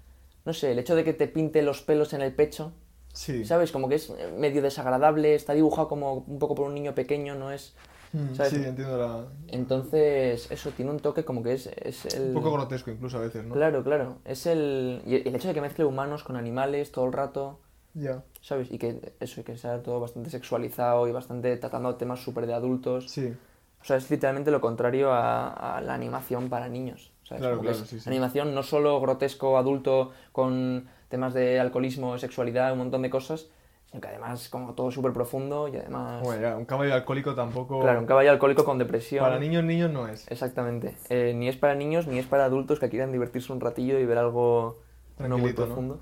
no 0.46 0.54
sé, 0.54 0.72
el 0.72 0.80
hecho 0.80 0.96
de 0.96 1.04
que 1.04 1.14
te 1.14 1.28
pinte 1.28 1.62
los 1.62 1.82
pelos 1.82 2.14
en 2.14 2.22
el 2.22 2.34
pecho, 2.34 2.72
sí. 3.14 3.46
¿sabes? 3.46 3.72
Como 3.72 3.88
que 3.88 3.96
es 3.96 4.10
eh, 4.10 4.34
medio 4.38 4.62
desagradable, 4.62 5.36
está 5.36 5.54
dibujado 5.54 5.88
como 5.88 6.16
un 6.28 6.40
poco 6.40 6.56
por 6.56 6.68
un 6.68 6.74
niño 6.74 6.94
pequeño, 6.94 7.36
no 7.36 7.52
es... 7.52 7.74
Mm, 8.12 8.36
¿sabes? 8.36 8.52
Sí, 8.52 8.58
entiendo 8.64 8.98
la... 8.98 9.26
Entonces, 9.48 10.52
eso 10.52 10.70
tiene 10.72 10.92
un 10.92 11.00
toque 11.00 11.24
como 11.26 11.42
que 11.42 11.54
es, 11.54 11.68
es 11.68 12.06
el... 12.14 12.28
Un 12.28 12.34
poco 12.34 12.52
grotesco 12.54 12.92
incluso 12.92 13.18
a 13.18 13.22
veces, 13.22 13.46
¿no? 13.46 13.56
Claro, 13.56 13.84
claro, 13.84 14.18
es 14.26 14.46
el... 14.46 15.02
Y 15.06 15.16
el 15.28 15.36
hecho 15.36 15.48
de 15.48 15.54
que 15.54 15.62
mezcle 15.62 15.86
humanos 15.86 16.24
con 16.24 16.36
animales 16.36 16.92
todo 16.92 17.06
el 17.06 17.14
rato, 17.14 17.60
Ya. 17.94 18.24
¿sabes? 18.42 18.72
Y 18.72 18.78
que 18.78 19.14
eso, 19.20 19.42
y 19.42 19.44
que 19.44 19.58
sea 19.58 19.82
todo 19.82 20.00
bastante 20.00 20.30
sexualizado 20.30 21.08
y 21.08 21.12
bastante 21.12 21.56
tratando 21.58 21.96
temas 21.96 22.20
súper 22.24 22.46
de 22.46 22.54
adultos. 22.54 23.10
Sí. 23.10 23.34
O 23.82 23.86
sea, 23.86 23.98
es 23.98 24.10
literalmente 24.10 24.52
lo 24.52 24.62
contrario 24.62 25.12
a, 25.12 25.78
a 25.78 25.82
la 25.82 25.94
animación 25.94 26.50
para 26.50 26.70
niños. 26.70 27.12
¿sabes? 27.24 27.42
Claro, 27.42 27.60
claro, 27.60 27.78
es 27.78 27.88
sí, 27.90 28.00
sí. 28.00 28.10
Animación 28.10 28.54
no 28.54 28.64
solo 28.64 29.00
grotesco, 29.02 29.58
adulto, 29.58 30.12
con 30.32 30.88
temas 31.14 31.36
de 31.36 31.60
alcoholismo, 31.60 32.18
sexualidad, 32.18 32.72
un 32.72 32.80
montón 32.80 33.04
de 33.04 33.12
cosas, 33.12 33.46
sino 33.86 34.02
que 34.02 34.08
además 34.08 34.50
como 34.50 34.74
todo 34.74 34.90
súper 34.90 35.14
profundo 35.14 35.68
y 35.68 35.78
además... 35.78 36.24
Bueno, 36.24 36.42
ya, 36.42 36.58
un 36.58 36.66
caballo 36.66 36.96
alcohólico 36.96 37.36
tampoco... 37.36 37.82
Claro, 37.82 38.00
un 38.00 38.08
caballo 38.08 38.32
alcohólico 38.32 38.66
con 38.66 38.80
depresión. 38.80 39.24
Para 39.24 39.38
niños, 39.38 39.64
niños 39.64 39.92
no 39.92 40.08
es. 40.08 40.26
Exactamente. 40.32 40.98
Eh, 41.10 41.36
ni 41.36 41.48
es 41.50 41.56
para 41.56 41.76
niños 41.76 42.08
ni 42.08 42.18
es 42.18 42.26
para 42.26 42.46
adultos 42.46 42.80
que 42.80 42.90
quieran 42.90 43.12
divertirse 43.12 43.54
un 43.54 43.62
ratillo 43.62 44.00
y 44.00 44.06
ver 44.08 44.18
algo 44.18 44.80
no 45.20 45.38
muy 45.38 45.54
Tranquilito, 45.54 45.62
¿no? 45.62 45.68
profundo. 45.68 46.00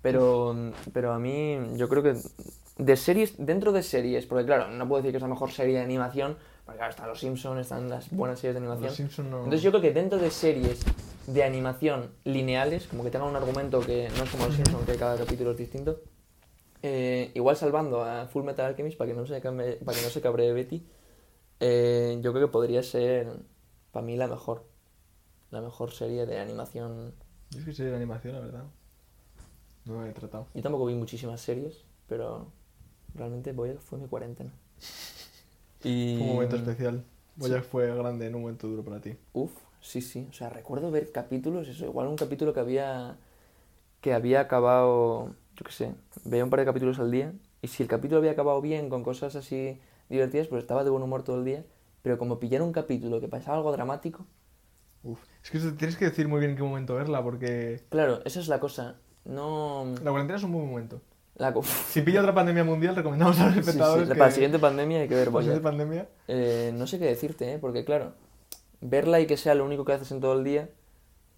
Pero, 0.00 0.56
pero 0.94 1.12
a 1.12 1.18
mí, 1.18 1.58
yo 1.76 1.90
creo 1.90 2.02
que 2.02 2.14
de 2.78 2.96
series, 2.96 3.34
dentro 3.36 3.72
de 3.72 3.82
series, 3.82 4.24
porque 4.24 4.46
claro, 4.46 4.68
no 4.68 4.88
puedo 4.88 5.02
decir 5.02 5.12
que 5.12 5.18
es 5.18 5.22
la 5.22 5.28
mejor 5.28 5.50
serie 5.50 5.76
de 5.76 5.84
animación, 5.84 6.38
porque 6.64 6.78
claro, 6.78 6.92
están 6.92 7.08
los 7.08 7.20
Simpsons, 7.20 7.60
están 7.60 7.90
las 7.90 8.10
buenas 8.10 8.38
series 8.38 8.54
de 8.54 8.60
animación. 8.60 8.86
Los 8.86 8.96
Simpsons 8.96 9.28
no... 9.28 9.36
Entonces 9.40 9.60
yo 9.60 9.70
creo 9.70 9.82
que 9.82 9.92
dentro 9.92 10.18
de 10.18 10.30
series 10.30 10.80
de 11.32 11.44
animación 11.44 12.10
lineales, 12.24 12.86
como 12.86 13.04
que 13.04 13.10
tengan 13.10 13.28
un 13.28 13.36
argumento 13.36 13.80
que 13.80 14.08
no 14.16 14.24
es 14.24 14.30
como 14.30 14.46
los 14.46 14.54
Simpsons, 14.56 14.86
que 14.86 14.96
cada 14.96 15.16
capítulo 15.16 15.52
es 15.52 15.56
distinto, 15.58 16.00
eh, 16.82 17.30
igual 17.34 17.56
salvando 17.56 18.02
a 18.04 18.26
Full 18.26 18.44
Metal 18.44 18.66
Alchemist 18.66 18.96
para 18.98 19.10
que 19.10 19.16
no 19.16 19.26
se, 19.26 19.40
cambe- 19.42 19.78
para 19.84 19.96
que 19.98 20.04
no 20.04 20.10
se 20.10 20.20
cabree 20.20 20.52
Betty, 20.52 20.82
eh, 21.60 22.18
yo 22.22 22.32
creo 22.32 22.46
que 22.48 22.52
podría 22.52 22.82
ser 22.82 23.28
para 23.92 24.04
mí 24.06 24.16
la 24.16 24.26
mejor. 24.28 24.64
La 25.50 25.60
mejor 25.60 25.90
serie 25.90 26.26
de 26.26 26.38
animación. 26.38 27.12
Yo 27.50 27.58
es 27.58 27.64
que 27.64 27.72
serie 27.74 27.90
de 27.90 27.96
animación, 27.96 28.34
la 28.34 28.40
verdad. 28.40 28.64
No 29.84 29.98
me 29.98 30.08
he 30.08 30.12
tratado. 30.12 30.46
Yo 30.54 30.62
tampoco 30.62 30.86
vi 30.86 30.94
muchísimas 30.94 31.40
series, 31.40 31.84
pero 32.08 32.52
realmente 33.14 33.52
Boyack 33.52 33.80
fue 33.80 33.98
mi 33.98 34.06
cuarentena. 34.06 34.52
Y... 35.82 36.14
Fue 36.18 36.26
un 36.26 36.32
momento 36.34 36.56
especial. 36.56 37.04
Boyack 37.36 37.64
fue 37.64 37.94
grande 37.96 38.26
en 38.26 38.34
un 38.34 38.42
momento 38.42 38.68
duro 38.68 38.84
para 38.84 39.00
ti. 39.00 39.16
Uf, 39.32 39.52
sí, 39.80 40.00
sí. 40.00 40.26
O 40.30 40.32
sea, 40.32 40.48
recuerdo 40.50 40.90
ver 40.90 41.10
capítulos, 41.12 41.68
eso, 41.68 41.84
igual 41.86 42.06
un 42.08 42.16
capítulo 42.16 42.52
que 42.54 42.60
había 42.60 43.16
que 44.00 44.14
había 44.14 44.40
acabado, 44.40 45.34
yo 45.56 45.64
qué 45.64 45.72
sé, 45.72 45.94
veía 46.24 46.42
un 46.44 46.50
par 46.50 46.60
de 46.60 46.66
capítulos 46.66 46.98
al 46.98 47.10
día 47.10 47.32
y 47.60 47.68
si 47.68 47.82
el 47.82 47.88
capítulo 47.88 48.18
había 48.18 48.30
acabado 48.32 48.60
bien 48.62 48.88
con 48.88 49.02
cosas 49.04 49.36
así 49.36 49.78
divertidas, 50.08 50.46
pues 50.48 50.62
estaba 50.62 50.84
de 50.84 50.90
buen 50.90 51.02
humor 51.02 51.22
todo 51.22 51.36
el 51.38 51.44
día, 51.44 51.64
pero 52.02 52.16
como 52.16 52.38
pillar 52.40 52.62
un 52.62 52.72
capítulo 52.72 53.20
que 53.20 53.28
pasaba 53.28 53.56
algo 53.58 53.72
dramático, 53.72 54.26
Uf. 55.02 55.18
Es 55.42 55.50
que 55.50 55.58
tienes 55.58 55.96
que 55.96 56.06
decir 56.06 56.28
muy 56.28 56.40
bien 56.40 56.52
en 56.52 56.56
qué 56.58 56.62
momento 56.62 56.94
verla, 56.94 57.22
porque 57.22 57.82
claro, 57.88 58.20
esa 58.24 58.40
es 58.40 58.48
la 58.48 58.60
cosa. 58.60 58.96
No 59.24 59.84
la 60.02 60.10
cuarentena 60.10 60.38
es 60.38 60.44
un 60.44 60.52
buen 60.52 60.66
momento. 60.68 61.00
la, 61.36 61.54
Si 61.88 62.02
pilla 62.02 62.20
otra 62.20 62.34
pandemia 62.34 62.64
mundial, 62.64 62.96
recomendamos 62.96 63.38
a 63.40 63.46
los 63.46 63.54
Sí, 63.54 63.62
sí, 63.62 63.68
espectadores 63.68 64.08
la- 64.08 64.14
que... 64.14 64.18
para 64.18 64.28
la 64.30 64.34
siguiente 64.34 64.58
pandemia 64.58 65.00
hay 65.00 65.08
que 65.08 65.14
ver 65.14 65.32
la 65.32 65.40
siguiente 65.40 65.62
pandemia... 65.62 66.08
Eh, 66.28 66.72
no 66.74 66.86
sé 66.86 66.98
qué 66.98 67.06
decirte, 67.06 67.54
¿eh? 67.54 67.58
porque 67.58 67.84
claro, 67.84 68.12
verla 68.80 69.20
y 69.20 69.26
que 69.26 69.36
sea 69.36 69.54
lo 69.54 69.64
único 69.64 69.84
que 69.84 69.92
haces 69.92 70.10
en 70.12 70.20
todo 70.20 70.34
el 70.38 70.44
día, 70.44 70.70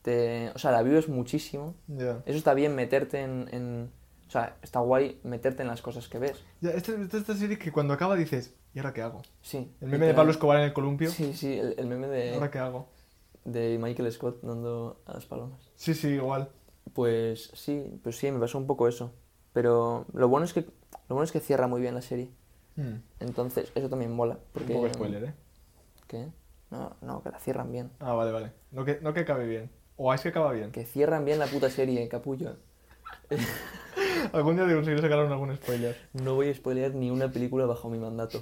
te... 0.02 0.50
o 0.54 0.58
sea, 0.58 0.70
la 0.70 0.82
vives 0.82 1.08
muchísimo. 1.08 1.74
Ya. 1.88 2.22
Eso 2.26 2.38
está 2.38 2.54
bien 2.54 2.74
meterte 2.74 3.20
en, 3.20 3.48
en- 3.52 3.90
O 4.28 4.30
sea, 4.30 4.56
está 4.62 4.80
guay 4.80 5.20
meterte 5.24 5.62
en 5.62 5.68
las 5.68 5.82
cosas 5.82 6.08
que 6.08 6.18
ves. 6.18 6.42
Ya, 6.60 6.70
esta, 6.70 6.92
esta, 7.00 7.34
serie 7.34 7.58
que 7.58 7.72
cuando 7.72 7.94
acaba 7.94 8.16
dices, 8.16 8.54
¿y 8.74 8.78
ahora 8.78 8.92
qué 8.92 9.02
hago? 9.02 9.22
Sí. 9.42 9.70
El 9.80 9.88
meme 9.88 10.06
de 10.06 10.14
Pablo 10.14 10.30
Escobar 10.32 10.58
en 10.58 10.64
el 10.64 10.72
columpio, 10.72 11.10
Sí, 11.10 11.34
sí, 11.34 11.58
el, 11.58 11.74
el 11.78 11.86
meme 11.86 12.06
¿ahora 12.34 12.46
de, 12.46 12.50
qué 12.50 12.58
hago? 12.58 12.88
de 13.44 13.78
Michael 13.80 14.10
Scott 14.12 14.40
dando 14.42 15.00
a 15.06 15.14
las 15.14 15.26
palomas. 15.26 15.60
Sí, 15.76 15.94
sí, 15.94 16.08
igual. 16.08 16.48
Pues 16.94 17.50
sí, 17.54 17.98
pues 18.02 18.16
sí, 18.16 18.30
me 18.30 18.38
pasó 18.38 18.58
un 18.58 18.66
poco 18.66 18.88
eso. 18.88 19.12
Pero 19.52 20.06
lo 20.14 20.28
bueno 20.28 20.44
es 20.44 20.52
que 20.52 20.60
lo 21.08 21.16
bueno 21.16 21.24
es 21.24 21.32
que 21.32 21.40
cierra 21.40 21.66
muy 21.66 21.80
bien 21.80 21.94
la 21.94 22.02
serie. 22.02 22.30
Hmm. 22.76 22.96
Entonces, 23.20 23.70
eso 23.74 23.88
también 23.88 24.12
mola. 24.12 24.34
Un 24.34 24.40
Porque, 24.52 24.72
poco 24.74 24.92
spoiler, 24.92 25.24
¿eh? 25.24 25.34
¿Qué? 26.06 26.28
No, 26.72 26.96
no, 27.02 27.22
que 27.22 27.30
la 27.30 27.38
cierran 27.38 27.70
bien. 27.70 27.90
Ah, 28.00 28.14
vale, 28.14 28.32
vale. 28.32 28.52
No 28.70 28.84
que, 28.86 28.98
no 29.02 29.12
que 29.12 29.20
acabe 29.20 29.46
bien. 29.46 29.70
O 29.96 30.12
es 30.14 30.22
que 30.22 30.30
acaba 30.30 30.52
bien. 30.52 30.72
Que 30.72 30.86
cierran 30.86 31.24
bien 31.26 31.38
la 31.38 31.46
puta 31.46 31.68
serie, 31.68 32.08
capullo. 32.08 32.56
Algún 34.32 34.56
día 34.56 34.66
te 34.66 34.74
conseguiré 34.74 35.02
sacar 35.02 35.18
algún 35.18 35.54
spoiler. 35.54 35.96
No 36.14 36.34
voy 36.34 36.48
a 36.48 36.54
spoilear 36.54 36.94
ni 36.94 37.10
una 37.10 37.30
película 37.30 37.66
bajo 37.66 37.90
mi 37.90 37.98
mandato. 37.98 38.40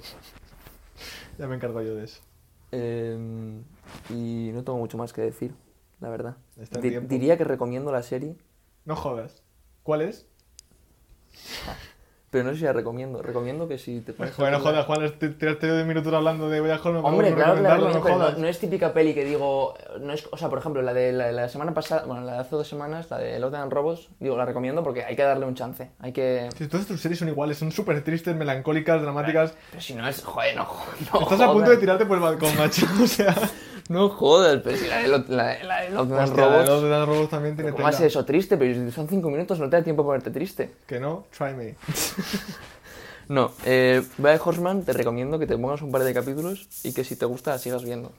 Ya 1.37 1.47
me 1.47 1.55
encargo 1.55 1.81
yo 1.81 1.93
de 1.95 2.05
eso. 2.05 2.21
Em, 2.71 3.63
y 4.09 4.51
no 4.53 4.63
tengo 4.63 4.77
mucho 4.79 4.97
más 4.97 5.11
que 5.11 5.21
decir, 5.21 5.53
la 5.99 6.07
verdad. 6.09 6.37
Está 6.57 6.77
en 6.77 6.83
Di- 6.83 6.89
tiempo. 6.91 7.09
diría 7.09 7.37
que 7.37 7.43
recomiendo 7.43 7.91
la 7.91 8.01
serie, 8.03 8.37
No 8.85 8.95
jodas. 8.95 9.43
¿Cuál 9.83 10.01
es? 10.03 10.25
Pero 12.31 12.45
no 12.45 12.51
sé 12.51 12.59
si 12.59 12.63
la 12.63 12.71
recomiendo. 12.71 13.21
Recomiendo 13.21 13.67
que 13.67 13.77
si 13.77 13.99
te 13.99 14.13
pones 14.13 14.31
a 14.33 14.35
Joder, 14.37 14.53
no 14.53 14.59
verla- 14.59 14.85
jodas, 14.85 14.85
Juan, 15.19 15.37
tiraste 15.37 15.67
de 15.67 15.83
minutos 15.83 16.13
hablando 16.13 16.49
de 16.49 16.61
Voy 16.61 16.71
a 16.71 16.79
Holmes. 16.81 17.03
Hombre, 17.03 17.33
claro 17.33 17.55
que 17.55 17.61
la 17.61 17.69
recomiendo, 17.75 17.99
no 17.99 18.03
pero 18.05 18.15
no, 18.17 18.23
jodas. 18.23 18.37
no 18.37 18.47
es 18.47 18.57
típica 18.57 18.93
peli 18.93 19.13
que 19.13 19.25
digo. 19.25 19.73
No 19.99 20.13
es, 20.13 20.25
o 20.31 20.37
sea, 20.37 20.47
por 20.47 20.59
ejemplo, 20.59 20.81
la 20.81 20.93
de 20.93 21.11
la, 21.11 21.49
semana 21.49 21.73
pasada, 21.73 22.05
bueno, 22.05 22.23
la 22.23 22.33
de 22.33 22.39
hace 22.39 22.55
dos 22.55 22.67
semanas, 22.67 23.11
la 23.11 23.17
de 23.17 23.37
Love 23.37 23.55
and 23.55 23.73
Robots, 23.73 24.07
digo, 24.21 24.37
la 24.37 24.45
recomiendo 24.45 24.81
porque 24.81 25.03
hay 25.03 25.17
que 25.17 25.23
darle 25.23 25.45
un 25.45 25.55
chance. 25.55 25.91
Hay 25.99 26.13
que. 26.13 26.47
Si 26.57 26.67
todas 26.67 26.87
tus 26.87 27.01
series 27.01 27.19
son 27.19 27.27
iguales, 27.27 27.57
son 27.57 27.69
súper 27.71 28.01
tristes, 28.01 28.33
melancólicas, 28.33 29.01
dramáticas. 29.01 29.53
Pero 29.71 29.81
si 29.81 29.93
no 29.93 30.07
es. 30.07 30.23
Joder, 30.23 30.55
no, 30.55 30.67
no 31.13 31.21
Estás 31.21 31.41
a 31.41 31.51
punto 31.51 31.69
de 31.69 31.77
tirarte 31.77 32.05
por 32.05 32.15
el 32.17 32.23
balcón, 32.23 32.57
macho. 32.57 32.85
O 33.03 33.07
sea, 33.07 33.35
No 33.89 34.09
jodas, 34.09 34.61
pero 34.63 34.77
si 34.77 34.87
la 34.87 34.97
de, 34.99 35.07
Lo- 35.07 35.25
la, 35.27 35.63
la 35.63 35.81
de 35.81 35.87
and 35.87 35.97
hostia, 36.11 36.45
Robots. 36.45 36.67
los 36.69 36.83
de 36.83 36.89
los 36.89 37.07
robots 37.07 37.29
también 37.29 37.55
tiene 37.55 37.71
¿Cómo 37.71 37.87
eso 37.89 38.25
triste? 38.25 38.57
Pero 38.57 38.91
son 38.91 39.07
cinco 39.07 39.29
minutos, 39.29 39.59
no 39.59 39.69
te 39.69 39.75
da 39.77 39.83
tiempo 39.83 40.03
para 40.03 40.19
ponerte 40.19 40.31
triste. 40.31 40.73
Que 40.87 40.99
no, 40.99 41.25
try 41.37 41.53
me. 41.53 41.75
No, 43.27 43.51
eh, 43.63 44.01
Black 44.17 44.45
Horseman 44.45 44.83
te 44.83 44.91
recomiendo 44.91 45.39
que 45.39 45.47
te 45.47 45.57
pongas 45.57 45.81
un 45.81 45.89
par 45.89 46.03
de 46.03 46.13
capítulos 46.13 46.67
y 46.83 46.91
que 46.93 47.05
si 47.05 47.15
te 47.15 47.25
gusta 47.25 47.57
sigas 47.59 47.81
viendo. 47.83 48.11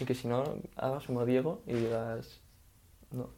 Y 0.00 0.04
que 0.04 0.16
si 0.16 0.26
no, 0.26 0.42
hagas 0.76 1.06
como 1.06 1.24
Diego 1.24 1.60
y 1.64 1.74
digas... 1.74 2.40
No. 3.12 3.30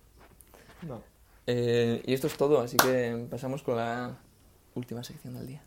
No. 0.81 1.03
Eh, 1.47 2.01
y 2.07 2.15
esto 2.15 2.27
es 2.27 2.35
todo, 2.39 2.61
así 2.63 2.79
que 2.79 3.27
pasamos 3.31 3.63
con 3.63 3.77
la 3.77 4.17
última 4.75 5.05
sección 5.05 5.35
del 5.35 5.47
día. 5.47 5.63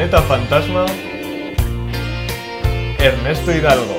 Planeta 0.00 0.22
Fantasma, 0.22 0.86
Ernesto 2.98 3.52
Hidalgo. 3.52 3.96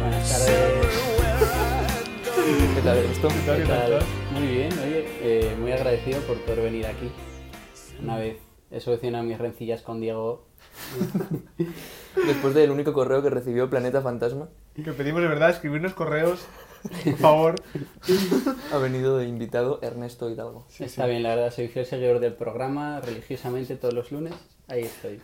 Buenas 0.00 0.30
tardes. 0.30 0.86
¿Qué 2.76 2.80
tal 2.80 2.98
esto? 2.98 3.26
¿Qué 3.26 3.34
tal? 3.44 3.56
¿Qué 3.56 3.62
¿Qué 3.64 3.68
tal? 3.68 4.02
Muy 4.34 4.46
bien, 4.46 4.72
oye, 4.72 5.04
eh, 5.20 5.56
muy 5.58 5.72
agradecido 5.72 6.20
por 6.20 6.36
poder 6.42 6.60
venir 6.60 6.86
aquí. 6.86 7.10
Una 8.00 8.18
vez 8.18 8.38
he 8.70 8.78
solucionado 8.78 9.24
mis 9.24 9.38
rencillas 9.38 9.82
con 9.82 10.00
Diego. 10.00 10.46
Después 12.24 12.54
del 12.54 12.70
único 12.70 12.92
correo 12.92 13.20
que 13.20 13.30
recibió 13.30 13.68
Planeta 13.68 14.00
Fantasma, 14.00 14.48
Que 14.76 14.92
pedimos 14.92 15.22
de 15.22 15.28
verdad 15.28 15.50
escribirnos 15.50 15.94
correos, 15.94 16.46
por 17.04 17.16
favor. 17.16 17.54
ha 18.72 18.78
venido 18.78 19.18
de 19.18 19.26
invitado 19.26 19.78
Ernesto 19.82 20.30
Hidalgo. 20.30 20.66
Está 20.78 21.06
bien, 21.06 21.22
la 21.22 21.30
verdad, 21.30 21.52
soy 21.52 21.68
fiel 21.68 21.86
seguidor 21.86 22.20
del 22.20 22.34
programa 22.34 23.00
religiosamente 23.00 23.76
todos 23.76 23.94
los 23.94 24.12
lunes. 24.12 24.34
Ahí 24.68 24.82
estoy. 24.82 25.20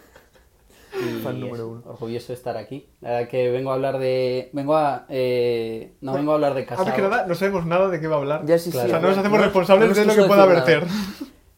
Y 0.92 1.20
Fan 1.22 1.38
número 1.38 1.68
uno. 1.68 1.82
orgulloso 1.86 2.28
de 2.28 2.34
estar 2.34 2.56
aquí. 2.56 2.88
La 3.00 3.10
verdad 3.10 3.28
que 3.28 3.48
vengo 3.50 3.70
a 3.70 3.74
hablar 3.74 3.98
de... 4.00 4.50
Vengo 4.52 4.74
a... 4.76 5.06
eh, 5.08 5.94
no 6.00 6.14
vengo 6.14 6.32
a 6.32 6.34
hablar 6.34 6.54
de 6.54 6.66
Antes 6.68 6.94
que 6.94 7.02
nada, 7.02 7.26
no 7.26 7.34
sabemos 7.36 7.64
nada 7.64 7.88
de 7.88 8.00
qué 8.00 8.08
va 8.08 8.16
a 8.16 8.18
hablar. 8.18 8.44
Ya 8.44 8.58
sí, 8.58 8.72
Claro. 8.72 8.88
o 8.88 8.90
sea, 8.90 9.00
no 9.00 9.08
nos 9.08 9.18
hacemos 9.18 9.38
no- 9.38 9.44
responsables 9.44 9.88
no 9.90 9.94
de 9.94 10.04
lo 10.06 10.14
que 10.14 10.28
pueda 10.28 10.46
verter. 10.46 10.84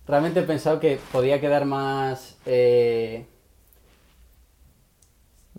Realmente 0.07 0.41
he 0.41 0.43
pensado 0.43 0.81
que 0.81 0.99
podía 1.13 1.41
quedar 1.41 1.65
más... 1.65 2.37
eh, 2.45 3.27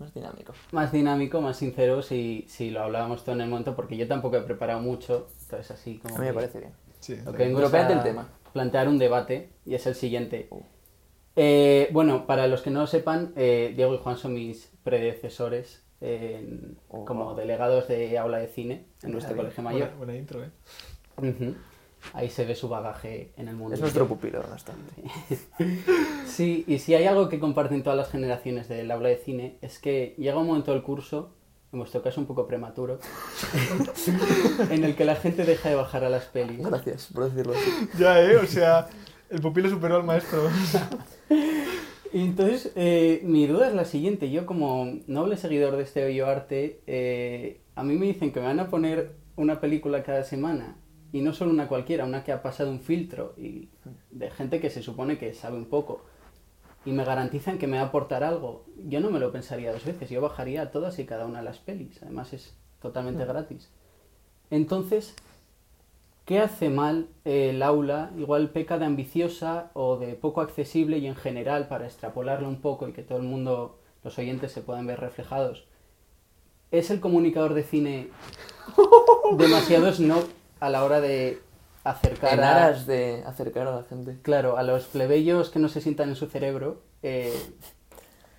Más 0.04 0.14
dinámico. 0.14 0.52
más 0.72 0.92
dinámico, 0.92 1.40
más 1.40 1.56
sincero 1.56 2.02
si, 2.02 2.44
si 2.48 2.70
lo 2.70 2.82
hablábamos 2.82 3.24
todo 3.24 3.34
en 3.34 3.40
el 3.40 3.48
momento, 3.48 3.74
porque 3.74 3.96
yo 3.96 4.06
tampoco 4.06 4.36
he 4.36 4.42
preparado 4.42 4.80
mucho, 4.80 5.28
entonces 5.42 5.70
así 5.70 5.98
como... 5.98 6.16
A 6.16 6.18
mí 6.18 6.26
me 6.26 6.34
parece 6.34 6.58
bien. 6.60 6.72
Sí, 7.00 7.16
Lo 7.24 7.32
que 7.32 7.38
vengo 7.44 7.60
el 7.64 8.02
tema. 8.02 8.28
plantear 8.52 8.88
un 8.88 8.98
debate, 8.98 9.50
y 9.64 9.74
es 9.74 9.86
el 9.86 9.94
siguiente. 9.94 10.48
Eh, 11.36 11.88
bueno, 11.92 12.26
para 12.26 12.46
los 12.46 12.62
que 12.62 12.70
no 12.70 12.80
lo 12.80 12.86
sepan, 12.86 13.32
eh, 13.36 13.72
Diego 13.74 13.94
y 13.94 13.98
Juan 13.98 14.16
son 14.16 14.34
mis 14.34 14.70
predecesores 14.84 15.84
en- 16.00 16.76
Oh. 16.88 17.04
como 17.04 17.34
delegados 17.34 17.88
de 17.88 18.16
aula 18.18 18.38
de 18.38 18.46
cine 18.48 18.86
en 19.02 19.12
nuestro 19.12 19.34
colegio 19.36 19.62
mayor. 19.62 19.88
Buena, 19.88 19.96
buena 19.96 20.16
intro, 20.16 20.44
¿eh? 20.44 20.50
Ujú. 21.16 21.54
Ahí 22.12 22.30
se 22.30 22.44
ve 22.44 22.54
su 22.54 22.68
bagaje 22.68 23.32
en 23.36 23.48
el 23.48 23.56
mundo. 23.56 23.74
Es 23.74 23.80
nuestro 23.80 24.06
pupilo, 24.06 24.40
Ernesto. 24.40 24.72
Sí, 26.26 26.64
y 26.66 26.80
si 26.80 26.94
hay 26.94 27.04
algo 27.04 27.28
que 27.28 27.38
comparten 27.38 27.82
todas 27.84 27.96
las 27.96 28.10
generaciones 28.10 28.68
del 28.68 28.90
aula 28.90 29.08
de 29.08 29.18
cine 29.18 29.56
es 29.62 29.78
que 29.78 30.14
llega 30.18 30.38
un 30.38 30.48
momento 30.48 30.72
del 30.72 30.82
curso, 30.82 31.32
en 31.72 31.78
vuestro 31.78 32.02
caso 32.02 32.20
un 32.20 32.26
poco 32.26 32.48
prematuro, 32.48 32.98
en 34.70 34.82
el 34.82 34.96
que 34.96 35.04
la 35.04 35.14
gente 35.14 35.44
deja 35.44 35.68
de 35.68 35.76
bajar 35.76 36.02
a 36.02 36.08
las 36.08 36.24
pelis. 36.24 36.58
Gracias 36.58 37.08
por 37.12 37.30
decirlo 37.30 37.52
así. 37.54 37.88
Ya, 37.98 38.20
¿eh? 38.20 38.36
O 38.36 38.46
sea, 38.46 38.88
el 39.30 39.40
pupilo 39.40 39.70
superó 39.70 39.96
al 39.96 40.04
maestro. 40.04 40.48
Y 42.12 42.20
entonces, 42.20 42.70
eh, 42.76 43.22
mi 43.24 43.46
duda 43.46 43.68
es 43.68 43.74
la 43.74 43.84
siguiente. 43.84 44.30
Yo, 44.30 44.46
como 44.46 45.00
noble 45.08 45.36
seguidor 45.36 45.76
de 45.76 45.82
este 45.82 46.04
hoyo 46.04 46.26
arte, 46.26 46.80
eh, 46.86 47.60
a 47.74 47.82
mí 47.82 47.96
me 47.96 48.06
dicen 48.06 48.32
que 48.32 48.38
me 48.38 48.46
van 48.46 48.60
a 48.60 48.68
poner 48.68 49.16
una 49.34 49.60
película 49.60 50.04
cada 50.04 50.22
semana. 50.22 50.76
Y 51.14 51.20
no 51.20 51.32
solo 51.32 51.52
una 51.52 51.68
cualquiera, 51.68 52.04
una 52.04 52.24
que 52.24 52.32
ha 52.32 52.42
pasado 52.42 52.72
un 52.72 52.80
filtro 52.80 53.34
y 53.36 53.68
de 54.10 54.32
gente 54.32 54.60
que 54.60 54.68
se 54.68 54.82
supone 54.82 55.16
que 55.16 55.32
sabe 55.32 55.56
un 55.56 55.66
poco. 55.66 56.02
Y 56.84 56.90
me 56.90 57.04
garantizan 57.04 57.56
que 57.56 57.68
me 57.68 57.76
va 57.76 57.84
a 57.84 57.86
aportar 57.86 58.24
algo. 58.24 58.64
Yo 58.88 58.98
no 58.98 59.12
me 59.12 59.20
lo 59.20 59.30
pensaría 59.30 59.72
dos 59.72 59.84
veces. 59.84 60.10
Yo 60.10 60.20
bajaría 60.20 60.62
a 60.62 60.70
todas 60.72 60.98
y 60.98 61.04
cada 61.04 61.26
una 61.26 61.38
de 61.38 61.44
las 61.44 61.60
pelis. 61.60 62.02
Además 62.02 62.32
es 62.32 62.56
totalmente 62.82 63.24
gratis. 63.24 63.70
Entonces, 64.50 65.14
¿Qué 66.24 66.40
hace 66.40 66.70
mal 66.70 67.08
el 67.26 67.62
aula? 67.62 68.10
Igual 68.16 68.48
peca 68.48 68.78
de 68.78 68.86
ambiciosa 68.86 69.70
o 69.74 69.98
de 69.98 70.14
poco 70.14 70.40
accesible 70.40 70.96
y 70.96 71.06
en 71.06 71.16
general, 71.16 71.68
para 71.68 71.84
extrapolarlo 71.84 72.48
un 72.48 72.62
poco 72.62 72.88
y 72.88 72.92
que 72.92 73.02
todo 73.02 73.18
el 73.18 73.24
mundo, 73.24 73.78
los 74.02 74.18
oyentes, 74.18 74.50
se 74.50 74.62
puedan 74.62 74.86
ver 74.86 75.00
reflejados. 75.00 75.66
¿Es 76.70 76.90
el 76.90 77.00
comunicador 77.00 77.52
de 77.52 77.62
cine 77.62 78.08
demasiado 79.36 79.92
snob 79.92 80.24
a 80.64 80.70
la 80.70 80.84
hora 80.84 81.00
de 81.00 81.40
acercar 81.84 82.34
En 82.34 82.44
a, 82.44 82.70
de 82.72 83.22
acercar 83.26 83.66
a 83.68 83.76
la 83.76 83.82
gente. 83.84 84.16
claro, 84.22 84.56
a 84.56 84.62
los 84.62 84.84
plebeyos 84.84 85.50
que 85.50 85.58
no 85.58 85.68
se 85.68 85.80
sientan 85.80 86.08
en 86.08 86.16
su 86.16 86.26
cerebro 86.26 86.80
eh, 87.02 87.32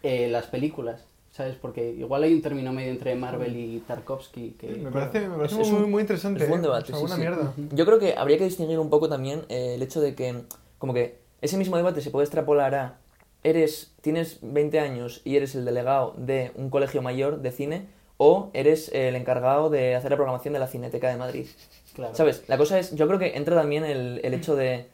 eh, 0.03 0.27
las 0.29 0.47
películas? 0.47 1.05
¿Sabes? 1.31 1.55
Porque 1.61 1.91
igual 1.91 2.23
hay 2.23 2.33
un 2.33 2.41
término 2.41 2.71
medio 2.71 2.91
entre 2.91 3.13
Marvel 3.15 3.57
y 3.57 3.79
Tarkovsky 3.85 4.51
que... 4.57 4.67
Me 4.69 4.89
parece, 4.89 5.27
me 5.27 5.35
parece 5.35 5.55
Es- 5.61 5.67
es 5.67 5.73
muy, 5.73 5.83
un- 5.83 5.91
muy 5.91 6.01
interesante. 6.01 6.41
Es 6.43 6.47
buen 6.49 6.61
¿eh? 6.61 6.63
debate. 6.63 6.93
O 6.93 6.95
sea, 6.95 6.97
sí, 6.97 7.03
una 7.03 7.15
sí. 7.15 7.21
mierda. 7.21 7.53
Yo 7.73 7.85
creo 7.85 7.99
que 7.99 8.15
habría 8.17 8.37
que 8.37 8.45
distinguir 8.45 8.79
un 8.79 8.89
poco 8.89 9.09
también 9.09 9.41
eh, 9.49 9.73
el 9.75 9.81
hecho 9.83 9.99
de 9.99 10.15
que, 10.15 10.43
como 10.77 10.93
que 10.93 11.19
ese 11.41 11.57
mismo 11.57 11.75
debate 11.75 11.99
se 11.99 12.09
puede 12.09 12.23
extrapolar 12.23 12.73
a 12.73 12.97
eres, 13.43 13.91
tienes 14.01 14.39
20 14.43 14.79
años 14.79 15.21
y 15.25 15.35
eres 15.35 15.55
el 15.55 15.65
delegado 15.65 16.13
de 16.17 16.51
un 16.55 16.69
colegio 16.69 17.01
mayor 17.01 17.41
de 17.41 17.51
cine 17.51 17.85
o 18.17 18.49
eres 18.53 18.89
el 18.93 19.15
encargado 19.17 19.69
de 19.69 19.93
hacer 19.95 20.11
la 20.11 20.15
programación 20.17 20.53
de 20.53 20.59
la 20.61 20.67
Cineteca 20.67 21.09
de 21.09 21.17
Madrid. 21.17 21.47
Claro. 21.95 22.13
¿Sabes? 22.13 22.43
La 22.47 22.57
cosa 22.57 22.77
es, 22.77 22.93
yo 22.93 23.07
creo 23.07 23.17
que 23.17 23.37
entra 23.37 23.55
también 23.55 23.85
el, 23.85 24.19
el 24.23 24.33
hecho 24.33 24.55
de, 24.55 24.89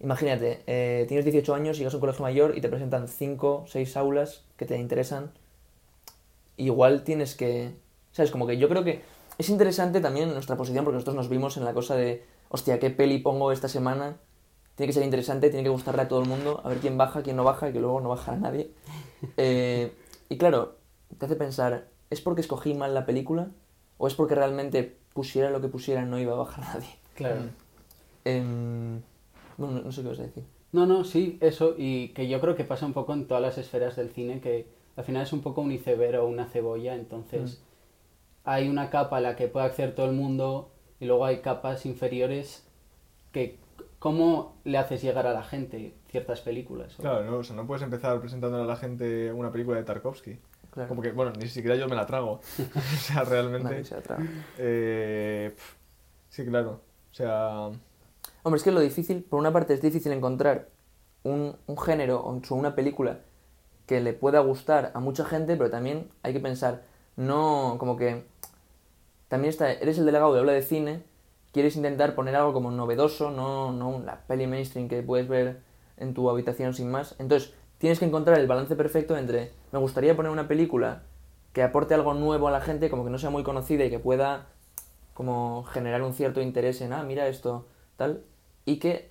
imagínate, 0.00 0.62
eh, 0.66 1.04
tienes 1.08 1.24
18 1.24 1.54
años, 1.54 1.78
llegas 1.78 1.94
a 1.94 1.96
un 1.96 2.00
colegio 2.00 2.22
mayor 2.22 2.56
y 2.56 2.60
te 2.60 2.68
presentan 2.68 3.08
5, 3.08 3.64
6 3.66 3.96
aulas 3.96 4.44
que 4.56 4.66
te 4.66 4.78
interesan. 4.78 5.32
Igual 6.56 7.04
tienes 7.04 7.34
que, 7.34 7.74
¿sabes? 8.12 8.30
Como 8.30 8.46
que 8.46 8.58
yo 8.58 8.68
creo 8.68 8.84
que 8.84 9.02
es 9.38 9.48
interesante 9.48 10.00
también 10.00 10.32
nuestra 10.32 10.56
posición 10.56 10.84
porque 10.84 10.96
nosotros 10.96 11.16
nos 11.16 11.28
vimos 11.28 11.56
en 11.56 11.64
la 11.64 11.74
cosa 11.74 11.96
de, 11.96 12.24
hostia, 12.48 12.78
¿qué 12.78 12.90
peli 12.90 13.18
pongo 13.18 13.50
esta 13.50 13.68
semana? 13.68 14.16
Tiene 14.76 14.88
que 14.88 14.94
ser 14.94 15.04
interesante, 15.04 15.48
tiene 15.50 15.64
que 15.64 15.70
gustarle 15.70 16.02
a 16.02 16.08
todo 16.08 16.20
el 16.20 16.28
mundo, 16.28 16.60
a 16.64 16.68
ver 16.68 16.78
quién 16.78 16.98
baja, 16.98 17.22
quién 17.22 17.36
no 17.36 17.44
baja 17.44 17.68
y 17.68 17.72
que 17.72 17.80
luego 17.80 18.00
no 18.00 18.08
baja 18.08 18.32
a 18.32 18.36
nadie. 18.36 18.70
Eh, 19.38 19.90
y 20.28 20.36
claro, 20.36 20.76
te 21.16 21.24
hace 21.24 21.34
pensar, 21.34 21.88
¿es 22.10 22.20
porque 22.20 22.42
escogí 22.42 22.74
mal 22.74 22.92
la 22.92 23.06
película? 23.06 23.48
¿O 23.96 24.06
es 24.06 24.12
porque 24.12 24.34
realmente 24.34 24.98
pusiera 25.14 25.48
lo 25.50 25.60
que 25.62 25.68
pusiera 25.68 26.04
no 26.04 26.18
iba 26.18 26.32
a 26.34 26.36
bajar 26.36 26.64
nadie? 26.74 26.90
Claro. 27.14 27.42
Em, 28.24 29.00
bueno, 29.56 29.74
no, 29.76 29.82
no 29.82 29.92
sé 29.92 30.02
qué 30.02 30.08
vas 30.08 30.18
a 30.18 30.22
decir. 30.24 30.44
No, 30.72 30.86
no, 30.86 31.04
sí, 31.04 31.38
eso, 31.40 31.74
y 31.78 32.08
que 32.08 32.28
yo 32.28 32.40
creo 32.40 32.56
que 32.56 32.64
pasa 32.64 32.84
un 32.84 32.92
poco 32.92 33.12
en 33.14 33.26
todas 33.26 33.42
las 33.42 33.58
esferas 33.58 33.94
del 33.96 34.10
cine, 34.10 34.40
que 34.40 34.66
al 34.96 35.04
final 35.04 35.22
es 35.22 35.32
un 35.32 35.40
poco 35.40 35.60
un 35.60 35.70
iceberg 35.72 36.20
o 36.20 36.26
una 36.26 36.46
cebolla, 36.46 36.94
entonces 36.94 37.62
hay 38.44 38.68
una 38.68 38.90
capa 38.90 39.18
a 39.18 39.20
la 39.20 39.36
que 39.36 39.46
puede 39.48 39.66
acceder 39.66 39.94
todo 39.94 40.06
el 40.06 40.12
mundo 40.16 40.70
y 41.00 41.06
luego 41.06 41.24
hay 41.24 41.38
capas 41.38 41.86
inferiores 41.86 42.66
que 43.32 43.56
cómo 44.00 44.56
le 44.64 44.78
haces 44.78 45.00
llegar 45.02 45.26
a 45.26 45.32
la 45.32 45.42
gente 45.44 45.94
ciertas 46.10 46.40
películas. 46.40 46.98
O- 46.98 47.02
Claro, 47.02 47.24
no, 47.24 47.36
o 47.38 47.44
sea, 47.44 47.54
no 47.56 47.66
puedes 47.66 47.82
empezar 47.82 48.20
presentándole 48.20 48.64
a 48.64 48.66
la 48.66 48.76
gente 48.76 49.32
una 49.32 49.50
película 49.52 49.76
de 49.78 49.84
Tarkovsky. 49.84 50.38
Claro. 50.74 50.88
Como 50.88 51.02
que, 51.02 51.12
bueno, 51.12 51.32
ni 51.38 51.48
siquiera 51.48 51.76
yo 51.76 51.88
me 51.88 51.94
la 51.94 52.04
trago. 52.04 52.40
o 52.58 52.96
sea, 52.98 53.22
realmente. 53.22 53.68
Nadie 53.68 53.84
se 53.84 53.94
atrapa. 53.94 54.22
eh, 54.58 55.52
pf, 55.54 55.76
sí, 56.30 56.44
claro. 56.44 56.80
O 57.12 57.14
sea, 57.14 57.70
Hombre, 58.42 58.58
es 58.58 58.64
que 58.64 58.72
lo 58.72 58.80
difícil, 58.80 59.22
por 59.22 59.38
una 59.38 59.52
parte 59.52 59.72
es 59.72 59.80
difícil 59.80 60.10
encontrar 60.12 60.68
un, 61.22 61.56
un 61.66 61.78
género 61.78 62.20
o 62.20 62.54
una 62.54 62.74
película 62.74 63.20
que 63.86 64.00
le 64.00 64.12
pueda 64.14 64.40
gustar 64.40 64.90
a 64.94 65.00
mucha 65.00 65.24
gente, 65.24 65.56
pero 65.56 65.70
también 65.70 66.10
hay 66.22 66.32
que 66.32 66.40
pensar, 66.40 66.82
no, 67.16 67.76
como 67.78 67.96
que 67.96 68.24
también 69.28 69.50
está, 69.50 69.72
eres 69.72 69.98
el 69.98 70.06
delegado 70.06 70.34
de 70.34 70.40
habla 70.40 70.52
de 70.52 70.62
cine, 70.62 71.04
quieres 71.52 71.76
intentar 71.76 72.14
poner 72.14 72.34
algo 72.34 72.52
como 72.52 72.70
novedoso, 72.70 73.30
no, 73.30 73.72
no 73.72 74.00
la 74.00 74.20
peli 74.26 74.46
mainstream 74.46 74.88
que 74.88 75.02
puedes 75.02 75.28
ver 75.28 75.60
en 75.96 76.14
tu 76.14 76.28
habitación 76.28 76.74
sin 76.74 76.90
más. 76.90 77.14
Entonces, 77.18 77.54
tienes 77.84 77.98
que 77.98 78.06
encontrar 78.06 78.38
el 78.40 78.46
balance 78.46 78.74
perfecto 78.76 79.14
entre, 79.14 79.50
me 79.70 79.78
gustaría 79.78 80.16
poner 80.16 80.32
una 80.32 80.48
película 80.48 81.02
que 81.52 81.62
aporte 81.62 81.92
algo 81.92 82.14
nuevo 82.14 82.48
a 82.48 82.50
la 82.50 82.62
gente, 82.62 82.88
como 82.88 83.04
que 83.04 83.10
no 83.10 83.18
sea 83.18 83.28
muy 83.28 83.42
conocida 83.42 83.84
y 83.84 83.90
que 83.90 83.98
pueda 83.98 84.46
como 85.12 85.64
generar 85.64 86.00
un 86.00 86.14
cierto 86.14 86.40
interés 86.40 86.80
en, 86.80 86.94
ah, 86.94 87.02
mira 87.02 87.28
esto, 87.28 87.66
tal, 87.98 88.22
y 88.64 88.78
que, 88.78 89.06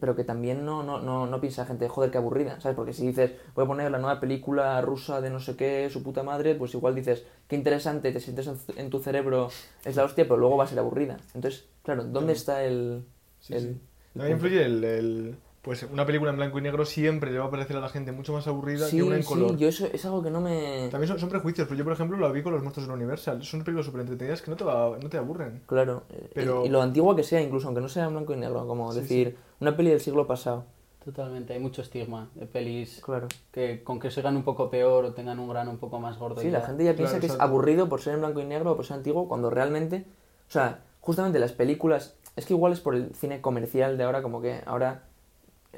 pero 0.00 0.14
que 0.16 0.22
también 0.22 0.66
no, 0.66 0.82
no, 0.82 1.00
no, 1.00 1.26
no 1.26 1.40
piensa 1.40 1.62
la 1.62 1.68
gente, 1.68 1.88
joder, 1.88 2.10
qué 2.10 2.18
aburrida, 2.18 2.60
¿sabes? 2.60 2.76
Porque 2.76 2.92
si 2.92 3.06
dices, 3.06 3.30
voy 3.54 3.64
a 3.64 3.68
poner 3.68 3.90
la 3.90 3.96
nueva 3.96 4.20
película 4.20 4.78
rusa 4.82 5.22
de 5.22 5.30
no 5.30 5.40
sé 5.40 5.56
qué, 5.56 5.88
su 5.88 6.02
puta 6.02 6.22
madre, 6.22 6.54
pues 6.56 6.74
igual 6.74 6.94
dices, 6.94 7.24
qué 7.48 7.56
interesante, 7.56 8.12
te 8.12 8.20
sientes 8.20 8.50
en, 8.76 8.90
tu 8.90 8.98
cerebro, 9.00 9.48
es 9.86 9.96
la 9.96 10.04
hostia, 10.04 10.24
pero 10.24 10.36
luego 10.36 10.58
va 10.58 10.64
a 10.64 10.66
ser 10.66 10.78
aburrida. 10.78 11.16
Entonces, 11.34 11.64
claro, 11.82 12.04
¿dónde 12.04 12.34
está 12.34 12.64
el... 12.64 13.06
sí, 13.40 13.54
el- 13.54 13.80
sí. 14.14 14.30
Influye 14.30 14.62
el, 14.62 14.84
el- 14.84 15.36
Pues 15.64 15.82
una 15.84 16.04
película 16.04 16.30
en 16.30 16.36
blanco 16.36 16.58
y 16.58 16.62
negro 16.62 16.84
siempre 16.84 17.32
le 17.32 17.38
va 17.38 17.46
a 17.46 17.50
parecer 17.50 17.74
a 17.76 17.80
la 17.80 17.88
gente 17.88 18.12
mucho 18.12 18.34
más 18.34 18.46
aburrida 18.46 18.86
Sí, 18.86 18.98
que 18.98 19.02
una 19.02 19.16
en 19.16 19.22
sí, 19.22 19.28
color. 19.28 19.56
yo 19.56 19.66
eso 19.66 19.86
es 19.90 20.04
algo 20.04 20.22
que 20.22 20.30
no 20.30 20.42
me... 20.42 20.88
También 20.90 21.08
son, 21.08 21.18
son 21.18 21.30
prejuicios, 21.30 21.66
pero 21.66 21.78
yo, 21.78 21.84
por 21.84 21.94
ejemplo, 21.94 22.18
lo 22.18 22.30
vi 22.30 22.42
con 22.42 22.52
los 22.52 22.62
monstruos 22.62 22.86
de 22.86 22.92
Universal. 22.94 23.42
Son 23.42 23.64
películas 23.64 23.86
súper 23.86 24.02
entretenidas 24.02 24.42
que 24.42 24.50
no 24.50 24.56
te, 24.58 24.64
va- 24.64 24.98
no 25.02 25.08
te 25.08 25.16
aburren. 25.16 25.62
Claro, 25.66 26.02
eh, 26.10 26.28
Pero- 26.34 26.64
y, 26.64 26.66
y 26.66 26.70
lo 26.70 26.82
antigua 26.82 27.16
que 27.16 27.22
sea, 27.22 27.40
incluso 27.40 27.66
aunque 27.68 27.80
no 27.80 27.88
sea 27.88 28.04
en 28.04 28.10
blanco 28.12 28.34
y 28.34 28.36
negro, 28.36 28.66
como 28.66 28.92
Sí, 28.92 29.00
decir, 29.00 29.36
una 29.60 29.74
peli 29.74 29.88
del 29.88 30.00
siglo 30.00 30.26
pasado. 30.26 30.64
Totalmente, 31.02 31.54
hay 31.54 31.60
mucho 31.60 31.80
estigma 31.82 32.28
de 32.34 32.44
pelis 32.46 33.00
Claro. 33.02 33.28
que 33.50 33.82
con 33.84 33.98
que 34.00 34.10
se 34.10 34.20
hagan 34.20 34.36
un 34.36 34.42
poco 34.42 34.68
peor 34.70 35.04
o 35.06 35.12
tengan 35.14 35.38
un 35.38 35.48
grano 35.48 35.70
un 35.70 35.78
poco 35.78 35.98
más 35.98 36.18
gordo. 36.18 36.42
Sí, 36.42 36.48
y 36.48 36.50
la 36.50 36.60
ya. 36.60 36.66
gente 36.66 36.84
ya 36.84 36.94
piensa 36.94 37.18
Claro, 37.18 37.20
que 37.20 37.26
es 37.34 37.40
aburrido 37.40 37.88
por 37.88 38.00
ser 38.02 38.14
en 38.14 38.20
blanco 38.20 38.40
y 38.40 38.44
negro 38.44 38.72
o 38.72 38.76
por 38.76 38.84
ser 38.84 38.96
antiguo, 38.98 39.28
cuando 39.28 39.48
realmente, 39.50 40.04
o 40.48 40.52
sea, 40.52 40.80
justamente 41.00 41.38
las 41.38 41.52
películas, 41.52 42.16
es 42.36 42.44
que 42.46 42.52
igual 42.54 42.72
es 42.74 42.80
por 42.80 42.94
el 42.94 43.14
cine 43.14 43.40
comercial 43.40 43.96
de 43.98 44.04
ahora, 44.04 44.22
como 44.22 44.40
que 44.42 44.60
ahora 44.66 45.04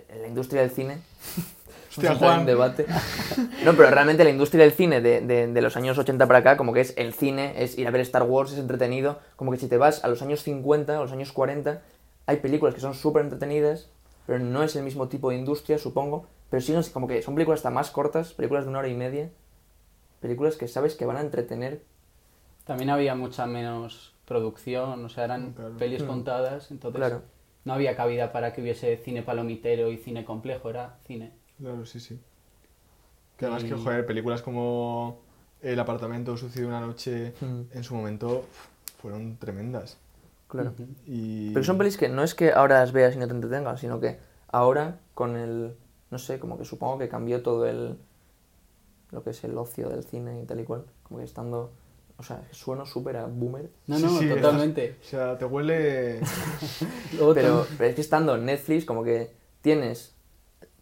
en 0.08 0.22
la 0.22 0.28
industria 0.28 0.62
del 0.62 0.70
cine, 0.70 0.98
Hostia, 1.90 2.10
a 2.10 2.12
entrar 2.12 2.30
en 2.30 2.36
Juan. 2.36 2.46
debate. 2.46 2.86
No, 3.64 3.74
pero 3.74 3.90
realmente 3.90 4.22
la 4.24 4.30
industria 4.30 4.62
del 4.64 4.72
cine 4.72 5.00
de, 5.00 5.20
de- 5.20 5.46
de 5.48 5.60
los 5.62 5.76
años 5.76 5.96
80 5.98 6.26
para 6.26 6.38
acá, 6.40 6.56
como 6.56 6.72
que 6.72 6.80
es 6.82 6.94
el 6.96 7.14
cine, 7.14 7.54
es 7.62 7.76
ir 7.78 7.86
a 7.88 7.90
ver 7.90 8.00
Star 8.02 8.22
Wars, 8.24 8.52
es 8.52 8.58
entretenido, 8.58 9.18
como 9.36 9.50
que 9.50 9.56
si 9.58 9.66
te 9.68 9.76
vas 9.76 10.04
a 10.04 10.08
los 10.08 10.22
años 10.22 10.42
50 10.42 10.98
o 10.98 11.02
los 11.02 11.12
años 11.12 11.32
40, 11.32 11.82
hay 12.26 12.36
películas 12.38 12.74
que 12.74 12.80
son 12.80 12.94
súper 12.94 13.22
entretenidas, 13.22 13.88
pero 14.26 14.38
no 14.38 14.62
es 14.62 14.76
el 14.76 14.82
mismo 14.84 15.08
tipo 15.08 15.30
de 15.30 15.36
industria, 15.36 15.78
supongo, 15.78 16.26
pero 16.50 16.60
sí 16.60 16.74
es 16.74 16.90
como 16.90 17.08
que 17.08 17.22
son 17.22 17.34
películas 17.34 17.58
hasta 17.60 17.70
más 17.70 17.90
cortas, 17.90 18.32
películas 18.34 18.64
de 18.64 18.70
una 18.70 18.80
hora 18.80 18.88
y 18.88 18.94
media, 18.94 19.30
películas 20.20 20.56
que 20.56 20.68
sabes 20.68 20.94
que 20.94 21.06
van 21.06 21.16
a 21.16 21.20
entretener 21.20 21.82
También 22.64 22.90
había 22.90 23.14
mucha 23.14 23.46
menos 23.46 24.12
producción, 24.26 25.04
o 25.04 25.08
sea, 25.08 25.24
eran 25.24 25.52
Claro. 25.52 25.76
pelis 25.78 26.02
Mm. 26.02 26.06
contadas, 26.08 26.70
entonces 26.72 26.98
Claro. 26.98 27.22
No 27.66 27.74
había 27.74 27.94
cabida 27.96 28.32
para 28.32 28.54
que 28.54 28.62
hubiese 28.62 28.96
cine 28.96 29.22
palomitero 29.22 29.90
y 29.90 29.98
cine 29.98 30.24
complejo, 30.24 30.70
era 30.70 30.96
cine. 31.06 31.32
Claro, 31.58 31.84
sí, 31.84 32.00
sí. 32.00 32.18
Que 33.36 33.44
además 33.44 33.64
Y- 33.64 33.68
que, 33.68 33.74
joder, 33.74 34.06
películas 34.06 34.40
como 34.40 35.20
El 35.62 35.78
apartamento 35.80 36.36
sucedió 36.36 36.68
una 36.68 36.80
noche 36.80 37.32
Mm. 37.40 37.62
en 37.72 37.82
su 37.84 37.94
momento 37.94 38.44
fueron 39.02 39.36
tremendas. 39.36 39.98
Claro. 40.48 40.74
Y... 41.06 41.50
Pero 41.52 41.64
son 41.64 41.76
pelis 41.78 41.96
que 41.96 42.08
no 42.08 42.22
es 42.22 42.34
que 42.34 42.52
ahora 42.52 42.78
las 42.80 42.92
veas 42.92 43.16
y 43.16 43.18
no 43.18 43.26
te 43.26 43.32
entretengan, 43.34 43.76
sino 43.78 43.98
que 43.98 44.18
ahora 44.48 45.00
con 45.14 45.34
el, 45.36 45.74
no 46.10 46.18
sé, 46.18 46.38
como 46.38 46.56
que 46.56 46.64
supongo 46.64 46.98
que 46.98 47.08
cambió 47.08 47.42
todo 47.42 47.66
el, 47.66 47.96
lo 49.10 49.24
que 49.24 49.30
es 49.30 49.42
el 49.44 49.56
ocio 49.58 49.88
del 49.88 50.04
cine 50.04 50.40
y 50.42 50.46
tal 50.46 50.60
y 50.60 50.64
cual, 50.64 50.84
como 51.02 51.18
que 51.18 51.24
estando, 51.24 51.72
o 52.18 52.22
sea, 52.22 52.42
sueno 52.50 52.86
súper 52.86 53.16
a 53.18 53.26
boomer, 53.26 53.70
No, 53.86 53.98
no, 53.98 54.08
sí, 54.18 54.28
totalmente. 54.28 54.96
O 55.00 55.04
sea, 55.04 55.36
te 55.36 55.44
huele... 55.44 56.20
Pero, 57.34 57.66
pero 57.76 57.88
es 57.90 57.94
que 57.94 58.00
estando 58.00 58.34
en 58.34 58.44
Netflix 58.46 58.84
como 58.84 59.04
que 59.04 59.30
tienes 59.60 60.14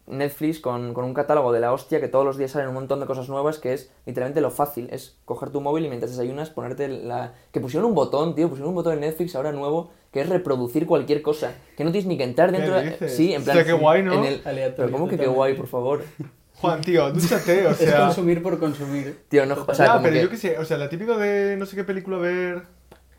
Netflix 0.07 0.59
con, 0.59 0.93
con 0.93 1.03
un 1.05 1.13
catálogo 1.13 1.51
de 1.51 1.59
la 1.59 1.73
hostia 1.73 1.99
que 1.99 2.07
todos 2.07 2.23
los 2.25 2.37
días 2.37 2.51
salen 2.51 2.69
un 2.69 2.75
montón 2.75 2.99
de 2.99 3.05
cosas 3.05 3.27
nuevas 3.27 3.57
que 3.57 3.73
es 3.73 3.91
literalmente 4.05 4.39
lo 4.39 4.51
fácil, 4.51 4.87
es 4.91 5.17
coger 5.25 5.49
tu 5.49 5.61
móvil 5.61 5.85
y 5.85 5.89
mientras 5.89 6.11
desayunas 6.11 6.49
ponerte 6.51 6.87
la... 6.87 7.33
Que 7.51 7.59
pusieron 7.59 7.89
un 7.89 7.95
botón, 7.95 8.35
tío, 8.35 8.47
pusieron 8.47 8.69
un 8.69 8.75
botón 8.75 8.93
en 8.93 8.99
Netflix 9.01 9.35
ahora 9.35 9.51
nuevo 9.51 9.89
que 10.11 10.21
es 10.21 10.29
reproducir 10.29 10.85
cualquier 10.85 11.21
cosa, 11.21 11.53
que 11.75 11.83
no 11.83 11.91
tienes 11.91 12.07
ni 12.07 12.17
que 12.17 12.23
entrar 12.23 12.51
¿Qué 12.51 12.57
dentro 12.59 12.75
de... 12.75 13.09
Sí, 13.09 13.33
en 13.33 13.43
plan... 13.43 13.57
Hostia, 13.57 13.73
qué 13.75 13.81
guay, 13.81 14.03
¿no? 14.03 14.13
en 14.13 14.25
el- 14.25 14.41
Aleatorio, 14.45 14.75
Pero 14.77 14.91
¿cómo 14.91 15.07
que 15.09 15.17
qué 15.17 15.27
guay, 15.27 15.55
por 15.55 15.67
favor? 15.67 16.03
Juan, 16.65 16.81
tío, 16.81 17.11
dúchate, 17.11 17.67
o 17.67 17.69
Es 17.71 17.77
sea... 17.77 17.99
consumir 18.05 18.41
por 18.43 18.59
consumir. 18.59 19.23
Tío, 19.29 19.45
no, 19.45 19.55
o 19.67 19.73
sea, 19.73 19.85
ya, 19.87 20.01
pero 20.01 20.13
que- 20.13 20.21
yo 20.21 20.29
qué 20.29 20.37
sé, 20.37 20.57
o 20.59 20.65
sea, 20.65 20.77
la 20.77 20.89
típica 20.89 21.17
de 21.17 21.55
no 21.57 21.65
sé 21.65 21.75
qué 21.75 21.83
película 21.83 22.17
ver... 22.17 22.63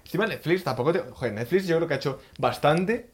Encima 0.04 0.26
Netflix 0.26 0.62
tampoco 0.64 0.92
te... 0.92 1.00
Joder, 1.00 1.32
Netflix 1.34 1.66
yo 1.66 1.76
creo 1.76 1.88
que 1.88 1.94
ha 1.94 1.96
hecho 1.96 2.20
bastante 2.38 3.10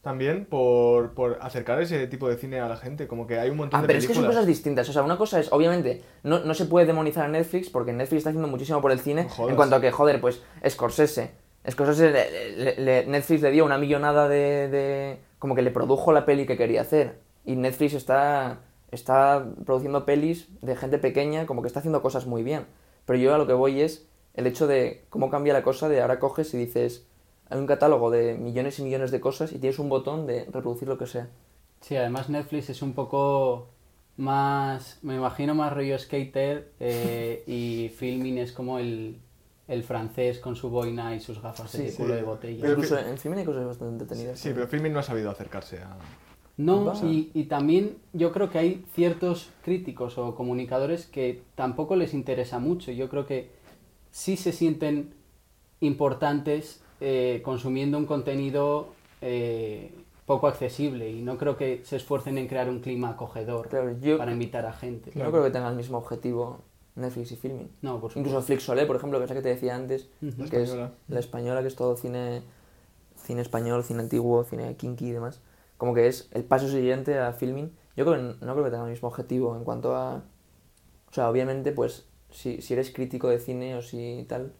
también 0.00 0.44
por, 0.46 1.12
por 1.14 1.38
acercar 1.40 1.80
ese 1.80 2.08
tipo 2.08 2.28
de 2.28 2.36
cine 2.36 2.58
a 2.58 2.68
la 2.68 2.76
gente. 2.76 3.06
Como 3.06 3.28
que 3.28 3.38
hay 3.38 3.50
un 3.50 3.56
montón 3.58 3.78
Ah, 3.78 3.82
de 3.82 3.86
pero 3.86 3.98
es 4.00 4.06
que 4.08 4.14
son 4.14 4.26
cosas 4.26 4.44
distintas. 4.46 4.88
O 4.88 4.92
sea, 4.92 5.02
una 5.04 5.16
cosa 5.16 5.38
es, 5.38 5.52
obviamente, 5.52 6.02
no, 6.24 6.40
no 6.40 6.54
se 6.54 6.64
puede 6.64 6.86
demonizar 6.86 7.24
a 7.26 7.28
Netflix 7.28 7.70
porque 7.70 7.92
Netflix 7.92 8.18
está 8.18 8.30
haciendo 8.30 8.48
muchísimo 8.48 8.80
por 8.82 8.90
el 8.90 8.98
cine. 8.98 9.28
No 9.38 9.48
en 9.48 9.54
cuanto 9.54 9.76
a 9.76 9.80
que, 9.80 9.92
joder, 9.92 10.20
pues 10.20 10.42
Scorsese. 10.68 11.30
Scorsese, 11.70 12.10
le- 12.10 12.56
le- 12.56 12.76
le- 12.80 13.06
Netflix 13.06 13.40
le 13.42 13.52
dio 13.52 13.64
una 13.64 13.78
millonada 13.78 14.28
de, 14.28 14.66
de- 14.68 15.18
Como 15.38 15.54
que 15.54 15.62
le 15.62 15.70
produjo 15.70 16.12
la 16.12 16.26
peli 16.26 16.44
que 16.46 16.56
quería 16.56 16.80
hacer. 16.80 17.20
Y 17.44 17.54
Netflix 17.54 17.94
está, 17.94 18.58
está 18.92 19.44
produciendo 19.66 20.04
pelis 20.04 20.48
de 20.60 20.76
gente 20.76 20.98
pequeña, 20.98 21.46
como 21.46 21.62
que 21.62 21.66
está 21.66 21.80
haciendo 21.80 22.00
cosas 22.02 22.26
muy 22.26 22.44
bien. 22.44 22.66
Pero 23.04 23.18
yo 23.18 23.34
a 23.34 23.38
lo 23.38 23.48
que 23.48 23.52
voy 23.54 23.80
es 23.80 24.06
el 24.34 24.46
hecho 24.46 24.68
de 24.68 25.04
cómo 25.10 25.28
cambia 25.30 25.52
la 25.52 25.62
cosa 25.64 25.88
de 25.88 26.00
ahora 26.00 26.20
coges 26.20 26.54
y 26.54 26.58
dices... 26.58 27.06
Hay 27.50 27.58
un 27.58 27.66
catálogo 27.66 28.10
de 28.10 28.32
millones 28.38 28.78
y 28.78 28.82
millones 28.82 29.10
de 29.10 29.20
cosas 29.20 29.52
y 29.52 29.58
tienes 29.58 29.78
un 29.78 29.90
botón 29.90 30.26
de 30.26 30.46
reproducir 30.46 30.88
lo 30.88 30.96
que 30.96 31.06
sea. 31.06 31.28
Sí, 31.82 31.94
además 31.96 32.30
Netflix 32.30 32.70
es 32.70 32.80
un 32.80 32.94
poco 32.94 33.68
más, 34.16 34.98
me 35.02 35.16
imagino 35.16 35.54
más 35.54 35.70
rollo 35.70 35.98
skater 35.98 36.72
eh, 36.80 37.44
y 37.46 37.90
filming 37.90 38.38
es 38.38 38.52
como 38.52 38.78
el, 38.78 39.20
el 39.68 39.82
francés 39.84 40.38
con 40.38 40.56
su 40.56 40.70
boina 40.70 41.14
y 41.14 41.20
sus 41.20 41.42
gafas 41.42 41.72
de 41.72 41.90
Sí, 41.90 41.96
culo 41.96 42.14
sí. 42.14 42.14
de 42.14 42.22
botella. 42.22 42.60
Pero 42.62 42.72
Incluso 42.72 42.98
en 42.98 43.18
filming 43.18 43.40
hay 43.40 43.44
cosas 43.44 43.66
bastante 43.66 43.92
entretenidas. 44.04 44.38
Sí, 44.38 44.50
pero 44.54 44.66
Filmin 44.66 44.92
no 44.94 45.00
ha 45.00 45.02
sabido 45.02 45.30
acercarse 45.30 45.78
a... 45.82 45.94
No, 46.64 46.84
Pasa. 46.84 47.06
y, 47.06 47.30
y 47.34 47.44
también 47.44 47.96
yo 48.12 48.30
creo 48.32 48.50
que 48.50 48.58
hay 48.58 48.84
ciertos 48.94 49.50
críticos 49.64 50.16
o 50.18 50.34
comunicadores 50.34 51.06
que 51.06 51.42
tampoco 51.54 51.96
les 51.96 52.14
interesa 52.14 52.58
mucho. 52.58 52.92
Yo 52.92 53.08
creo 53.08 53.26
que 53.26 53.50
sí 54.10 54.36
se 54.36 54.52
sienten 54.52 55.14
importantes 55.80 56.80
eh, 57.00 57.40
consumiendo 57.44 57.98
un 57.98 58.06
contenido 58.06 58.88
eh, 59.20 59.92
poco 60.26 60.46
accesible 60.46 61.10
y 61.10 61.20
no 61.22 61.36
creo 61.36 61.56
que 61.56 61.82
se 61.84 61.96
esfuercen 61.96 62.38
en 62.38 62.46
crear 62.46 62.68
un 62.70 62.80
clima 62.80 63.10
acogedor 63.10 63.68
Claro, 63.68 63.98
yo- 64.00 64.18
para 64.18 64.32
invitar 64.32 64.64
a 64.66 64.72
gente. 64.72 65.10
No 65.14 65.30
creo 65.30 65.42
que 65.44 65.50
tengan 65.50 65.72
el 65.72 65.76
mismo 65.76 65.98
objetivo 65.98 66.60
Netflix 66.94 67.32
y 67.32 67.36
filming. 67.36 67.68
No, 67.82 67.92
por 68.00 68.10
supuesto. 68.10 68.20
Incluso 68.20 68.42
Flixolé, 68.42 68.86
por 68.86 68.96
ejemplo, 68.96 69.18
que 69.18 69.24
es 69.24 69.30
la 69.30 69.36
que 69.36 69.42
te 69.42 69.48
decía 69.48 69.74
antes, 69.74 70.08
que 70.50 70.62
es 70.62 70.76
la 71.08 71.18
española, 71.18 71.62
que 71.62 71.68
es 71.68 71.74
todo 71.76 71.96
cine, 71.96 72.42
cine 73.16 73.40
español, 73.42 73.82
cine 73.82 74.00
antiguo, 74.02 74.44
cine 74.44 74.76
kinky 74.76 75.06
y 75.08 75.10
demás. 75.12 75.40
Como 75.82 75.94
que 75.94 76.06
es 76.06 76.28
el 76.30 76.44
paso 76.44 76.68
siguiente 76.68 77.18
a 77.18 77.32
filming. 77.32 77.76
Yo 77.96 78.04
creo 78.04 78.16
no 78.16 78.36
creo 78.38 78.62
que 78.62 78.70
tengan 78.70 78.86
el 78.86 78.92
mismo 78.92 79.08
objetivo 79.08 79.56
en 79.56 79.64
cuanto 79.64 79.96
a... 79.96 80.22
O 81.10 81.12
sea, 81.12 81.28
obviamente, 81.28 81.72
pues, 81.72 82.06
si, 82.30 82.62
si 82.62 82.74
eres 82.74 82.92
crítico 82.92 83.28
de 83.28 83.40
cine 83.40 83.74
o 83.74 83.82
si 83.82 84.24
tal, 84.28 84.52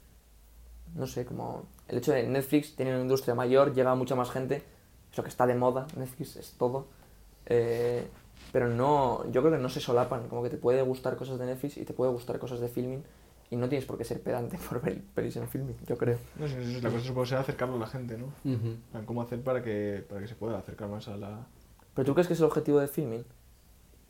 no 0.97 1.07
sé, 1.07 1.25
como... 1.25 1.67
El 1.87 1.99
hecho 1.99 2.11
de 2.11 2.25
Netflix 2.25 2.75
tiene 2.75 2.91
una 2.91 3.03
industria 3.03 3.37
mayor, 3.37 3.73
llega 3.73 3.93
a 3.93 3.95
mucha 3.95 4.17
más 4.17 4.33
gente, 4.33 4.65
es 5.13 5.21
que 5.21 5.29
está 5.29 5.47
de 5.47 5.55
moda, 5.55 5.87
Netflix 5.97 6.35
es 6.35 6.55
todo. 6.59 6.89
Eh, 7.47 8.05
pero 8.51 8.67
no, 8.67 9.25
yo 9.31 9.43
creo 9.43 9.53
que 9.53 9.63
no 9.63 9.69
se 9.69 9.79
solapan, 9.79 10.27
como 10.27 10.43
que 10.43 10.51
te 10.51 10.57
puede 10.57 10.83
gustar 10.83 11.15
cosas 11.15 11.39
de 11.39 11.47
Netflix 11.47 11.77
y 11.77 11.85
te 11.85 11.93
puede 11.93 12.11
gustar 12.11 12.41
cosas 12.41 12.59
de 12.59 12.67
filming 12.67 13.05
y 13.53 13.57
no 13.57 13.69
tienes 13.69 13.85
por 13.85 13.99
qué 13.99 14.05
ser 14.05 14.23
pedante 14.23 14.57
por 14.69 14.81
ver 14.81 15.03
pelis 15.15 15.37
en 15.37 15.47
filming, 15.47 15.77
yo 15.87 15.99
creo. 15.99 16.19
No 16.39 16.49
sé, 16.49 16.81
la 16.81 16.89
cosa 16.89 17.05
supongo 17.05 17.27
será 17.27 17.43
acercarlo 17.43 17.77
a 17.77 17.81
la 17.81 17.87
gente, 17.87 18.17
¿no? 18.17 18.33
¿Cómo 19.05 19.21
hacer 19.21 19.43
para 19.43 19.63
que, 19.63 20.03
para 20.09 20.23
que 20.23 20.27
se 20.27 20.35
pueda 20.35 20.59
acercar 20.59 20.89
más 20.89 21.07
a 21.09 21.19
la... 21.19 21.47
¿Pero 21.95 22.07
tú 22.07 22.15
crees 22.15 22.29
que 22.29 22.33
es 22.33 22.41
el 22.41 22.47
objetivo 22.47 22.81
de 22.81 22.89
filming? 22.89 23.27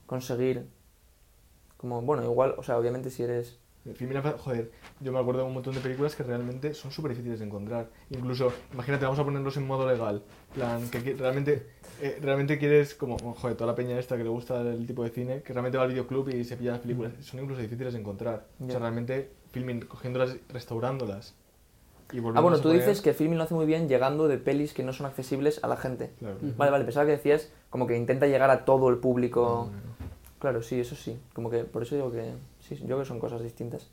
Conseguir, 0.06 0.68
como, 1.76 2.00
bueno, 2.02 2.22
igual, 2.22 2.54
o 2.56 2.62
sea, 2.62 2.78
obviamente 2.78 3.10
si 3.10 3.24
eres... 3.24 3.58
Filmin 3.94 4.22
joder, 4.38 4.70
yo 5.00 5.10
me 5.12 5.18
acuerdo 5.18 5.40
de 5.40 5.46
un 5.46 5.54
montón 5.54 5.74
de 5.74 5.80
películas 5.80 6.14
que 6.14 6.22
realmente 6.22 6.72
son 6.72 6.92
súper 6.92 7.10
difíciles 7.10 7.40
de 7.40 7.46
encontrar. 7.46 7.88
Incluso, 8.10 8.52
imagínate, 8.72 9.04
vamos 9.04 9.18
a 9.18 9.24
ponerlos 9.24 9.56
en 9.56 9.66
modo 9.66 9.90
legal. 9.90 10.22
plan, 10.54 10.88
que, 10.88 11.14
realmente, 11.14 11.66
eh, 12.00 12.18
realmente 12.22 12.58
quieres, 12.58 12.94
como, 12.94 13.16
joder, 13.34 13.56
toda 13.56 13.72
la 13.72 13.74
peña 13.74 13.98
esta 13.98 14.16
que 14.16 14.22
le 14.22 14.28
gusta 14.30 14.60
el 14.60 14.86
tipo 14.86 15.02
de 15.02 15.10
cine, 15.10 15.42
que 15.42 15.52
realmente 15.52 15.78
va 15.78 15.84
al 15.84 15.90
videoclub 15.90 16.28
y 16.28 16.44
se 16.44 16.56
pilla 16.56 16.72
las 16.72 16.80
películas. 16.80 17.12
Son 17.22 17.40
incluso 17.40 17.60
difíciles 17.60 17.94
de 17.94 17.98
encontrar. 18.00 18.46
O 18.64 18.70
sea, 18.70 18.78
realmente, 18.78 19.30
Filmin, 19.50 19.80
cogiéndolas, 19.80 20.36
restaurándolas. 20.48 21.34
Y 22.12 22.18
Ah, 22.18 22.40
bueno, 22.40 22.58
tú 22.58 22.64
poner- 22.64 22.80
dices 22.80 23.00
que 23.00 23.14
filming 23.14 23.38
lo 23.38 23.44
hace 23.44 23.54
muy 23.54 23.64
bien 23.66 23.88
llegando 23.88 24.28
de 24.28 24.36
pelis 24.38 24.74
que 24.74 24.82
no 24.84 24.92
son 24.92 25.06
accesibles 25.06 25.58
a 25.64 25.68
la 25.68 25.76
gente. 25.78 26.10
Claro. 26.18 26.36
Vale, 26.58 26.70
vale, 26.70 26.84
pensaba 26.84 27.06
que 27.06 27.12
decías 27.12 27.50
como 27.70 27.86
que 27.86 27.96
intenta 27.96 28.26
llegar 28.26 28.50
a 28.50 28.64
todo 28.66 28.90
el 28.90 28.98
público. 28.98 29.70
No, 29.70 29.76
no, 29.76 29.78
no. 29.78 29.92
Claro, 30.38 30.62
sí, 30.62 30.78
eso 30.78 30.94
sí. 30.94 31.18
Como 31.32 31.48
que 31.50 31.64
por 31.64 31.82
eso 31.84 31.94
digo 31.94 32.12
que 32.12 32.32
sí, 32.76 32.82
yo 32.82 32.86
creo 32.88 32.98
que 33.00 33.04
son 33.06 33.18
cosas 33.20 33.42
distintas. 33.42 33.90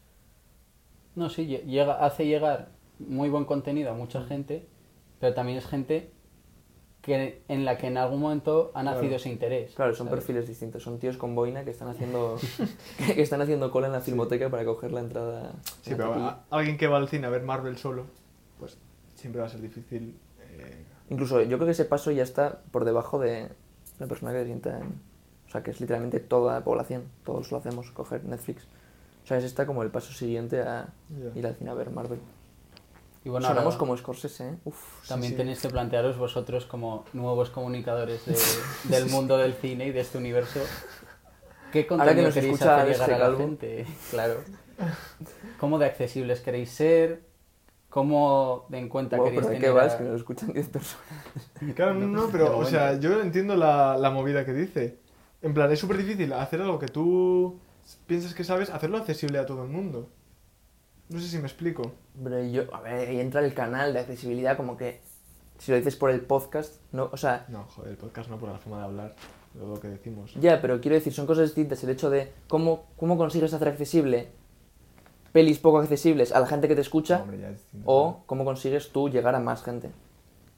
No, 1.16 1.30
sí, 1.30 1.48
lle- 1.48 1.64
llega, 1.66 2.04
hace 2.06 2.26
llegar 2.26 2.70
muy 3.00 3.30
buen 3.30 3.46
contenido 3.46 3.92
a 3.92 3.94
mucha 3.94 4.24
gente, 4.24 4.68
pero 5.20 5.34
también 5.34 5.58
es 5.58 5.66
gente 5.68 6.12
que, 7.02 7.42
en 7.48 7.66
la 7.66 7.78
que 7.78 7.88
en 7.88 7.98
algún 7.98 8.20
momento 8.22 8.72
ha 8.74 8.84
nacido 8.84 9.02
Claro. 9.04 9.16
ese 9.16 9.30
interés. 9.30 9.74
Claro, 9.74 9.94
son 9.96 10.08
¿sabes? 10.08 10.20
perfiles 10.22 10.48
distintos. 10.48 10.84
Son 10.84 11.00
tíos 11.00 11.18
con 11.18 11.34
boina 11.36 11.64
que 11.64 11.72
están 11.72 11.88
haciendo 11.88 12.38
que 13.16 13.22
están 13.22 13.42
haciendo 13.42 13.72
cola 13.72 13.88
en 13.88 13.94
la 13.94 14.02
filmoteca 14.02 14.50
para 14.50 14.66
coger 14.66 14.92
la 14.92 15.00
entrada. 15.00 15.54
Sí, 15.82 15.92
la 15.92 15.98
pero 15.98 16.14
a- 16.16 16.46
alguien 16.50 16.78
que 16.78 16.88
va 16.88 16.98
al 16.98 17.08
cine 17.10 17.28
a 17.28 17.30
ver 17.30 17.44
Marvel 17.44 17.78
solo, 17.78 18.06
pues 18.60 18.78
siempre 19.16 19.42
va 19.42 19.48
a 19.48 19.50
ser 19.50 19.62
difícil. 19.62 20.18
eh, 20.42 20.84
Incluso 21.10 21.42
yo 21.42 21.58
creo 21.58 21.66
que 21.66 21.72
ese 21.72 21.86
paso 21.86 22.12
ya 22.12 22.24
está 22.24 22.62
por 22.72 22.86
debajo 22.86 23.18
de 23.18 23.50
la 23.98 24.06
persona 24.08 24.32
que 24.32 24.40
se 24.40 24.46
sienta 24.46 24.78
en... 24.80 25.02
O 25.50 25.52
sea, 25.52 25.64
que 25.64 25.72
es 25.72 25.82
literalmente 25.82 26.20
toda 26.20 26.54
la 26.60 26.64
población. 26.64 27.04
Todos 27.26 27.52
lo 27.52 27.58
hacemos, 27.58 27.92
coger 27.92 28.24
Netflix. 28.24 28.64
O 29.24 29.28
sea, 29.28 29.38
ese 29.38 29.48
está 29.48 29.66
como 29.66 29.84
el 29.84 29.90
paso 29.90 30.14
siguiente 30.14 30.62
a 30.62 30.88
ir 31.36 31.46
al 31.46 31.56
cine 31.56 31.72
a 31.72 31.74
ver 31.74 31.90
Marvel. 31.90 32.20
Y 33.26 33.30
bueno, 33.30 33.48
Sonamos 33.48 33.74
ahora 33.74 33.80
como 33.80 33.98
Scorsese, 33.98 34.48
¿eh? 34.50 34.54
Uf. 34.64 35.08
también 35.08 35.34
sí. 35.34 35.38
tenéis 35.38 35.60
que 35.62 35.68
plantearos 35.70 36.18
vosotros 36.18 36.66
como 36.66 37.04
nuevos 37.14 37.50
comunicadores 37.50 38.26
de- 38.26 38.38
del 38.96 39.10
mundo 39.10 39.38
del 39.38 39.54
cine 39.56 39.88
y 39.88 39.92
de 39.92 40.00
este 40.00 40.18
universo. 40.18 40.62
¿Qué 41.74 41.86
Ahora 41.90 42.14
que 42.16 42.22
contenido 42.24 42.26
nos 42.28 42.34
queréis 42.34 42.54
escucha 42.54 42.76
hacer 42.82 42.94
llegar 42.94 43.12
a 43.22 43.30
la 43.30 43.38
gente? 43.38 43.86
Claro. 44.12 44.36
¿Cómo 45.60 45.78
de 45.80 45.86
accesibles 45.88 46.40
queréis 46.40 46.70
ser? 46.72 47.22
¿Cómo 47.90 48.66
den 48.70 48.88
cuenta 48.88 49.18
Wow, 49.18 49.26
que 49.26 49.32
pero 49.32 49.42
¿de 49.48 49.56
tener 49.56 49.62
qué 49.62 49.70
vas? 49.72 49.94
a- 49.94 49.98
Que 49.98 50.04
nos 50.06 50.16
escuchan 50.20 50.54
10 50.54 50.70
personas. 50.70 51.06
Claro, 51.76 51.96
no, 51.96 52.08
no, 52.08 52.30
pero, 52.32 52.58
o 52.58 52.66
sea, 52.66 53.00
yo 53.00 53.20
entiendo 53.20 53.56
la, 53.56 53.98
la 53.98 54.10
movida 54.12 54.46
que 54.46 54.54
dice. 54.54 54.98
En 55.42 55.54
plan, 55.54 55.72
es 55.72 55.80
súper 55.80 55.98
difícil 55.98 56.34
hacer 56.34 56.62
algo 56.62 56.80
que 56.80 56.88
tú 56.88 57.58
piensas 58.08 58.34
que 58.34 58.44
sabes, 58.44 58.70
hacerlo 58.70 58.98
accesible 58.98 59.40
a 59.40 59.46
todo 59.46 59.64
el 59.64 59.70
mundo. 59.70 60.10
No 61.10 61.20
sé 61.20 61.28
si 61.28 61.38
me 61.38 61.44
explico. 61.46 61.92
Pero 62.22 62.44
yo, 62.44 62.74
a 62.76 62.82
ver, 62.82 63.08
ahí 63.10 63.20
entra 63.20 63.44
el 63.44 63.54
canal 63.54 63.94
de 63.94 64.00
accesibilidad, 64.02 64.58
como 64.58 64.78
que 64.78 65.00
si 65.58 65.72
lo 65.72 65.78
dices 65.78 65.96
por 65.96 66.12
el 66.12 66.22
podcast, 66.22 66.76
no, 66.92 67.10
o 67.12 67.18
sea, 67.18 67.46
No, 67.50 67.64
joder, 67.66 67.92
el 67.92 67.98
podcast 67.98 68.30
no 68.30 68.38
por 68.38 68.50
la 68.50 68.58
forma 68.60 68.80
de 68.80 68.84
hablar, 68.84 69.16
de 69.54 69.66
lo 69.66 69.80
que 69.80 69.88
decimos. 69.88 70.34
ya, 70.36 70.62
pero 70.62 70.80
quiero 70.82 70.96
decir, 70.96 71.14
son 71.14 71.26
cosas 71.26 71.46
distintas. 71.46 71.84
El 71.84 71.90
hecho 71.92 72.10
de 72.10 72.32
cómo, 72.48 72.86
cómo 72.98 73.18
consigues 73.18 73.54
hacer 73.54 73.68
accesible 73.70 74.28
pelis 75.32 75.60
poco 75.60 75.80
accesibles 75.80 76.32
a 76.32 76.40
la 76.40 76.48
gente 76.48 76.68
que 76.68 76.74
te 76.76 76.82
escucha 76.82 77.22
Hombre, 77.22 77.40
ya 77.40 77.50
es 77.50 77.58
distinto. 77.62 77.86
o 77.88 78.24
cómo 78.26 78.44
consigues 78.46 78.90
tú 78.92 79.10
llegar 79.10 79.36
a 79.36 79.40
más 79.40 79.64
gente. 79.64 79.92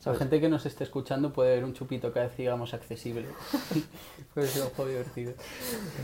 La 0.01 0.05
¿Sabes? 0.05 0.19
gente 0.19 0.41
que 0.41 0.49
nos 0.49 0.65
esté 0.65 0.83
escuchando 0.83 1.31
puede 1.31 1.53
ver 1.55 1.63
un 1.63 1.73
chupito 1.73 2.11
cada 2.11 2.25
vez 2.27 2.35
digamos 2.35 2.73
accesible. 2.73 3.27
puede 4.33 4.47
ser 4.47 4.63
un 4.63 4.69
juego 4.69 4.89
divertido. 4.89 5.33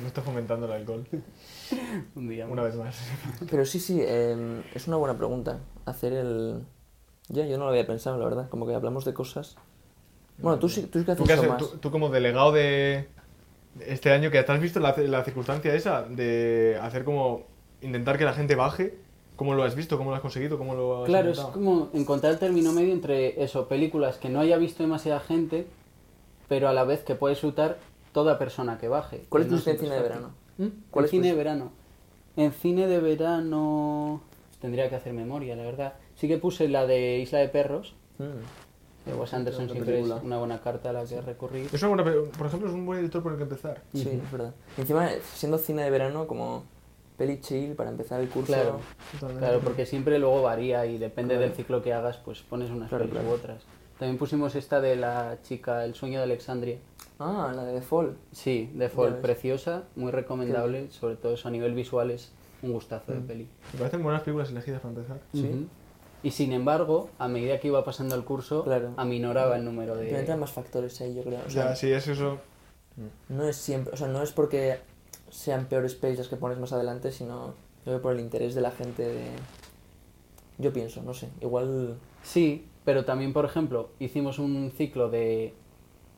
No 0.02 0.08
está 0.08 0.22
fomentando 0.22 0.68
el 0.68 0.72
alcohol. 0.74 1.04
Un 2.16 2.30
día. 2.30 2.46
Una 2.46 2.62
vez 2.62 2.76
más. 2.76 2.96
Pero 3.50 3.66
sí, 3.66 3.80
sí, 3.80 4.00
eh, 4.02 4.62
es 4.76 4.88
una 4.88 4.98
buena 4.98 5.18
pregunta. 5.18 5.60
Hacer 5.86 6.14
el... 6.14 6.64
Ya, 7.30 7.46
yo 7.48 7.58
no 7.58 7.64
lo 7.66 7.72
había 7.72 7.88
pensado, 7.88 8.18
la 8.20 8.26
verdad. 8.26 8.50
Como 8.50 8.68
que 8.68 8.76
hablamos 8.76 9.04
de 9.04 9.14
cosas... 9.16 9.56
Bueno, 10.38 10.60
tú 10.60 10.70
sí, 10.70 10.84
tú 10.84 11.00
sí 11.00 11.06
que 11.06 11.16
¿Tú, 11.16 11.24
haces 11.24 11.28
qué 11.28 11.34
eso 11.34 11.42
haces- 11.42 11.50
más. 11.50 11.58
tú- 11.72 11.78
tú 11.80 11.90
como 11.92 12.10
delegado 12.10 12.52
de 12.52 13.08
este 13.80 14.12
año, 14.12 14.30
que 14.30 14.44
te 14.44 14.52
has 14.52 14.60
visto 14.62 14.80
la, 14.80 14.96
la 14.96 15.24
circunstancia 15.24 15.74
esa 15.74 16.04
de 16.04 16.78
hacer 16.80 17.04
como 17.04 17.48
intentar 17.82 18.20
que 18.20 18.26
la 18.26 18.34
gente 18.34 18.54
baje, 18.54 18.96
¿cómo 19.38 19.54
lo 19.54 19.64
has 19.64 19.76
visto? 19.76 19.98
¿Cómo 19.98 20.10
lo 20.10 20.18
has 20.18 20.22
conseguido? 20.22 20.58
¿Cómo 20.58 20.76
lo 20.76 21.04
has 21.04 21.06
Claro, 21.06 21.32
es 21.32 21.40
como 21.40 21.90
encontrar 21.94 22.34
el 22.34 22.40
término 22.40 22.74
medio 22.74 22.92
entre 22.92 23.42
eso, 23.42 23.70
películas 23.70 24.18
que 24.18 24.28
no 24.28 24.42
haya 24.42 24.58
visto 24.58 24.84
demasiada 24.84 25.22
gente, 25.22 25.68
pero 26.50 26.68
a 26.68 26.74
la 26.74 26.84
vez 26.84 27.04
que 27.04 27.16
puede 27.16 27.36
disfrutar 27.36 27.78
toda 28.12 28.38
persona 28.38 28.78
que 28.78 28.90
baje. 28.90 29.24
¿Cuál 29.30 29.44
es 29.44 29.50
tu 29.50 29.56
no 29.56 29.62
cine 29.62 29.96
de 29.96 30.02
verano? 30.02 30.32
¿Mm? 30.58 30.68
¿Cuál 30.92 31.06
es 31.06 31.12
tu 31.12 31.18
cine 31.18 31.28
de 31.30 31.36
verano. 31.36 31.72
En 32.36 32.52
cine 32.52 32.88
de 32.88 33.00
verano 33.00 34.22
tendría 34.60 34.90
que 34.90 34.96
hacer 34.96 35.14
memoria, 35.14 35.56
la 35.56 35.64
verdad. 35.64 35.94
Sí 36.16 36.28
que 36.28 36.38
puse 36.38 36.68
la 36.68 36.86
de 36.86 37.20
Isla 37.20 37.40
de 37.40 37.48
Perros. 37.48 37.96
Mm, 38.18 39.10
De 39.10 39.16
Wes 39.16 39.34
Anderson 39.34 39.70
siempre 39.70 40.02
es 40.02 40.10
una 40.24 40.38
buena 40.38 40.60
carta 40.60 40.90
a 40.90 40.94
la 40.94 41.06
que 41.06 41.22
recurrir. 41.22 41.70
Es 41.72 41.82
una 41.84 42.04
buena 42.04 42.30
por 42.38 42.48
ejemplo, 42.48 42.68
es 42.68 42.76
un 42.76 42.86
buen 42.86 43.00
editor 43.00 43.22
por 43.24 43.32
el 43.34 43.38
que 43.38 43.44
empezar. 43.44 43.84
Sí, 43.94 44.10
es 44.24 44.32
verdad. 44.32 44.54
Y 44.78 44.82
encima, 44.82 45.10
siendo 45.36 45.58
cine 45.58 45.84
de 45.84 45.92
verano, 45.92 46.28
como 46.28 46.64
peli 47.18 47.40
chill 47.42 47.74
para 47.76 47.90
empezar 47.90 48.22
el 48.22 48.30
curso... 48.30 48.54
Claro, 48.54 48.80
claro, 49.40 49.60
porque 49.64 49.86
siempre 49.86 50.20
luego 50.20 50.42
varía 50.44 50.86
y 50.86 50.98
depende 50.98 51.34
Claro. 51.36 51.48
del 51.48 51.56
ciclo 51.56 51.82
que 51.82 51.94
hagas, 51.94 52.18
pues 52.18 52.42
pones 52.44 52.70
unas 52.70 52.90
Claro, 52.90 53.06
pelis 53.06 53.20
claro. 53.20 53.30
u 53.30 53.34
otras. 53.34 53.64
También 53.98 54.18
pusimos 54.20 54.54
esta 54.56 54.80
de 54.80 54.96
la 54.96 55.40
chica, 55.42 55.84
El 55.84 55.96
sueño 55.96 56.20
de 56.20 56.26
Alexandria. 56.26 56.78
Ah, 57.20 57.52
la 57.56 57.64
de 57.66 57.80
The 57.80 57.82
Fall. 57.82 58.16
Sí, 58.32 58.70
de 58.76 58.90
Fall, 58.90 59.18
preciosa, 59.18 59.86
muy 59.96 60.12
recomendable, 60.12 60.92
sobre 60.92 61.16
todo 61.16 61.34
eso 61.34 61.48
a 61.48 61.52
nivel 61.52 61.74
visual 61.74 62.12
es 62.12 62.32
un 62.62 62.74
gustazo 62.74 63.12
de 63.12 63.20
Mm. 63.20 63.26
peli. 63.28 63.48
Me 63.74 63.80
parecen 63.80 64.04
buenas 64.04 64.22
películas 64.22 64.52
elegidas 64.52 64.82
para 64.82 64.94
empezar. 64.94 65.20
Sí. 65.34 65.68
Y 66.24 66.32
sin 66.32 66.52
embargo, 66.54 67.10
a 67.18 67.28
medida 67.28 67.60
que 67.60 67.68
iba 67.70 67.84
pasando 67.84 68.16
el 68.16 68.24
curso, 68.24 68.64
Claro. 68.64 68.94
aminoraba 68.98 69.56
el 69.58 69.66
número 69.66 69.94
Pero 69.96 70.06
entran 70.18 70.38
de... 70.38 70.42
más 70.42 70.52
factores 70.52 71.00
ahí, 71.02 71.16
yo 71.16 71.24
creo. 71.24 71.40
O 71.46 71.50
sea, 71.50 71.70
Ya, 71.70 71.76
sí, 71.76 71.92
es 71.92 72.08
eso. 72.08 72.38
no 73.30 73.48
es 73.48 73.56
siempre... 73.56 73.94
O 73.94 73.98
sea, 73.98 74.08
no 74.08 74.22
es 74.22 74.32
porque 74.32 74.80
sean 75.30 75.66
peores 75.66 75.96
pelis 75.96 76.18
las 76.18 76.28
que 76.28 76.36
pones 76.36 76.58
más 76.60 76.74
adelante, 76.74 77.12
sino 77.12 77.48
yo 77.86 77.94
creo 77.94 78.02
por 78.02 78.14
el 78.14 78.20
interés 78.20 78.56
de 78.56 78.62
la 78.62 78.72
gente 78.72 79.04
de... 79.04 79.30
Yo 80.58 80.74
pienso, 80.74 81.02
no 81.04 81.14
sé. 81.14 81.30
Igual... 81.42 81.98
Sí, 82.24 82.66
pero 82.84 83.06
también, 83.06 83.34
por 83.34 83.46
ejemplo, 83.46 83.90
hicimos 84.00 84.40
un 84.40 84.72
ciclo 84.76 85.10
de 85.10 85.54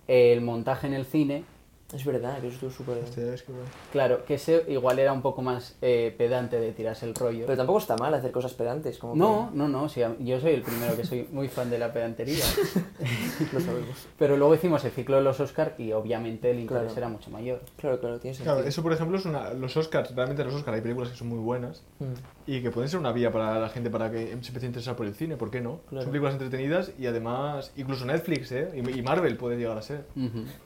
el 0.07 0.41
montaje 0.41 0.87
en 0.87 0.93
el 0.93 1.05
cine. 1.05 1.43
Es 1.91 2.05
verdad, 2.05 2.39
que 2.39 2.47
eso 2.47 2.53
estuvo 2.55 2.69
súper... 2.71 3.03
Hostia, 3.03 3.33
es 3.33 3.41
que 3.41 3.51
bueno. 3.51 3.67
Claro, 3.91 4.23
que 4.23 4.35
ese 4.35 4.63
igual 4.67 4.99
era 4.99 5.11
un 5.11 5.23
poco 5.23 5.41
más 5.41 5.75
eh, 5.81 6.13
pedante 6.15 6.59
de 6.59 6.71
tirarse 6.71 7.07
el 7.07 7.15
rollo. 7.15 7.45
Pero 7.47 7.57
tampoco 7.57 7.79
está 7.79 7.97
mal 7.97 8.13
hacer 8.13 8.31
cosas 8.31 8.53
pedantes, 8.53 8.99
como 8.99 9.15
No, 9.15 9.49
no, 9.55 9.67
no, 9.67 9.89
sí, 9.89 10.03
a- 10.03 10.15
yo 10.19 10.39
soy 10.39 10.51
el 10.53 10.61
primero 10.61 10.95
que 10.95 11.03
soy 11.03 11.27
muy 11.31 11.47
fan 11.47 11.69
de 11.71 11.79
la 11.79 11.91
pedantería. 11.91 12.43
lo 13.53 13.59
sabemos. 13.59 14.07
Pero 14.19 14.37
luego 14.37 14.53
hicimos 14.53 14.85
el 14.85 14.91
ciclo 14.91 15.15
de 15.15 15.23
los 15.23 15.39
Oscar 15.39 15.73
y 15.79 15.91
obviamente 15.91 16.51
el 16.51 16.59
interés 16.59 16.83
Claro. 16.93 16.97
era 16.97 17.09
mucho 17.09 17.31
mayor. 17.31 17.61
Claro, 17.77 17.99
claro, 17.99 18.19
tiene 18.19 18.35
sentido. 18.35 18.53
Claro, 18.55 18.67
eso 18.67 18.83
por 18.83 18.93
ejemplo 18.93 19.17
es 19.17 19.25
una. 19.25 19.53
Los 19.53 19.75
Oscars, 19.75 20.13
realmente 20.15 20.43
los 20.43 20.53
Oscars 20.53 20.75
hay 20.75 20.81
películas 20.81 21.09
que 21.09 21.15
son 21.17 21.27
muy 21.29 21.39
buenas 21.39 21.81
Mm. 21.99 22.13
y 22.45 22.61
que 22.61 22.69
pueden 22.71 22.89
ser 22.89 22.99
una 22.99 23.11
vía 23.11 23.31
para 23.31 23.59
la 23.59 23.69
gente 23.69 23.89
para 23.89 24.11
que 24.11 24.27
se 24.27 24.31
empiece 24.33 24.65
a 24.65 24.67
interesar 24.67 24.95
por 24.95 25.05
el 25.07 25.15
cine, 25.15 25.37
¿por 25.37 25.49
qué 25.49 25.59
no? 25.59 25.79
Claro. 25.89 26.03
Son 26.03 26.11
películas 26.11 26.33
entretenidas 26.33 26.91
y 26.99 27.07
además, 27.07 27.71
incluso 27.77 28.05
Netflix, 28.05 28.51
¿eh? 28.51 28.69
Y, 28.75 29.01
Marvel 29.01 29.35
puede 29.37 29.57
llegar 29.57 29.77
a 29.77 29.81
ser. 29.81 30.05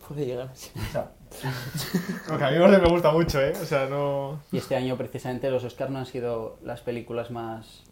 Puede 0.08 0.26
llegar 0.26 0.50
así. 0.52 0.70
O 0.78 0.92
sea, 0.92 1.12
lo 2.30 2.38
que 2.38 2.44
a 2.44 2.52
mí 2.52 2.58
me 2.58 2.90
gusta 2.90 3.12
mucho, 3.12 3.42
¿eh? 3.42 3.54
O 3.62 3.66
sea, 3.66 3.88
no. 3.88 4.40
Y 4.52 4.58
este 4.58 4.76
año 4.76 4.98
precisamente 4.98 5.50
los 5.50 5.64
Oscar 5.64 5.90
no 5.90 6.00
han 6.00 6.06
sido 6.06 6.58
las 6.64 6.82
películas 6.82 7.32
más 7.32 7.84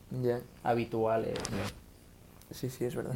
habituales. 0.64 1.38
Sí, 2.52 2.70
sí, 2.70 2.86
es 2.86 2.96
verdad. 2.96 3.16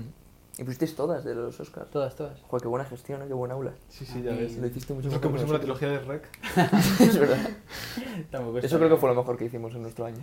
Y 0.58 0.64
pusisteis 0.64 0.96
todas 0.96 1.26
de 1.26 1.36
los 1.36 1.60
Oscars. 1.60 1.90
Todas, 1.90 2.16
todas. 2.16 2.40
Joder, 2.44 2.62
qué 2.62 2.68
buena 2.70 2.86
gestión, 2.86 3.22
¿eh? 3.22 3.26
qué 3.28 3.34
buen 3.34 3.52
aula. 3.52 3.74
Sí, 3.90 4.06
sí, 4.06 4.22
ya 4.22 4.32
Y 4.32 4.38
ves. 4.38 4.58
Lo 4.58 4.68
hiciste 4.68 4.94
mucho 4.94 5.10
Nosotros 5.10 5.32
que 5.32 5.34
pusimos 5.34 5.52
la 5.52 5.60
trilogía 5.60 5.90
de 5.90 6.00
Rec 6.00 6.30
es 7.02 7.20
verdad. 7.20 7.50
Tampoco 8.32 8.60
Eso 8.60 8.78
creo 8.78 8.90
que 8.90 8.96
fue 8.96 9.10
lo 9.10 9.16
mejor 9.16 9.38
que 9.38 9.46
hicimos 9.46 9.76
en 9.76 9.82
nuestro 9.82 10.06
año. 10.06 10.22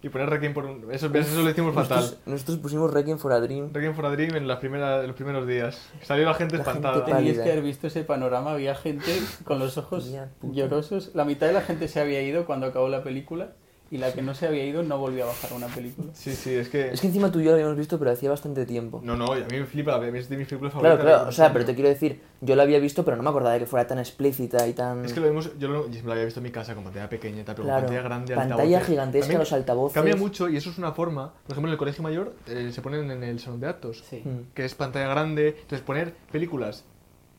Y 0.00 0.08
poner 0.10 0.30
Requiem 0.30 0.54
por 0.54 0.64
un... 0.64 0.92
Eso, 0.92 1.12
eso 1.12 1.42
lo 1.42 1.50
hicimos 1.50 1.74
fatal. 1.74 1.98
Nosotros, 1.98 2.26
nosotros 2.26 2.58
pusimos 2.58 2.92
Requiem 2.92 3.18
for 3.18 3.32
a 3.32 3.40
Dream. 3.40 3.72
Requiem 3.72 3.94
for 3.94 4.06
a 4.06 4.10
Dream 4.10 4.36
en, 4.36 4.46
las 4.46 4.58
primeras, 4.58 5.00
en 5.00 5.08
los 5.08 5.16
primeros 5.16 5.46
días. 5.46 5.90
Salió 6.02 6.24
la 6.24 6.34
gente 6.34 6.56
La 6.56 6.64
gente 6.64 6.78
espantada. 6.78 7.04
pálida. 7.04 7.16
Teníais 7.18 7.38
que 7.40 7.50
haber 7.50 7.64
visto 7.64 7.86
ese 7.88 8.04
panorama, 8.04 8.52
había 8.52 8.74
gente 8.74 9.10
con 9.44 9.58
los 9.58 9.76
ojos 9.76 10.12
llorosos. 10.42 11.10
La 11.14 11.24
mitad 11.24 11.46
de 11.46 11.52
la 11.52 11.62
gente 11.62 11.88
se 11.88 12.00
había 12.00 12.22
ido 12.22 12.46
cuando 12.46 12.66
acabó 12.66 12.88
la 12.88 13.02
película 13.02 13.52
y 13.90 13.98
la 13.98 14.12
que 14.12 14.20
no 14.22 14.34
se 14.34 14.46
había 14.46 14.64
ido 14.64 14.82
no 14.82 14.98
volvió 14.98 15.24
a 15.24 15.26
bajar 15.28 15.52
una 15.54 15.66
película. 15.68 16.08
Sí, 16.12 16.32
sí, 16.34 16.52
es 16.54 16.68
que... 16.68 16.90
Es 16.92 17.00
que 17.00 17.06
encima 17.06 17.30
tú 17.32 17.40
y 17.40 17.44
yo 17.44 17.50
lo 17.50 17.54
habíamos 17.54 17.76
visto, 17.76 17.98
pero 17.98 18.10
hacía 18.10 18.30
bastante 18.30 18.66
tiempo. 18.66 19.00
No, 19.02 19.16
no, 19.16 19.36
y 19.38 19.42
a 19.42 19.46
mí 19.46 19.58
me 19.58 19.64
flipa, 19.64 19.94
a 19.94 19.98
mí 20.00 20.18
es 20.18 20.28
de 20.28 20.36
mis 20.36 20.46
películas 20.46 20.72
claro, 20.74 20.88
favoritas. 20.96 21.04
claro, 21.06 21.22
de 21.24 21.28
o 21.28 21.32
sea, 21.32 21.52
pero 21.52 21.64
te 21.64 21.74
quiero 21.74 21.88
decir, 21.88 22.20
yo 22.40 22.54
la 22.56 22.64
había 22.64 22.78
visto, 22.78 23.04
pero 23.04 23.16
no 23.16 23.22
me 23.22 23.30
acordaba 23.30 23.54
de 23.54 23.60
que 23.60 23.66
fuera 23.66 23.86
tan 23.86 23.98
explícita 23.98 24.66
y 24.68 24.72
tan... 24.74 25.04
Es 25.04 25.12
que 25.12 25.20
lo 25.20 25.28
vimos, 25.28 25.50
yo, 25.58 25.68
lo, 25.68 25.88
yo 25.90 26.00
me 26.00 26.06
lo 26.06 26.12
había 26.12 26.24
visto 26.24 26.40
en 26.40 26.44
mi 26.44 26.50
casa 26.50 26.74
con 26.74 26.84
pantalla 26.84 27.08
tal, 27.08 27.18
pero 27.18 27.28
Claro, 27.38 27.46
con 27.46 27.64
pantalla 27.64 28.02
grande, 28.02 28.34
pantalla 28.34 28.62
altavoces. 28.62 28.86
gigantesca, 28.86 29.20
También 29.24 29.38
los 29.40 29.52
altavoces. 29.52 29.94
Cambia 29.94 30.16
mucho 30.16 30.48
y 30.48 30.56
eso 30.56 30.70
es 30.70 30.78
una 30.78 30.92
forma. 30.92 31.32
Por 31.44 31.52
ejemplo, 31.52 31.68
en 31.68 31.72
el 31.72 31.78
colegio 31.78 32.02
mayor 32.02 32.34
eh, 32.46 32.70
se 32.72 32.82
ponen 32.82 33.10
en 33.10 33.22
el 33.22 33.40
salón 33.40 33.60
de 33.60 33.68
actos, 33.68 34.04
Sí. 34.08 34.22
Mm. 34.24 34.52
que 34.54 34.64
es 34.64 34.74
pantalla 34.74 35.08
grande. 35.08 35.48
Entonces, 35.62 35.80
poner 35.80 36.12
películas 36.30 36.84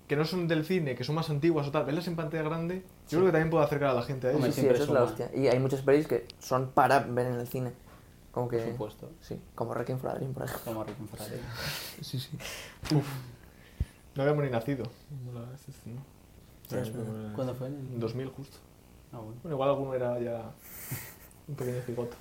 que 0.10 0.16
no 0.16 0.26
son 0.26 0.48
del 0.48 0.66
cine, 0.66 0.96
que 0.96 1.04
son 1.04 1.14
más 1.14 1.30
antiguas 1.30 1.68
o 1.68 1.72
tal, 1.72 1.86
verlas 1.86 2.08
en 2.08 2.16
pantalla 2.16 2.42
grande, 2.42 2.84
yo 3.08 3.20
creo 3.20 3.26
que 3.28 3.32
también 3.32 3.52
puede 3.52 3.64
acercar 3.64 3.90
a 3.90 3.94
la 3.94 4.02
gente 4.02 4.26
a 4.26 4.32
eso. 4.32 4.52
Sí, 4.52 4.66
eso 4.66 4.84
es 4.84 4.90
la 4.90 5.04
hostia. 5.04 5.30
Y 5.36 5.46
hay 5.48 5.60
muchas 5.60 5.84
pelis 5.84 6.08
que 6.08 6.26
son 6.40 6.72
para 6.72 7.02
ver 7.02 7.28
en 7.28 7.36
el 7.36 7.48
cine. 7.48 7.74
Como 8.32 8.48
que... 8.48 8.58
Por 8.58 8.72
supuesto. 8.72 9.12
Sí, 9.22 9.40
como 9.54 9.76
Requiem 9.76 10.00
for 10.00 10.10
a 10.10 10.16
Dream, 10.16 10.34
por 10.34 10.46
ejemplo. 10.46 10.66
Como 10.66 10.84
Requiem 10.84 11.08
for 11.08 11.22
a 11.22 11.26
Dream. 11.26 11.42
Sí, 12.02 12.20
sí. 12.20 12.32
No 14.16 14.24
habíamos 14.24 14.44
ni 14.44 14.50
nacido. 14.50 14.86
No 15.32 15.46
¿Cuándo 17.36 17.54
fue? 17.54 17.68
En 17.68 18.00
2000 18.00 18.30
justo. 18.30 18.58
Ah, 19.14 19.20
bueno. 19.20 19.36
Bueno, 19.44 19.56
igual 19.56 19.70
alguno 19.70 19.94
era 19.94 20.20
ya 20.20 20.52
un 21.48 21.54
pequeño 21.54 21.82
cigoto. 21.86 22.18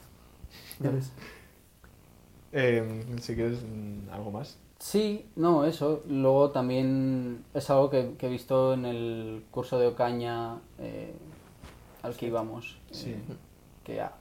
Ya 0.78 0.90
ves. 0.90 1.10
Eh, 2.50 3.04
si 3.20 3.34
quieres 3.34 3.58
mm, 3.60 4.08
algo 4.10 4.30
más. 4.30 4.56
Sí, 4.78 5.26
no, 5.36 5.64
eso. 5.64 6.02
Luego 6.08 6.50
también 6.50 7.44
es 7.54 7.68
algo 7.70 7.90
que, 7.90 8.14
que 8.16 8.26
he 8.26 8.30
visto 8.30 8.74
en 8.74 8.84
el 8.86 9.44
curso 9.50 9.78
de 9.78 9.88
Ocaña 9.88 10.58
eh, 10.78 11.12
al 12.02 12.14
que 12.16 12.26
íbamos. 12.26 12.78
Sí. 12.92 13.10
eh, 13.10 13.18
que 13.84 14.00
ah, 14.00 14.12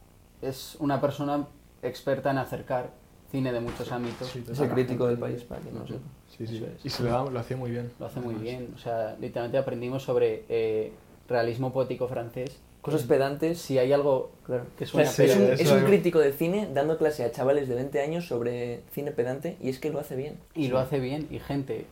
es 0.41 0.76
una 0.80 0.99
persona 0.99 1.45
experta 1.84 2.32
en 2.32 2.39
acercar 2.39 2.89
cine 3.32 3.51
de 3.53 3.60
muchos 3.60 3.91
ámbitos. 3.91 4.30
Sí, 4.30 4.43
Es 4.49 4.60
el 4.60 4.70
crítico 4.70 5.05
del 5.08 5.20
país, 5.20 5.43
para 5.43 5.62
que 5.62 5.72
no 5.72 5.86
sepa. 5.86 5.99
Sí, 6.36 6.47
sí. 6.47 6.64
Es. 6.76 6.86
Y 6.86 6.89
se 6.89 7.03
lo, 7.03 7.10
da- 7.10 7.26
lo 7.30 7.39
hacía 7.39 7.58
muy 7.58 7.70
bien. 7.72 7.91
Lo 7.99 8.05
hace 8.08 8.20
muy 8.20 8.36
bien. 8.36 8.72
O 8.76 8.80
sea, 8.80 9.16
literalmente 9.20 9.58
aprendimos 9.60 10.03
sobre 10.03 10.45
eh, 10.49 10.91
realismo 11.28 11.72
poético 11.72 12.08
francés. 12.08 12.58
Cosas 12.82 13.04
pedantes. 13.04 13.60
Si 13.60 13.78
hay 13.78 13.92
algo 13.92 14.32
Claro. 14.46 14.64
que 14.78 14.86
O 14.86 14.88
sea, 14.88 15.02
es, 15.02 15.20
es 15.20 15.36
un, 15.36 15.44
eso 15.44 15.62
es 15.64 15.72
un 15.72 15.82
crítico 15.88 16.20
de 16.20 16.32
cine 16.32 16.70
dando 16.74 16.98
clase 16.98 17.24
a 17.26 17.32
chavales 17.32 17.68
de 17.68 17.76
20 17.76 18.00
años 18.02 18.28
sobre 18.28 18.82
cine 18.94 19.12
pedante 19.12 19.58
y 19.62 19.70
es 19.70 19.80
que 19.80 19.90
lo 19.90 20.00
hace 20.00 20.16
bien. 20.16 20.38
y 20.56 20.70
lo 20.70 20.80
hace 20.80 21.00
bien, 21.00 21.28
y 21.30 21.40
gente 21.40 21.86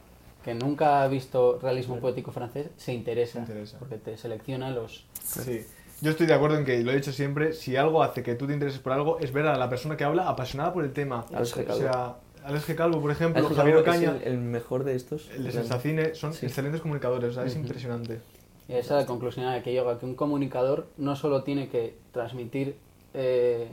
que 0.43 0.53
nunca 0.53 1.01
ha 1.03 1.07
visto 1.07 1.59
realismo 1.61 1.97
poético 1.99 2.31
francés 2.31 2.67
se 2.77 2.93
interesa, 2.93 3.33
Se 3.33 3.39
interesa. 3.39 3.79
porque 3.79 3.97
te 3.97 4.15
selecciona 4.15 4.69
los... 4.69 5.05
Sí. 5.23 5.65
Yo 6.01 6.11
estoy 6.11 6.27
de 6.27 6.33
acuerdo 6.33 6.57
en 6.57 6.65
que, 6.65 6.81
lo 6.83 6.91
he 6.91 6.95
dicho 6.95 7.11
siempre, 7.11 7.51
si 7.53 7.75
algo 7.77 8.03
hace 8.03 8.21
que 8.21 8.35
tú 8.35 8.45
te 8.47 8.53
intereses 8.53 8.79
por 8.79 8.91
algo, 8.93 9.17
es 9.19 9.33
ver 9.33 9.47
a 9.47 9.57
la 9.57 9.69
persona 9.69 9.97
que 9.97 10.03
habla 10.03 10.29
apasionada 10.29 10.71
por 10.73 10.83
el 10.85 10.93
tema. 10.93 11.25
Alex 11.33 11.55
G. 11.57 11.61
O 11.63 11.65
Calvo. 11.65 11.79
sea, 11.81 12.15
Alex 12.45 12.69
G. 12.69 12.75
Calvo, 12.75 13.01
por 13.01 13.11
ejemplo, 13.11 13.39
Alex 13.43 13.55
Javier 13.55 13.77
Ocaña, 13.77 14.17
el, 14.23 14.33
el 14.33 14.37
mejor 14.37 14.83
de 14.83 14.95
estos. 14.95 15.29
el 15.35 15.45
de 15.45 15.51
Sensacine, 15.51 16.13
son 16.15 16.33
Sí. 16.33 16.45
excelentes 16.45 16.81
comunicadores, 16.81 17.31
o 17.31 17.33
sea, 17.33 17.45
es 17.45 17.55
impresionante. 17.55 18.19
Y 18.67 18.73
esa 18.73 18.95
es 18.99 19.03
la 19.03 19.05
conclusión 19.05 19.45
a 19.45 19.55
la 19.57 19.63
que 19.63 19.71
llega, 19.71 19.99
que 19.99 20.05
un 20.05 20.15
comunicador 20.15 20.87
no 20.97 21.15
solo 21.15 21.43
tiene 21.43 21.69
que 21.69 21.97
transmitir 22.11 22.77
eh, 23.13 23.69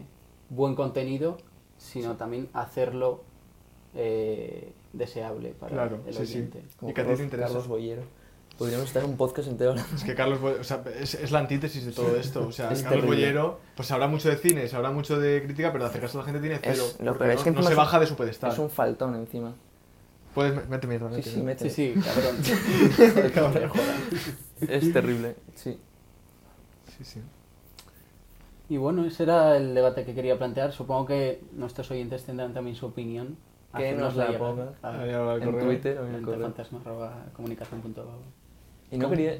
buen 0.50 0.74
contenido, 0.74 1.38
sino 1.78 2.16
también 2.16 2.48
hacerlo 2.52 3.22
eh, 3.94 4.72
deseable 4.92 5.50
para 5.58 5.72
Claro, 5.72 6.00
el 6.06 6.14
sí, 6.14 6.26
sí. 6.26 6.32
oyente. 6.38 6.62
Como 6.78 6.90
¿Y 6.90 6.94
que 6.94 7.00
a 7.00 7.04
ti 7.04 7.06
Carlos, 7.08 7.18
te 7.18 7.24
interesa? 7.24 7.46
Carlos 7.48 7.68
Boyero. 7.68 8.02
Podríamos 8.58 8.86
estar 8.86 9.04
un 9.04 9.16
podcast 9.16 9.48
entero. 9.48 9.74
Es 9.94 10.04
que 10.04 10.14
Carlos, 10.14 10.38
o 10.42 10.62
sea, 10.62 10.84
es, 11.00 11.14
es 11.14 11.30
la 11.32 11.38
antítesis 11.38 11.86
de 11.86 11.92
todo 11.92 12.14
esto. 12.16 12.46
O 12.46 12.52
sea, 12.52 12.66
Es 12.72 12.82
Carlos 12.82 13.00
terrible. 13.00 13.22
Boyero, 13.32 13.60
pues 13.74 13.88
sabrá 13.88 14.06
mucho 14.08 14.28
de 14.28 14.36
cine, 14.36 14.68
sabrá 14.68 14.90
mucho 14.90 15.18
de 15.18 15.42
crítica, 15.42 15.72
pero 15.72 15.84
de 15.84 15.90
acercarse 15.90 16.18
a 16.18 16.20
la 16.20 16.26
gente 16.26 16.40
tiene 16.40 16.58
cero. 16.62 16.74
Es- 16.74 16.94
es 16.94 17.00
no, 17.00 17.16
que 17.16 17.24
no 17.24 17.30
encima 17.32 17.62
se 17.62 17.74
baja 17.74 17.98
de 17.98 18.06
su 18.06 18.14
pedestal. 18.14 18.52
Es 18.52 18.58
un 18.58 18.68
faltón 18.70 19.14
encima. 19.14 19.54
Puedes 20.34 20.54
me- 20.54 20.62
mete 20.64 20.86
mierda, 20.86 21.10
Sí, 21.10 21.16
mete, 21.16 21.30
sí, 21.30 21.36
mete. 21.42 21.64
mete. 21.64 21.70
Sí, 21.70 21.94
sí, 21.94 22.00
cabrón. 22.00 23.32
Cabrón. 23.34 23.70
Es 24.68 24.92
terrible, 24.92 25.36
sí. 25.54 25.78
Sí, 26.96 27.04
sí. 27.04 27.20
Y 28.68 28.76
bueno, 28.78 29.04
ese 29.04 29.24
era 29.24 29.56
el 29.56 29.74
debate 29.74 30.04
que 30.04 30.14
quería 30.14 30.38
plantear. 30.38 30.72
Supongo 30.72 31.06
que 31.06 31.42
nuestros 31.52 31.90
oyentes 31.90 32.24
tendrán 32.24 32.54
también 32.54 32.76
su 32.76 32.86
opinión. 32.86 33.36
Que 33.76 33.92
nos 33.92 34.16
la 34.16 34.26
pongan. 34.38 34.68
En. 35.42 35.48
Twitter 35.66 35.98
o 35.98 36.06
en 36.06 36.14
el 36.14 36.20
correo. 36.24 36.46
Y 38.90 38.98
no 38.98 39.08
quería... 39.10 39.32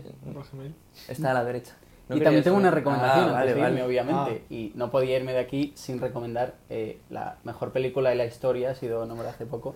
Está 1.09 1.31
a 1.31 1.35
la 1.35 1.45
derecha. 1.45 1.77
No 2.09 2.17
y 2.17 2.21
también 2.21 2.43
tengo 2.43 2.57
saber- 2.57 2.67
una 2.69 2.71
recomendación 2.75 3.25
Ah, 3.29 3.39
antes 3.39 3.39
vale, 3.39 3.47
de 3.55 3.59
irme, 3.61 3.71
vale. 3.71 3.83
obviamente. 3.85 4.45
Y 4.51 4.73
no 4.75 4.91
podía 4.91 5.17
irme 5.17 5.33
de 5.33 5.39
aquí 5.39 5.73
sin 5.77 6.01
recomendar 6.01 6.55
eh, 6.69 7.01
la 7.11 7.37
mejor 7.45 7.73
película 7.73 8.11
de 8.11 8.17
la 8.17 8.25
historia, 8.27 8.71
ha 8.71 8.75
sido 8.75 9.07
nombrada 9.07 9.31
hace 9.33 9.47
poco, 9.47 9.75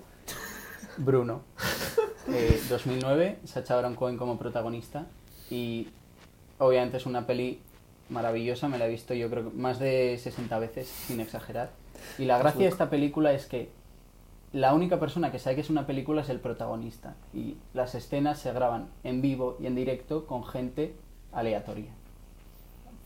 Bruno. 0.99 1.43
Eh, 2.29 2.61
2009, 2.69 3.39
Sacha 3.45 3.77
Baron 3.77 3.95
Cohen 3.95 4.17
como 4.17 4.37
protagonista. 4.37 5.07
Y 5.49 5.89
obviamente 6.59 6.97
es 6.97 7.07
una 7.07 7.25
peli 7.25 7.61
maravillosa, 8.09 8.69
me 8.69 8.79
la 8.79 8.87
he 8.87 8.91
visto 8.91 9.15
yo 9.15 9.31
creo 9.31 9.51
que 9.51 9.57
más 9.57 9.79
de 9.79 10.19
60 10.21 10.59
veces, 10.59 10.89
sin 10.89 11.21
exagerar. 11.21 11.71
Y 12.19 12.25
la 12.25 12.39
gracia 12.39 12.63
de 12.63 12.69
esta 12.69 12.91
película 12.91 13.33
es 13.33 13.47
que 13.47 13.71
la 14.53 14.75
única 14.75 14.99
persona 14.99 15.31
que 15.31 15.39
sabe 15.39 15.57
que 15.57 15.63
es 15.63 15.71
una 15.71 15.87
película 15.87 16.23
es 16.23 16.29
el 16.29 16.41
protagonista. 16.41 17.15
Y 17.33 17.57
las 17.75 17.95
escenas 17.95 18.41
se 18.41 18.53
graban 18.53 18.89
en 19.05 19.23
vivo 19.23 19.57
y 19.61 19.67
en 19.67 19.75
directo 19.75 20.27
con 20.27 20.45
gente 20.45 20.97
aleatoria. 21.33 21.93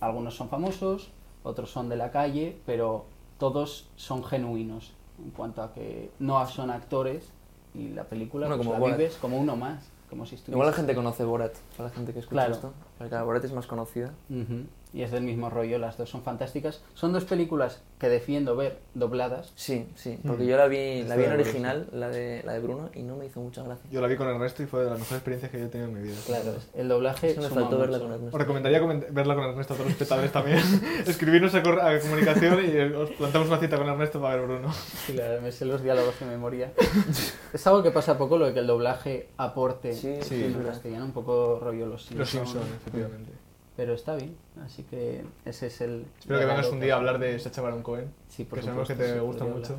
Algunos 0.00 0.34
son 0.34 0.48
famosos, 0.48 1.10
otros 1.42 1.70
son 1.70 1.88
de 1.88 1.96
la 1.96 2.10
calle, 2.10 2.56
pero 2.64 3.04
todos 3.38 3.88
son 3.96 4.24
genuinos 4.24 4.92
en 5.22 5.30
cuanto 5.30 5.62
a 5.62 5.74
que 5.74 6.10
no 6.18 6.46
son 6.46 6.70
actores 6.70 7.30
y 7.74 7.88
la 7.90 8.04
película 8.04 8.46
Bueno, 8.46 8.62
pues, 8.62 8.68
como 8.74 8.86
la 8.88 8.96
vives 8.96 9.16
como 9.20 9.38
uno 9.38 9.56
más, 9.56 9.84
como 10.08 10.26
si 10.26 10.36
Igual 10.48 10.68
la 10.68 10.72
gente 10.72 10.94
conoce 10.94 11.24
Borat, 11.24 11.54
para 11.76 11.88
la 11.88 11.94
gente 11.94 12.12
que 12.12 12.18
escucha 12.20 12.34
Claro. 12.46 12.52
esto. 12.54 12.72
Porque 12.98 13.16
Borat 13.16 13.44
es 13.44 13.52
más 13.52 13.66
conocida. 13.66 14.10
Ujú. 14.28 14.64
Y 14.92 15.02
es 15.02 15.12
del 15.12 15.22
mismo 15.22 15.50
rollo, 15.50 15.78
las 15.78 15.96
dos 15.96 16.10
son 16.10 16.22
fantásticas. 16.22 16.82
Son 16.94 17.12
dos 17.12 17.24
películas 17.24 17.80
que 18.00 18.08
defiendo 18.08 18.56
ver 18.56 18.78
dobladas. 18.94 19.52
Sí, 19.54 19.86
sí, 19.94 20.18
porque 20.26 20.42
Mm. 20.42 20.46
yo 20.48 20.56
la 20.56 20.66
vi, 20.66 21.02
la 21.04 21.14
vi 21.16 21.24
en 21.24 21.32
original, 21.32 21.88
la 21.92 22.08
de, 22.08 22.42
la 22.44 22.54
de 22.54 22.58
Bruno, 22.60 22.90
y 22.94 23.02
no 23.02 23.14
me 23.16 23.26
hizo 23.26 23.40
mucha 23.40 23.62
gracia. 23.62 23.88
Yo 23.90 24.00
la 24.00 24.08
vi 24.08 24.16
con 24.16 24.26
Ernesto 24.28 24.62
y 24.64 24.66
fue 24.66 24.80
de 24.82 24.90
las 24.90 24.98
mejores 24.98 25.18
experiencias 25.18 25.52
que 25.52 25.60
yo 25.60 25.66
he 25.66 25.68
tenido 25.68 25.88
en 25.90 25.94
mi 25.94 26.02
vida. 26.02 26.16
Claro, 26.26 26.54
el 26.74 26.88
doblaje 26.88 27.30
Eso 27.30 27.40
me 27.42 27.48
suma 27.48 27.60
faltó 27.60 27.78
verla 27.78 27.98
mucho. 27.98 28.06
con 28.08 28.14
Ernesto. 28.16 28.36
Os 28.36 28.40
recomendaría 28.40 28.80
verla 29.10 29.34
con 29.36 29.44
Ernesto 29.44 29.74
a 29.74 29.76
todos 29.76 29.86
los 29.86 29.92
espectadores 29.92 30.32
también. 30.32 30.58
Escribirnos 31.06 31.54
a, 31.54 31.62
cor- 31.62 31.80
a 31.80 32.00
comunicación 32.00 32.64
y 32.64 32.68
eh, 32.70 32.94
os 32.96 33.10
plantamos 33.12 33.46
una 33.48 33.58
cita 33.60 33.76
con 33.76 33.88
Ernesto 33.88 34.20
para 34.20 34.36
ver 34.36 34.46
Bruno. 34.46 34.72
Sí, 34.72 35.12
claro, 35.12 35.40
me 35.40 35.52
sé 35.52 35.66
los 35.66 35.82
diálogos 35.84 36.18
de 36.18 36.26
memoria. 36.26 36.72
es 37.52 37.66
algo 37.66 37.82
que 37.84 37.90
pasa 37.92 38.18
poco, 38.18 38.38
lo 38.38 38.46
de 38.46 38.54
que 38.54 38.60
el 38.60 38.66
doblaje 38.66 39.28
aporte 39.36 39.92
Sí, 39.92 40.16
sí, 40.22 40.44
en 40.44 40.54
castellano, 40.64 41.04
un 41.04 41.12
poco 41.12 41.60
rollo 41.62 41.86
los 41.86 42.02
Simpsons. 42.04 42.18
Los 42.18 42.28
Simpsons, 42.50 42.74
efectivamente. 42.80 43.32
Pero 43.80 43.94
está 43.94 44.14
bien, 44.14 44.36
así 44.62 44.82
que 44.82 45.24
ese 45.46 45.68
es 45.68 45.80
el... 45.80 46.04
Espero 46.18 46.38
que 46.38 46.44
vengas 46.44 46.68
un 46.68 46.80
día 46.80 46.92
a 46.92 46.96
hablar 46.98 47.18
de 47.18 47.38
Sacha 47.38 47.62
Baron 47.62 47.82
Cohen. 47.82 48.12
Sí, 48.28 48.44
por 48.44 48.58
que 48.58 48.64
sabemos 48.66 48.86
que 48.86 48.94
te 48.94 49.14
sí, 49.14 49.18
gusta 49.20 49.44
mucho. 49.46 49.78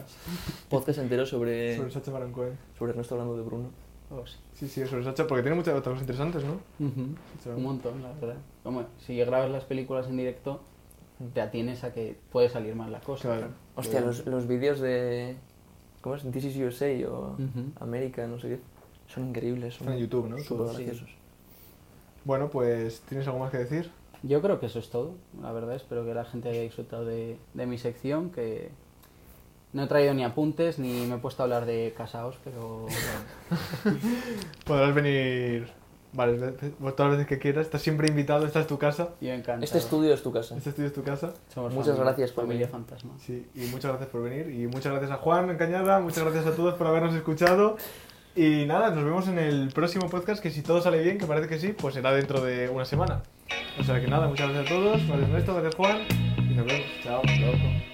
Podcast 0.68 0.98
entero 0.98 1.24
sobre, 1.24 1.74
Sobre 1.78 1.90
Sacha 1.90 2.10
Baron 2.10 2.32
Cohen. 2.32 2.58
sobre 2.78 2.90
Ernesto 2.90 3.14
hablando 3.14 3.38
de 3.38 3.42
Bruno. 3.42 3.70
Oh, 4.10 4.26
sí. 4.26 4.36
Sí, 4.52 4.68
sí, 4.68 4.86
sobre 4.86 5.04
Sacha, 5.04 5.26
porque 5.26 5.40
tiene 5.40 5.56
muchas 5.56 5.72
otras 5.72 5.94
cosas 5.94 6.02
interesantes, 6.02 6.44
¿no? 6.44 6.60
Un 6.80 7.62
montón, 7.62 8.02
la 8.02 8.12
verdad. 8.12 8.36
Como 8.62 8.84
si 8.98 9.16
grabas 9.16 9.50
las 9.50 9.64
películas 9.64 10.06
en 10.08 10.18
directo, 10.18 10.60
te 11.32 11.40
atienes 11.40 11.82
a 11.82 11.94
que 11.94 12.18
puede 12.30 12.50
salir 12.50 12.74
mal 12.74 12.92
la 12.92 13.00
cosa. 13.00 13.22
Claro. 13.38 13.46
Hostia, 13.74 14.02
los, 14.02 14.26
los 14.26 14.46
vídeos 14.48 14.80
de... 14.80 15.36
¿Cómo 16.02 16.14
es? 16.14 16.30
This 16.30 16.44
is 16.44 16.56
USA 16.58 17.08
o 17.08 17.36
Ujú. 17.36 17.72
América, 17.80 18.26
no 18.26 18.38
sé 18.38 18.48
qué. 18.50 18.60
Son 19.06 19.28
increíbles. 19.30 19.76
Son 19.76 19.84
Están 19.84 19.94
en 19.94 20.00
YouTube, 20.00 20.28
¿no? 20.28 20.36
súper 20.36 20.56
Todos. 20.58 20.76
graciosos. 20.76 21.08
Bueno, 22.24 22.48
pues, 22.50 23.00
¿tienes 23.08 23.26
algo 23.26 23.38
más 23.40 23.50
que 23.50 23.58
decir? 23.58 23.90
Yo 24.22 24.42
creo 24.42 24.60
que 24.60 24.66
eso 24.66 24.78
es 24.78 24.90
todo, 24.90 25.14
la 25.42 25.50
verdad. 25.52 25.74
Espero 25.76 26.04
que 26.04 26.12
la 26.14 26.24
gente 26.24 26.48
haya 26.50 26.60
disfrutado 26.60 27.04
de, 27.06 27.38
de 27.54 27.66
mi 27.66 27.78
sección, 27.78 28.30
que 28.30 28.70
no 29.72 29.84
he 29.84 29.86
traído 29.86 30.12
ni 30.14 30.24
apuntes 30.24 30.78
ni 30.78 31.06
me 31.06 31.14
he 31.14 31.18
puesto 31.18 31.42
a 31.42 31.44
hablar 31.44 31.64
de 31.64 31.94
casaos, 31.96 32.36
pero. 32.44 32.86
Podrás 34.66 34.94
venir 34.94 35.68
varias 36.12 36.40
veces, 36.40 36.72
todas 36.78 36.98
las 36.98 37.10
veces 37.12 37.26
que 37.26 37.38
quieras. 37.38 37.66
Estás 37.66 37.82
siempre 37.82 38.08
invitado, 38.08 38.44
esta 38.46 38.60
es 38.60 38.66
tu 38.66 38.78
casa. 38.78 39.10
yo 39.20 39.30
encantado. 39.30 39.62
Este 39.64 39.78
estudio 39.78 40.12
es 40.12 40.22
tu 40.22 40.32
casa. 40.32 40.56
Este 40.56 40.70
estudio 40.70 40.88
es 40.88 40.94
tu 40.94 41.02
casa. 41.02 41.32
Somos 41.54 41.72
Muchas 41.72 41.88
familia- 41.94 42.04
gracias 42.04 42.32
por 42.32 42.44
familia 42.44 42.66
venir. 42.66 42.72
fantasma. 42.72 43.12
Sí, 43.24 43.46
y 43.54 43.60
muchas 43.66 43.90
gracias 43.92 44.10
por 44.10 44.22
venir. 44.22 44.50
Y 44.50 44.66
muchas 44.66 44.92
gracias 44.92 45.10
a 45.10 45.16
Juan 45.16 45.56
Cañada, 45.56 46.00
muchas 46.00 46.24
gracias 46.24 46.46
a 46.46 46.54
todos 46.56 46.74
por 46.74 46.86
habernos 46.86 47.14
escuchado. 47.14 47.76
Y 48.40 48.64
nada, 48.64 48.88
nos 48.88 49.04
vemos 49.04 49.28
en 49.28 49.38
el 49.38 49.68
próximo 49.68 50.08
podcast, 50.08 50.42
que 50.42 50.50
si 50.50 50.62
todo 50.62 50.80
sale 50.80 51.02
bien, 51.02 51.18
que 51.18 51.26
parece 51.26 51.46
que 51.46 51.58
sí, 51.58 51.74
pues 51.78 51.92
será 51.92 52.10
dentro 52.10 52.40
de 52.40 52.70
una 52.70 52.86
semana. 52.86 53.20
O 53.78 53.84
sea 53.84 54.00
que 54.00 54.06
nada, 54.06 54.28
muchas 54.28 54.50
gracias 54.50 54.72
a 54.72 54.74
todos, 54.74 55.06
gracias 55.06 55.28
Ernesto, 55.28 55.52
gracias 55.52 55.74
Juan, 55.74 55.98
y 56.38 56.54
nos 56.54 56.64
vemos. 56.64 56.86
Chao. 57.02 57.20
Loco. 57.38 57.89